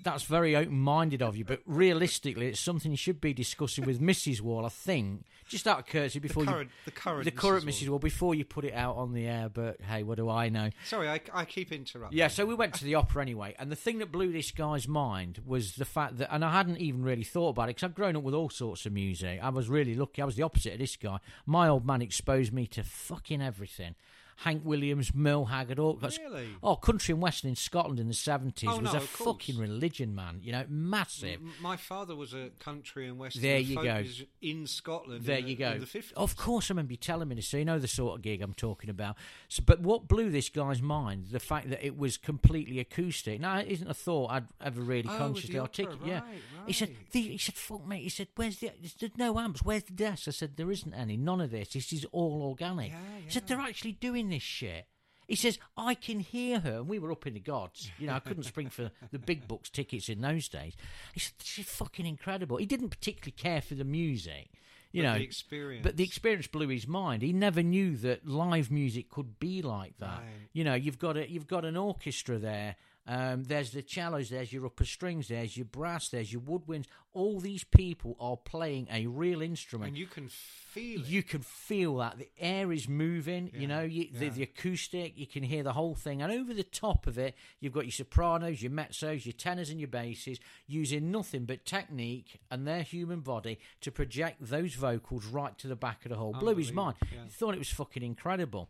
that's 0.03 0.25
very 0.25 0.55
open-minded 0.55 1.23
of 1.23 1.37
you, 1.37 1.45
but 1.45 1.61
realistically, 1.67 2.49
it's 2.49 2.61
something 2.61 2.91
you 2.91 2.97
should 2.97 3.21
be 3.21 3.33
discussing 3.33 3.85
with 3.85 4.01
Mrs. 4.01 4.41
Wall. 4.41 4.65
I 4.67 4.69
think 4.69 5.25
just 5.49 5.67
out 5.67 5.79
of 5.79 5.87
courtesy 5.87 6.19
before 6.19 6.45
current- 6.45 6.71
you 6.71 6.75
the 6.85 6.91
current 6.91 7.25
the 7.25 7.31
current 7.31 7.65
Mrs. 7.65 7.85
Mrs. 7.85 7.89
Wall 7.89 7.99
before 7.99 8.35
you 8.35 8.45
put 8.45 8.65
it 8.65 8.75
out 8.75 8.97
on 8.97 9.13
the 9.13 9.27
air. 9.27 9.49
But 9.49 9.81
hey, 9.81 10.03
what 10.03 10.17
do 10.17 10.29
I 10.29 10.49
know? 10.49 10.71
Sorry, 10.85 11.09
I, 11.09 11.21
I 11.33 11.45
keep 11.45 11.73
interrupting. 11.73 12.19
Yeah, 12.19 12.29
so 12.29 12.45
we 12.47 12.55
went 12.55 12.75
to 12.75 12.85
the 12.85 12.95
opera 12.95 13.23
anyway, 13.23 13.55
and 13.59 13.71
the 13.71 13.77
thing 13.77 13.99
that 13.99 14.13
blew 14.13 14.33
this 14.33 14.51
guy's 14.51 14.87
mind 14.87 15.41
was 15.47 15.75
the 15.77 15.85
fact 15.85 16.19
that, 16.19 16.33
and 16.33 16.45
I 16.45 16.53
hadn't 16.53 16.79
even 16.79 17.03
really 17.03 17.25
thought 17.25 17.51
about 17.51 17.65
it 17.65 17.77
because 17.77 17.85
I've 17.85 17.95
grown 17.95 18.17
up 18.17 18.23
with 18.23 18.35
all 18.35 18.51
sorts 18.51 18.87
of 18.87 18.93
music. 18.93 19.41
I 19.43 19.49
was 19.49 19.69
really 19.69 19.95
lucky. 19.95 20.23
I 20.23 20.25
was 20.25 20.37
the 20.37 20.43
opposite 20.43 20.75
of 20.75 20.79
this 20.79 20.97
guy. 20.97 21.19
My 21.47 21.69
old 21.69 21.87
man 21.87 22.03
exposed 22.03 22.53
me 22.53 22.67
to 22.69 22.83
fucking 22.83 23.43
everything. 23.43 23.95
Hank 24.41 24.62
Williams, 24.64 25.14
Merle 25.14 25.47
Haggard, 25.47 25.78
all 25.78 25.95
Really? 25.97 26.49
Oh, 26.62 26.76
country 26.76 27.12
and 27.14 27.22
western 27.22 27.49
in 27.51 27.57
Scotland 27.57 27.99
in 27.99 28.07
the 28.09 28.14
seventies 28.14 28.68
Oh, 28.70 28.78
was 28.80 28.93
no, 28.93 28.99
a 28.99 29.01
fucking 29.01 29.57
religion, 29.57 30.14
man. 30.14 30.41
You 30.43 30.53
know, 30.53 30.64
massive. 30.68 31.41
M- 31.41 31.53
My 31.62 31.76
father 31.76 32.14
was 32.14 32.34
a 32.34 32.51
country 32.59 33.09
and 33.09 33.18
western 33.18 33.43
There 33.43 33.59
you 33.59 33.76
go. 33.82 34.05
in 34.43 34.66
Scotland. 34.66 35.24
There 35.24 35.39
in 35.39 35.45
the, 35.47 35.51
you 35.51 35.57
go. 35.57 35.70
In 35.72 35.80
the 35.80 35.87
50s. 35.87 36.12
Of 36.16 36.37
course, 36.37 36.70
I 36.70 36.74
remember 36.74 36.93
you 36.93 36.99
telling 36.99 37.28
me 37.28 37.37
this, 37.37 37.49
so 37.49 37.57
you 37.57 37.64
know 37.64 37.78
the 37.78 37.89
sort 37.89 38.16
of 38.16 38.22
gig 38.22 38.43
I'm 38.43 38.53
talking 38.53 38.91
about. 38.91 39.16
So, 39.49 39.62
but 39.64 39.80
what 39.80 40.07
blew 40.07 40.30
this 40.30 40.51
guy's 40.51 40.82
mind? 40.82 41.28
The 41.32 41.41
fact 41.41 41.70
that 41.70 41.84
it 41.84 41.97
was 41.97 42.16
completely 42.18 42.78
acoustic. 42.78 43.41
Now, 43.41 43.59
it 43.59 43.68
isn't 43.68 43.89
a 43.89 43.95
thought 43.95 44.30
I'd 44.32 44.47
ever 44.62 44.82
really 44.82 45.09
Oh, 45.09 45.16
consciously 45.16 45.55
the 45.55 45.61
articulate. 45.61 46.01
Yeah, 46.07 46.20
right, 46.20 46.39
he 46.66 46.72
said. 46.74 46.95
The, 47.12 47.20
he 47.22 47.39
said, 47.39 47.55
"Fuck 47.55 47.87
me." 47.87 48.03
He 48.03 48.09
said, 48.11 48.28
"Where's 48.37 48.59
the? 48.59 48.70
There's 48.99 49.16
no 49.16 49.39
amps. 49.39 49.62
Where's 49.62 49.84
the 49.84 49.93
desk?" 49.95 50.28
I 50.28 50.32
said, 50.32 50.57
"There 50.59 50.70
isn't 50.70 50.93
any. 50.93 51.16
None 51.16 51.41
of 51.41 51.51
this. 51.51 51.70
This 51.72 51.93
is 51.93 52.05
all 52.12 52.43
organic." 52.43 52.91
Yeah, 52.91 52.99
He 53.24 53.30
said, 53.30 53.47
"They're 53.47 53.59
actually 53.61 53.93
doing 53.93 54.26
this 54.29 54.43
shit." 54.43 54.87
He 55.29 55.35
says, 55.35 55.59
I 55.77 55.95
can 55.95 56.20
hear 56.20 56.61
her. 56.61 56.77
And 56.77 56.89
we 56.89 57.01
were 57.01 57.11
up 57.11 57.27
in 57.27 57.35
the 57.35 57.41
gods. 57.41 57.91
You 57.99 58.07
know, 58.07 58.14
I 58.14 58.20
couldn't 58.20 58.45
spring 58.45 58.70
for 58.70 58.93
the 59.11 59.18
big 59.18 59.49
bucks 59.49 59.68
tickets 59.70 60.09
in 60.09 60.20
those 60.20 60.49
days. 60.49 60.74
He 61.14 61.18
said, 61.20 61.33
is 61.41 61.66
fucking 61.66 62.07
incredible. 62.07 62.59
He 62.59 62.66
didn't 62.66 62.91
particularly 62.91 63.33
care 63.33 63.61
for 63.61 63.74
the 63.74 63.85
music. 63.85 64.51
You 64.93 65.03
But 65.03 65.09
know, 65.09 65.18
the 65.18 65.24
experience. 65.24 65.83
But 65.83 65.97
the 65.97 66.05
experience 66.05 66.47
blew 66.47 66.68
his 66.68 66.87
mind. 66.87 67.22
He 67.22 67.33
never 67.33 67.62
knew 67.62 67.97
that 67.97 68.27
live 68.27 68.70
music 68.70 69.11
could 69.11 69.41
be 69.41 69.62
like 69.62 69.99
that. 69.99 70.20
Right. 70.20 70.49
You 70.53 70.62
know, 70.62 70.74
you've 70.74 71.01
got 71.01 71.16
a, 71.16 71.29
you've 71.29 71.49
got 71.49 71.64
an 71.64 71.77
orchestra 71.77 72.39
there. 72.39 72.77
Um, 73.09 73.45
there's 73.45 73.71
the 73.71 73.85
cellos, 73.87 74.31
there's 74.31 74.53
your 74.53 74.67
upper 74.67 74.85
strings, 74.85 75.29
there's 75.29 75.57
your 75.57 75.67
brass, 75.67 76.09
there's 76.09 76.33
your 76.33 76.43
woodwinds. 76.43 76.87
All 77.13 77.41
these 77.41 77.65
people 77.65 78.17
are 78.21 78.37
playing 78.37 78.89
a 78.93 79.07
real 79.07 79.41
instrument. 79.41 79.91
And 79.91 79.99
you 79.99 80.07
can 80.07 80.29
feel 80.29 81.01
it. 81.01 81.07
you 81.07 81.23
can 81.23 81.41
feel 81.41 81.97
that. 81.99 82.19
The 82.19 82.29
air 82.39 82.73
is 82.73 82.89
moving 82.89 83.51
you 83.55 83.67
know 83.67 83.83
you, 83.83 84.09
the, 84.13 84.29
the 84.29 84.43
acoustic 84.43 85.17
you 85.17 85.27
can 85.27 85.43
hear 85.43 85.63
the 85.63 85.73
whole 85.73 85.95
thing. 85.95 86.21
And 86.21 86.31
over 86.33 86.53
the 86.53 86.63
top 86.65 87.07
of 87.07 87.17
it 87.17 87.35
you've 87.61 87.73
got 87.73 87.85
your 87.85 87.93
sopranos 87.93 88.61
your 88.63 88.73
mezzos 88.73 89.25
your 89.25 89.33
tenors 89.33 89.71
and 89.71 89.81
your 89.81 89.89
basses 89.89 90.39
using 90.67 91.11
nothing 91.11 91.45
but 91.45 91.65
technique 91.65 92.41
and 92.51 92.67
their 92.67 92.83
human 92.83 93.21
body 93.21 93.59
to 93.81 93.91
project 93.91 94.37
those 94.41 94.75
vocals 94.75 95.25
right 95.27 95.57
to 95.59 95.69
the 95.69 95.77
back 95.77 96.05
of 96.05 96.11
the 96.11 96.17
hole 96.17 96.35
blew 96.35 96.57
his 96.57 96.73
mind. 96.73 96.97
yeah. 97.11 97.25
he 97.25 97.31
thought 97.31 97.55
it 97.55 97.59
was 97.59 97.71
fucking 97.71 98.03
incredible. 98.03 98.69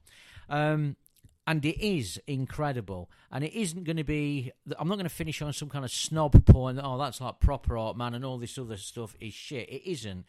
Um, 0.49 0.95
and 1.47 1.65
it 1.65 1.85
is 1.85 2.21
incredible. 2.27 3.11
And 3.31 3.45
it 3.45 3.53
isn't 3.55 3.85
going 3.85 3.97
to 3.97 4.05
be. 4.05 4.53
I'm 4.79 4.89
not 4.89 4.97
going 4.97 5.05
to 5.05 5.15
finish 5.15 5.41
on 5.43 5.53
some 5.53 5.69
kind 5.69 5.85
of 5.85 5.91
snob 5.91 6.45
point. 6.45 6.81
Oh, 6.83 6.99
that's 6.99 7.21
like 7.21 7.41
proper 7.41 7.79
art, 7.79 7.97
man, 7.97 8.15
and 8.15 8.25
all 8.25 8.39
this 8.39 8.59
other 8.59 8.77
stuff 8.77 9.15
is 9.21 9.35
shit. 9.35 9.69
It 9.69 9.89
isn't. 9.89 10.25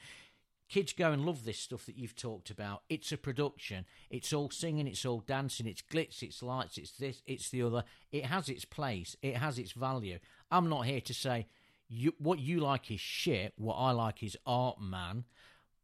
Kids 0.70 0.92
go 0.92 1.14
and 1.14 1.26
love 1.26 1.46
this 1.46 1.60
stuff 1.60 1.86
that 1.86 1.98
you've 1.98 2.16
talked 2.16 2.50
about. 2.50 2.84
It's 2.90 3.14
a 3.14 3.18
production. 3.18 3.86
It's 4.10 4.34
all 4.34 4.50
singing. 4.50 4.86
It's 4.86 5.06
all 5.06 5.22
dancing. 5.22 5.66
It's 5.66 5.82
glitz. 5.82 6.22
It's 6.22 6.44
lights. 6.44 6.78
It's 6.78 6.92
this. 6.92 7.22
It's 7.26 7.50
the 7.50 7.64
other. 7.64 7.84
It 8.12 8.26
has 8.26 8.50
its 8.50 8.66
place. 8.66 9.16
It 9.22 9.38
has 9.38 9.58
its 9.58 9.72
value. 9.72 10.20
I'm 10.52 10.70
not 10.70 10.86
here 10.86 11.02
to 11.02 11.14
say 11.14 11.48
you, 11.88 12.14
what 12.18 12.40
you 12.40 12.60
like 12.60 12.92
is 12.92 13.00
shit. 13.00 13.54
What 13.58 13.76
I 13.76 13.92
like 13.92 14.22
is 14.24 14.38
art, 14.46 14.82
man. 14.82 15.24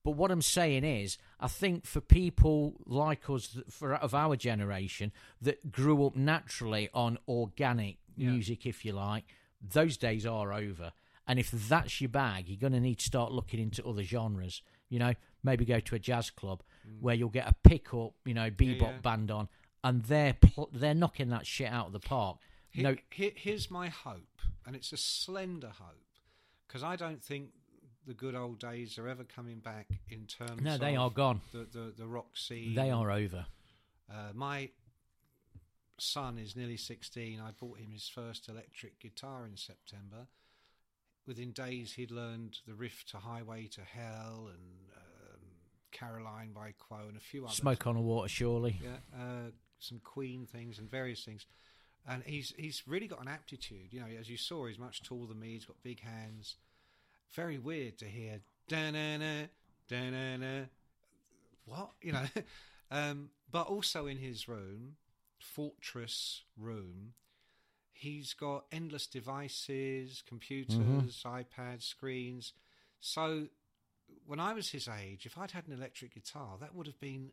But 0.03 0.11
what 0.11 0.31
I'm 0.31 0.41
saying 0.41 0.83
is, 0.83 1.17
I 1.39 1.47
think 1.47 1.85
for 1.85 2.01
people 2.01 2.75
like 2.85 3.29
us, 3.29 3.57
for 3.69 3.95
of 3.95 4.13
our 4.13 4.35
generation, 4.35 5.11
that 5.41 5.71
grew 5.71 6.05
up 6.05 6.15
naturally 6.15 6.89
on 6.93 7.17
organic 7.27 7.97
music, 8.17 8.65
if 8.65 8.83
you 8.85 8.91
like, 8.93 9.23
those 9.61 9.95
days 9.97 10.25
are 10.25 10.51
over. 10.53 10.91
And 11.25 11.39
if 11.39 11.49
that's 11.51 12.01
your 12.01 12.09
bag, 12.09 12.49
you're 12.49 12.59
going 12.59 12.73
to 12.73 12.81
need 12.81 12.99
to 12.99 13.05
start 13.05 13.31
looking 13.31 13.61
into 13.61 13.83
other 13.85 14.03
genres. 14.03 14.61
You 14.89 14.99
know, 14.99 15.13
maybe 15.41 15.63
go 15.63 15.79
to 15.79 15.95
a 15.95 15.99
jazz 15.99 16.29
club 16.29 16.63
where 16.99 17.15
you'll 17.15 17.29
get 17.29 17.47
a 17.49 17.55
pickup, 17.67 18.13
you 18.25 18.33
know, 18.33 18.51
bebop 18.51 18.79
Mm. 18.79 18.81
yeah. 18.81 18.97
band 19.01 19.31
on, 19.31 19.47
and 19.85 20.03
they're 20.03 20.33
pl- 20.33 20.69
they're 20.73 20.93
knocking 20.93 21.29
that 21.29 21.47
shit 21.47 21.71
out 21.71 21.87
of 21.87 21.93
the 21.93 21.99
park. 22.01 22.39
He- 22.69 22.81
no, 22.83 22.97
he- 23.09 23.33
here's 23.35 23.71
my 23.71 23.87
hope, 23.87 24.41
and 24.65 24.75
it's 24.75 24.91
a 24.91 24.97
slender 24.97 25.69
hope, 25.69 26.09
because 26.67 26.83
I 26.83 26.97
don't 26.97 27.23
think 27.23 27.51
the 28.05 28.13
good 28.13 28.35
old 28.35 28.59
days 28.59 28.97
are 28.97 29.07
ever 29.07 29.23
coming 29.23 29.59
back 29.59 29.87
in 30.09 30.25
terms. 30.25 30.61
No, 30.61 30.77
they 30.77 30.95
are 30.95 31.09
gone. 31.09 31.41
The 31.51 31.67
the, 31.71 31.93
the 31.97 32.07
rock 32.07 32.37
scene. 32.37 32.75
they 32.75 32.91
are 32.91 33.11
over. 33.11 33.45
Uh, 34.11 34.33
my 34.33 34.69
son 35.97 36.37
is 36.37 36.55
nearly 36.55 36.77
16. 36.77 37.39
I 37.39 37.51
bought 37.51 37.79
him 37.79 37.91
his 37.91 38.07
first 38.07 38.49
electric 38.49 38.99
guitar 38.99 39.45
in 39.45 39.57
September. 39.57 40.27
Within 41.25 41.51
days, 41.51 41.93
he'd 41.93 42.11
learned 42.11 42.59
the 42.67 42.73
riff 42.73 43.05
to 43.11 43.17
Highway 43.17 43.67
to 43.67 43.81
Hell 43.81 44.49
and 44.49 44.89
um, 44.97 45.39
Caroline 45.91 46.51
by 46.53 46.73
Quo 46.77 47.07
and 47.07 47.15
a 47.15 47.21
few 47.21 47.45
others. 47.45 47.55
Smoke 47.55 47.87
on 47.87 47.95
the 47.95 48.01
water, 48.01 48.27
surely. 48.27 48.79
Yeah, 48.83 48.97
uh, 49.17 49.51
some 49.79 50.01
Queen 50.03 50.45
things 50.45 50.79
and 50.79 50.91
various 50.91 51.23
things. 51.23 51.45
And 52.05 52.21
he's 52.25 52.53
he's 52.57 52.83
really 52.85 53.07
got 53.07 53.21
an 53.21 53.29
aptitude. 53.29 53.91
You 53.91 54.01
know, 54.01 54.07
as 54.19 54.29
you 54.29 54.35
saw, 54.35 54.65
he's 54.67 54.77
much 54.77 55.03
taller 55.03 55.27
than 55.27 55.39
me. 55.39 55.53
He's 55.53 55.65
got 55.65 55.77
big 55.81 56.01
hands. 56.01 56.57
Very 57.33 57.57
weird 57.57 57.97
to 57.99 58.05
hear 58.05 58.41
da 58.67 58.91
na 58.91 59.17
na 59.17 59.43
da 59.87 60.09
na 60.09 60.37
na. 60.37 60.61
What 61.65 61.91
you 62.01 62.11
know, 62.11 62.25
um, 62.91 63.29
but 63.51 63.67
also 63.67 64.05
in 64.07 64.17
his 64.17 64.47
room, 64.47 64.97
fortress 65.39 66.43
room, 66.57 67.13
he's 67.93 68.33
got 68.33 68.65
endless 68.71 69.07
devices, 69.07 70.23
computers, 70.27 71.23
iPads, 71.25 71.83
screens. 71.83 72.53
So 72.99 73.47
when 74.25 74.39
I 74.39 74.53
was 74.53 74.69
his 74.69 74.87
age, 74.87 75.25
if 75.25 75.37
I'd 75.37 75.51
had 75.51 75.67
an 75.67 75.73
electric 75.73 76.13
guitar, 76.13 76.57
that 76.59 76.75
would 76.75 76.87
have 76.87 76.99
been 76.99 77.31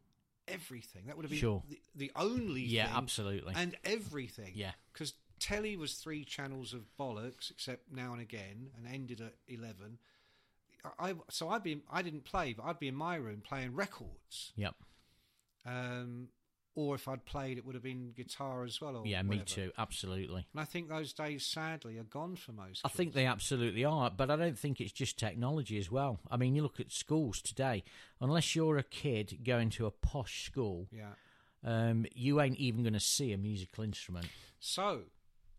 everything. 0.48 1.04
That 1.06 1.16
would 1.16 1.24
have 1.24 1.30
been 1.30 1.40
Sure. 1.40 1.62
the, 1.68 1.80
the 1.94 2.12
only 2.16 2.62
Yeah, 2.62 2.86
thing 2.86 2.96
absolutely. 2.96 3.52
and 3.56 3.76
everything. 3.84 4.52
Yeah. 4.54 4.72
because 4.92 5.12
telly 5.40 5.76
was 5.76 5.94
three 5.94 6.24
channels 6.24 6.72
of 6.72 6.82
bollocks, 6.98 7.50
except 7.50 7.92
now 7.92 8.12
and 8.12 8.20
again, 8.20 8.68
and 8.76 8.86
ended 8.86 9.20
at 9.20 9.34
eleven. 9.48 9.98
I, 10.98 11.10
I 11.10 11.14
so 11.28 11.48
I'd 11.48 11.62
be 11.64 11.82
I 11.90 12.02
didn't 12.02 12.24
play, 12.24 12.52
but 12.52 12.64
I'd 12.64 12.78
be 12.78 12.88
in 12.88 12.94
my 12.94 13.16
room 13.16 13.42
playing 13.44 13.74
records. 13.74 14.52
Yep. 14.56 14.74
Um, 15.66 16.28
or 16.76 16.94
if 16.94 17.08
I'd 17.08 17.24
played, 17.26 17.58
it 17.58 17.66
would 17.66 17.74
have 17.74 17.82
been 17.82 18.12
guitar 18.16 18.64
as 18.64 18.80
well. 18.80 18.96
Or 18.98 19.06
Yeah, 19.06 19.20
me 19.22 19.38
whatever. 19.38 19.44
too. 19.44 19.72
Absolutely. 19.76 20.46
And 20.52 20.60
I 20.60 20.64
think 20.64 20.88
those 20.88 21.12
days, 21.12 21.44
sadly, 21.44 21.98
are 21.98 22.04
gone 22.04 22.36
for 22.36 22.52
most. 22.52 22.82
I 22.84 22.88
think 22.88 23.12
they 23.12 23.26
absolutely 23.26 23.84
are, 23.84 24.08
but 24.10 24.30
I 24.30 24.36
don't 24.36 24.58
think 24.58 24.80
it's 24.80 24.92
just 24.92 25.18
technology 25.18 25.78
as 25.78 25.90
well. 25.90 26.20
I 26.30 26.36
mean, 26.36 26.54
you 26.54 26.62
look 26.62 26.78
at 26.80 26.92
schools 26.92 27.42
today, 27.42 27.82
unless 28.20 28.54
you're 28.54 28.78
a 28.78 28.84
kid 28.84 29.40
going 29.44 29.68
to 29.70 29.86
a 29.86 29.90
posh 29.90 30.44
school, 30.46 30.86
Yeah. 30.92 31.10
um, 31.64 32.06
you 32.14 32.40
ain't 32.40 32.56
even 32.56 32.82
going 32.84 32.94
to 32.94 33.00
see 33.00 33.32
a 33.32 33.38
musical 33.38 33.82
instrument. 33.84 34.28
So, 34.60 35.02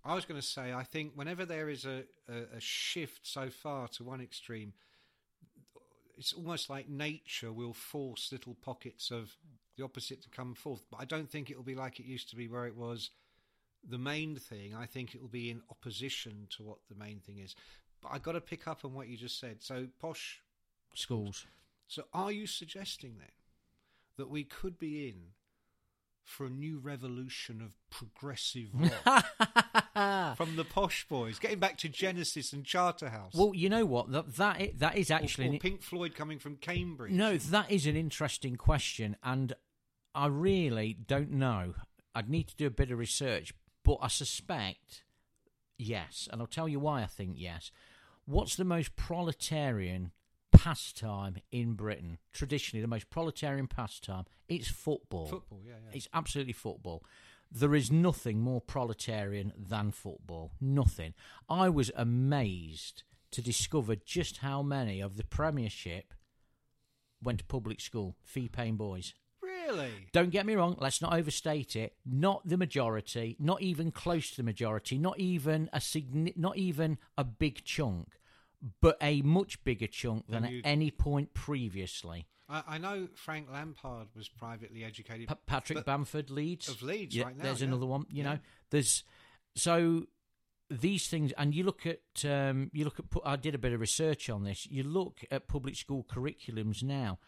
I 0.03 0.15
was 0.15 0.25
going 0.25 0.39
to 0.39 0.45
say, 0.45 0.73
I 0.73 0.83
think 0.83 1.13
whenever 1.15 1.45
there 1.45 1.69
is 1.69 1.85
a, 1.85 2.03
a, 2.27 2.57
a 2.57 2.59
shift 2.59 3.21
so 3.23 3.49
far 3.49 3.87
to 3.89 4.03
one 4.03 4.21
extreme, 4.21 4.73
it's 6.17 6.33
almost 6.33 6.69
like 6.69 6.89
nature 6.89 7.51
will 7.51 7.73
force 7.73 8.31
little 8.31 8.55
pockets 8.55 9.11
of 9.11 9.35
the 9.77 9.83
opposite 9.83 10.21
to 10.23 10.29
come 10.29 10.55
forth. 10.55 10.85
But 10.89 11.01
I 11.01 11.05
don't 11.05 11.29
think 11.29 11.49
it 11.49 11.57
will 11.57 11.63
be 11.63 11.75
like 11.75 11.99
it 11.99 12.05
used 12.05 12.29
to 12.31 12.35
be, 12.35 12.47
where 12.47 12.65
it 12.65 12.75
was 12.75 13.11
the 13.87 13.97
main 13.97 14.35
thing. 14.35 14.75
I 14.75 14.85
think 14.85 15.13
it 15.13 15.21
will 15.21 15.29
be 15.29 15.49
in 15.49 15.61
opposition 15.69 16.47
to 16.57 16.63
what 16.63 16.77
the 16.89 16.95
main 16.95 17.19
thing 17.19 17.37
is. 17.39 17.55
But 18.01 18.11
I 18.11 18.19
got 18.19 18.33
to 18.33 18.41
pick 18.41 18.67
up 18.67 18.83
on 18.83 18.93
what 18.93 19.07
you 19.07 19.17
just 19.17 19.39
said. 19.39 19.61
So, 19.61 19.87
posh. 19.99 20.41
Schools. 20.93 21.45
So, 21.87 22.03
are 22.13 22.31
you 22.31 22.47
suggesting 22.47 23.15
then 23.19 23.31
that 24.17 24.29
we 24.29 24.43
could 24.43 24.77
be 24.77 25.07
in 25.07 25.21
for 26.23 26.45
a 26.45 26.49
new 26.49 26.79
revolution 26.79 27.61
of 27.61 27.75
progressive 27.89 28.69
rock 29.05 29.25
from 30.37 30.55
the 30.55 30.65
Posh 30.65 31.07
Boys, 31.07 31.39
getting 31.39 31.59
back 31.59 31.77
to 31.79 31.89
Genesis 31.89 32.53
and 32.53 32.65
Charterhouse? 32.65 33.33
Well, 33.33 33.53
you 33.53 33.69
know 33.69 33.85
what? 33.85 34.11
That 34.11 34.35
that 34.35 34.79
that 34.79 34.97
is 34.97 35.11
actually 35.11 35.47
or 35.49 35.53
an- 35.53 35.59
Pink 35.59 35.81
Floyd 35.81 36.15
coming 36.15 36.39
from 36.39 36.55
Cambridge. 36.57 37.11
No, 37.11 37.37
that 37.37 37.71
is 37.71 37.85
an 37.85 37.95
interesting 37.95 38.55
question, 38.55 39.15
and 39.23 39.53
I 40.15 40.27
really 40.27 40.93
don't 40.93 41.31
know. 41.31 41.75
I'd 42.13 42.29
need 42.29 42.47
to 42.49 42.55
do 42.55 42.67
a 42.67 42.71
bit 42.71 42.91
of 42.91 42.99
research, 42.99 43.53
but 43.83 43.97
I 44.01 44.07
suspect 44.07 45.03
yes, 45.77 46.27
and 46.31 46.41
I'll 46.41 46.47
tell 46.47 46.67
you 46.69 46.79
why 46.79 47.01
I 47.03 47.07
think 47.07 47.33
yes. 47.37 47.71
What's 48.25 48.55
the 48.55 48.63
most 48.65 48.95
proletarian 48.95 50.11
pastime 50.63 51.37
in 51.51 51.73
Britain? 51.73 52.17
Traditionally, 52.33 52.81
the 52.81 52.87
most 52.87 53.09
proletarian 53.09 53.67
pastime. 53.67 54.25
It's 54.47 54.67
football. 54.67 55.25
football. 55.25 55.61
Yeah, 55.65 55.73
yeah. 55.85 55.95
It's 55.95 56.07
absolutely 56.13 56.53
football. 56.53 57.03
There 57.51 57.75
is 57.75 57.91
nothing 57.91 58.39
more 58.39 58.61
proletarian 58.61 59.51
than 59.57 59.91
football. 59.91 60.51
Nothing. 60.61 61.13
I 61.49 61.69
was 61.69 61.91
amazed 61.95 63.03
to 63.31 63.41
discover 63.41 63.95
just 63.95 64.37
how 64.37 64.61
many 64.61 65.01
of 65.01 65.17
the 65.17 65.23
Premiership 65.23 66.13
went 67.23 67.39
to 67.39 67.45
public 67.45 67.79
school, 67.81 68.15
fee 68.23 68.47
paying 68.47 68.75
boys. 68.77 69.13
really? 69.41 69.91
Don't 70.11 70.31
get 70.31 70.45
me 70.45 70.55
wrong, 70.55 70.75
let's 70.79 71.01
not 71.01 71.13
overstate 71.13 71.75
it. 71.75 71.93
Not 72.05 72.47
the 72.47 72.57
majority, 72.57 73.35
not 73.39 73.61
even 73.61 73.91
close 73.91 74.31
to 74.31 74.37
the 74.37 74.43
majority, 74.43 74.97
not 74.97 75.19
even 75.19 75.69
a 75.73 75.79
signi- 75.79 76.35
not 76.35 76.57
even 76.57 76.97
a 77.17 77.23
big 77.23 77.63
chunk, 77.63 78.19
but 78.81 78.97
a 79.01 79.21
much 79.21 79.63
bigger 79.63 79.87
chunk 79.87 80.27
than 80.27 80.45
at 80.45 80.53
any 80.63 80.91
point 80.91 81.33
previously. 81.33 82.27
I, 82.49 82.63
I 82.67 82.77
know 82.77 83.07
Frank 83.15 83.47
Lampard 83.51 84.07
was 84.15 84.27
privately 84.29 84.83
educated. 84.83 85.27
Pa- 85.27 85.37
Patrick 85.45 85.85
Bamford 85.85 86.29
Leeds 86.29 86.67
Of 86.67 86.81
Leeds 86.81 87.15
yeah, 87.15 87.25
right 87.25 87.37
now, 87.37 87.43
There's 87.43 87.61
yeah. 87.61 87.67
another 87.67 87.85
one. 87.85 88.05
You 88.09 88.23
Yeah. 88.23 88.33
know, 88.33 88.39
there's 88.69 89.03
so 89.55 90.05
these 90.69 91.07
things, 91.07 91.33
and 91.37 91.53
you 91.53 91.63
look 91.63 91.85
at 91.85 91.99
um, 92.25 92.69
you 92.73 92.85
look 92.85 92.99
at. 92.99 93.05
I 93.25 93.35
did 93.35 93.55
a 93.55 93.57
bit 93.57 93.73
of 93.73 93.79
research 93.81 94.29
on 94.29 94.43
this. 94.43 94.65
You 94.67 94.83
look 94.83 95.19
at 95.31 95.47
public 95.47 95.75
school 95.75 96.05
curriculums 96.09 96.83
now, 96.83 97.19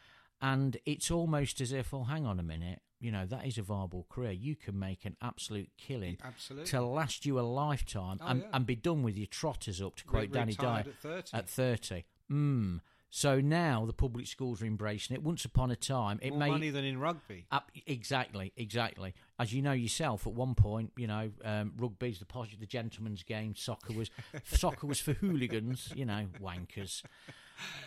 and 0.43 0.77
it's 0.85 1.09
almost 1.09 1.59
as 1.61 1.71
if, 1.71 1.93
oh, 1.93 2.03
hang 2.03 2.25
on 2.27 2.37
a 2.39 2.43
minute. 2.43 2.81
You 2.99 3.11
know, 3.11 3.25
that 3.25 3.45
is 3.45 3.57
a 3.57 3.61
viable 3.63 4.05
career. 4.09 4.31
You 4.31 4.55
can 4.55 4.77
make 4.79 5.03
an 5.05 5.17
absolute 5.21 5.69
killing 5.77 6.17
Absolutely. 6.23 6.67
to 6.69 6.81
last 6.81 7.25
you 7.25 7.37
a 7.39 7.41
lifetime 7.41 8.19
Oh, 8.21 8.27
and, 8.27 8.41
yeah. 8.41 8.47
and 8.53 8.65
be 8.65 8.75
done 8.75 9.03
with 9.03 9.17
your 9.17 9.27
trotters 9.27 9.81
up, 9.81 9.95
to 9.97 10.05
quote 10.05 10.21
Re- 10.23 10.27
Danny 10.27 10.53
Dyer. 10.53 10.79
at 10.87 10.95
30. 11.01 11.37
At 11.37 11.49
30. 11.49 12.05
Mm. 12.31 12.79
So 13.09 13.39
now 13.41 13.85
the 13.85 13.93
public 13.93 14.25
schools 14.27 14.61
are 14.61 14.65
embracing 14.65 15.15
it. 15.15 15.21
Once 15.21 15.45
upon 15.45 15.69
a 15.69 15.75
time, 15.75 16.17
it 16.21 16.31
More 16.31 16.39
may 16.39 16.49
money 16.49 16.69
than 16.71 16.83
in 16.85 16.97
rugby. 16.99 17.45
Up, 17.51 17.69
exactly, 17.85 18.53
exactly. 18.57 19.13
As 19.37 19.53
you 19.53 19.61
know 19.61 19.73
yourself, 19.73 20.25
at 20.25 20.33
one 20.33 20.55
point, 20.55 20.93
you 20.97 21.05
know, 21.07 21.29
um, 21.45 21.73
rugby's 21.77 22.19
the 22.19 22.25
posh, 22.25 22.55
the 22.59 22.65
gentleman's 22.65 23.21
game. 23.23 23.53
Soccer 23.55 23.93
was 23.93 24.09
soccer 24.45 24.87
was 24.87 24.99
for 24.99 25.13
hooligans, 25.13 25.91
you 25.95 26.05
know, 26.05 26.25
wankers. 26.41 27.03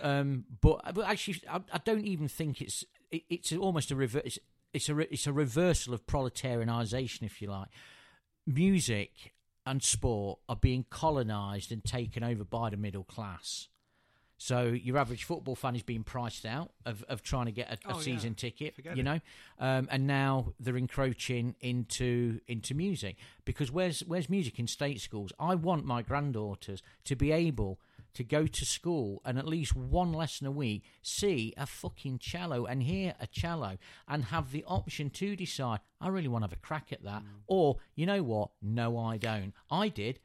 Um, 0.03 0.45
but 0.61 0.95
but 0.95 1.07
actually, 1.07 1.43
I, 1.51 1.61
I 1.73 1.79
don't 1.85 2.05
even 2.05 2.29
think 2.29 2.61
it's 2.61 2.85
it, 3.11 3.23
it's 3.29 3.53
almost 3.53 3.91
a 3.91 3.97
reverse. 3.97 4.23
It's, 4.25 4.39
it's 4.73 4.89
a 4.89 4.95
re- 4.95 5.09
it's 5.11 5.27
a 5.27 5.33
reversal 5.33 5.95
of 5.95 6.07
proletarianisation, 6.07 7.23
if 7.23 7.41
you 7.43 7.49
like. 7.51 7.69
Music 8.47 9.33
and 9.65 9.83
sport 9.83 10.39
are 10.49 10.55
being 10.57 10.85
colonised 10.91 11.73
and 11.73 11.83
taken 11.85 12.23
over 12.23 12.45
by 12.45 12.71
the 12.71 12.77
middle 12.77 13.03
class. 13.05 13.69
So 14.39 14.65
your 14.67 14.99
average 14.99 15.25
football 15.25 15.57
fan 15.57 15.75
is 15.75 15.83
being 15.83 16.05
priced 16.05 16.45
out 16.45 16.71
of, 16.85 17.03
of 17.09 17.23
trying 17.23 17.47
to 17.47 17.53
get 17.53 17.71
a, 17.71 17.89
a 17.89 17.95
Oh, 17.95 17.97
yeah. 17.97 18.03
season 18.03 18.35
ticket, 18.35 18.75
Forget 18.77 18.97
you 18.97 19.03
know, 19.03 19.19
um, 19.59 19.89
and 19.91 20.07
now 20.07 20.53
they're 20.61 20.77
encroaching 20.77 21.57
into 21.61 22.41
into 22.47 22.75
music 22.75 23.17
because 23.47 23.73
where's 23.73 24.01
where's 24.01 24.29
music 24.29 24.59
in 24.59 24.67
state 24.67 25.01
schools? 25.01 25.33
I 25.41 25.55
want 25.55 25.87
my 25.87 26.03
granddaughters 26.03 26.83
to 27.05 27.17
be 27.17 27.33
able 27.33 27.81
to 28.17 28.25
go 28.25 28.47
to 28.47 28.65
school 28.67 29.23
and 29.25 29.39
at 29.39 29.47
least 29.47 29.75
one 29.77 30.13
lesson 30.13 30.47
a 30.47 30.51
week 30.51 30.83
see 31.03 31.55
a 31.57 31.65
fucking 31.67 32.19
cello 32.19 32.67
and 32.67 32.83
hear 32.83 33.15
a 33.21 33.27
cello 33.27 33.79
and 34.09 34.25
have 34.25 34.51
the 34.53 34.65
option 34.67 35.09
to 35.11 35.37
decide 35.37 35.81
I 36.01 36.09
really 36.09 36.29
want 36.29 36.43
to 36.43 36.49
have 36.51 36.53
a 36.59 36.61
crack 36.67 36.93
at 36.93 37.03
that, 37.05 37.23
Mm. 37.23 37.29
or 37.47 37.77
you 37.95 38.05
know 38.07 38.23
what? 38.23 38.51
No, 38.61 38.99
I 38.99 39.17
don't. 39.17 39.55
I 39.71 39.89
did, 39.89 40.21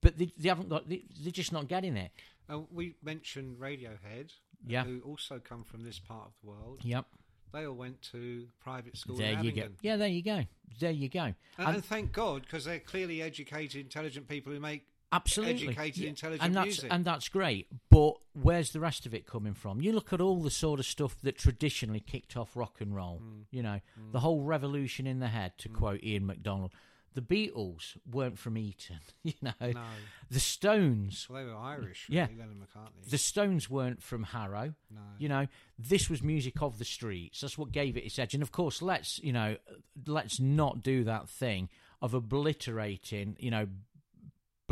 but 0.00 0.18
they, 0.18 0.32
they 0.36 0.48
haven't 0.48 0.68
got. 0.68 0.88
They, 0.88 1.04
they're 1.22 1.30
just 1.30 1.52
not 1.52 1.68
getting 1.68 1.96
it. 1.96 2.10
Uh, 2.50 2.60
we 2.72 2.96
mentioned 3.02 3.58
Radiohead, 3.60 4.32
Yeah. 4.66 4.82
who 4.84 5.00
also 5.04 5.38
come 5.38 5.62
from 5.62 5.84
this 5.84 6.00
part 6.00 6.26
of 6.26 6.32
the 6.42 6.48
world. 6.50 6.80
Yep. 6.82 7.06
They 7.52 7.66
all 7.66 7.74
went 7.76 8.02
to 8.12 8.48
private 8.60 8.96
school 8.96 9.16
There 9.16 9.32
in 9.34 9.44
you 9.44 9.52
go. 9.52 9.68
Yeah, 9.82 9.96
there 9.96 10.08
you 10.08 10.22
go. 10.22 10.44
There 10.80 10.90
you 10.90 11.08
go. 11.08 11.20
And, 11.24 11.36
And- 11.58 11.74
and 11.76 11.84
thank 11.84 12.10
God, 12.12 12.42
because 12.42 12.64
they're 12.64 12.80
clearly 12.80 13.22
educated, 13.22 13.80
intelligent 13.80 14.26
people 14.26 14.52
who 14.52 14.58
make 14.58 14.86
Absolutely, 15.12 15.68
educated, 15.68 15.96
Yeah, 15.98 16.08
intelligent 16.08 16.42
and 16.44 16.56
that's 16.56 16.66
music. 16.66 16.88
and 16.92 17.04
that's 17.04 17.28
great. 17.28 17.66
But 17.90 18.14
where's 18.32 18.72
the 18.72 18.80
rest 18.80 19.04
of 19.06 19.14
it 19.14 19.26
coming 19.26 19.54
from? 19.54 19.80
You 19.80 19.92
look 19.92 20.12
at 20.12 20.20
all 20.20 20.40
the 20.40 20.50
sort 20.50 20.80
of 20.80 20.86
stuff 20.86 21.16
that 21.22 21.36
traditionally 21.38 22.00
kicked 22.00 22.36
off 22.36 22.56
rock 22.56 22.80
and 22.80 22.94
roll. 22.94 23.20
Mm. 23.22 23.44
You 23.50 23.62
know, 23.62 23.80
the 24.12 24.20
whole 24.20 24.42
revolution 24.42 25.06
in 25.06 25.20
the 25.20 25.28
head, 25.28 25.52
to 25.58 25.68
quote 25.68 26.02
Ian 26.02 26.26
MacDonald. 26.26 26.72
The 27.14 27.20
Beatles 27.20 27.98
weren't 28.10 28.38
from 28.38 28.56
Eton. 28.56 29.00
You 29.22 29.34
know, 29.42 29.52
No. 29.60 29.82
the 30.30 30.40
Stones. 30.40 31.26
well, 31.28 31.44
they 31.44 31.50
were 31.50 31.56
Irish, 31.58 32.06
Yeah. 32.08 32.22
really, 32.28 32.38
Lennon 32.38 32.56
McCartney. 32.66 33.10
The 33.10 33.18
Stones 33.18 33.68
weren't 33.68 34.02
from 34.02 34.22
Harrow. 34.22 34.74
No. 34.90 35.00
You 35.18 35.28
know, 35.28 35.46
this 35.78 36.08
was 36.08 36.22
music 36.22 36.62
of 36.62 36.78
the 36.78 36.86
streets. 36.86 37.42
That's 37.42 37.58
what 37.58 37.70
gave 37.70 37.98
it 37.98 38.04
its 38.06 38.18
edge. 38.18 38.32
And 38.32 38.42
of 38.42 38.50
course, 38.50 38.80
let's 38.80 39.18
you 39.22 39.34
know, 39.34 39.58
let's 40.06 40.40
not 40.40 40.82
do 40.82 41.04
that 41.04 41.28
thing 41.28 41.68
of 42.00 42.14
obliterating. 42.14 43.36
You 43.38 43.50
know, 43.50 43.66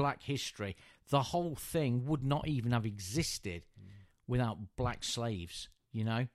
black 0.01 0.22
history. 0.22 0.77
The 1.10 1.22
whole 1.22 1.56
thing 1.56 2.06
would 2.06 2.24
not 2.24 2.48
even 2.48 2.72
have 2.72 2.86
existed 2.86 3.62
without 4.27 4.59
black 4.77 5.05
slaves. 5.05 5.68
You 5.93 6.05
know, 6.05 6.27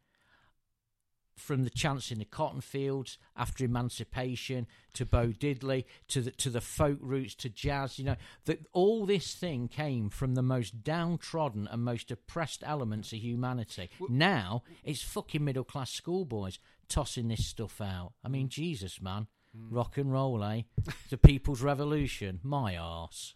from 1.35 1.63
the 1.63 1.69
chance 1.69 2.11
in 2.11 2.19
the 2.19 2.25
cotton 2.25 2.61
fields 2.61 3.17
after 3.35 3.65
emancipation 3.65 4.67
to 4.93 5.05
Bo 5.05 5.27
Diddley 5.27 5.85
to 6.09 6.21
the 6.21 6.31
to 6.31 6.49
the 6.49 6.61
folk 6.61 6.99
roots 7.01 7.33
to 7.35 7.49
jazz. 7.49 7.97
You 7.97 8.05
know 8.05 8.15
that 8.45 8.65
all 8.71 9.05
this 9.05 9.33
thing 9.33 9.67
came 9.67 10.09
from 10.09 10.35
the 10.35 10.43
most 10.43 10.83
downtrodden 10.83 11.67
and 11.71 11.83
most 11.83 12.11
oppressed 12.11 12.63
elements 12.65 13.13
of 13.13 13.19
humanity. 13.19 13.89
now 14.09 14.63
it's 14.83 15.01
fucking 15.01 15.43
middle 15.43 15.63
class 15.63 15.91
schoolboys 15.91 16.59
tossing 16.87 17.29
this 17.29 17.45
stuff 17.45 17.81
out. 17.81 18.13
I 18.23 18.27
mean, 18.27 18.47
Jesus, 18.47 19.01
man, 19.01 19.25
rock 19.71 19.97
and 19.97 20.11
roll, 20.11 20.43
eh? 20.43 20.61
the 21.09 21.17
people's 21.17 21.61
revolution. 21.61 22.39
My 22.43 22.77
arse. 22.77 23.33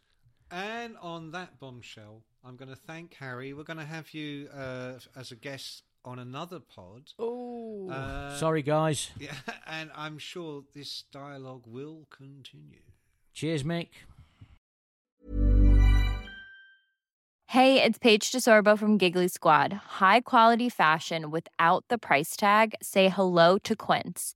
And 0.52 0.96
on 1.02 1.32
that 1.32 1.60
bombshell, 1.60 2.24
I'm 2.44 2.56
going 2.56 2.70
to 2.70 2.76
thank 2.76 3.14
Harry. 3.16 3.54
We're 3.54 3.64
going 3.64 3.78
to 3.78 3.86
have 3.86 4.14
you 4.14 4.50
uh, 4.56 4.94
as 5.16 5.32
a 5.32 5.36
guest 5.36 5.84
on 6.04 6.18
another 6.20 6.60
pod. 6.60 7.12
Oh, 7.20 7.90
Uh, 7.90 8.36
sorry, 8.38 8.62
guys. 8.64 9.12
Yeah, 9.20 9.34
and 9.68 9.92
I'm 9.96 10.18
sure 10.18 10.64
this 10.74 11.04
dialogue 11.12 11.64
will 11.68 12.08
continue. 12.10 12.82
Cheers, 13.34 13.64
Mick. 13.64 13.90
Hey, 17.48 17.82
it's 17.84 17.98
Paige 17.98 18.32
DeSorbo 18.32 18.78
from 18.78 18.98
Giggly 18.98 19.28
Squad. 19.28 19.74
High 19.74 20.22
quality 20.22 20.70
fashion 20.70 21.32
without 21.32 21.84
the 21.90 21.98
price 21.98 22.36
tag. 22.36 22.76
Say 22.82 23.10
hello 23.10 23.58
to 23.60 23.76
Quince. 23.76 24.36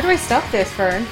How 0.00 0.06
do 0.06 0.12
I 0.12 0.16
stop 0.16 0.50
this, 0.50 0.72
Fern? 0.72 1.06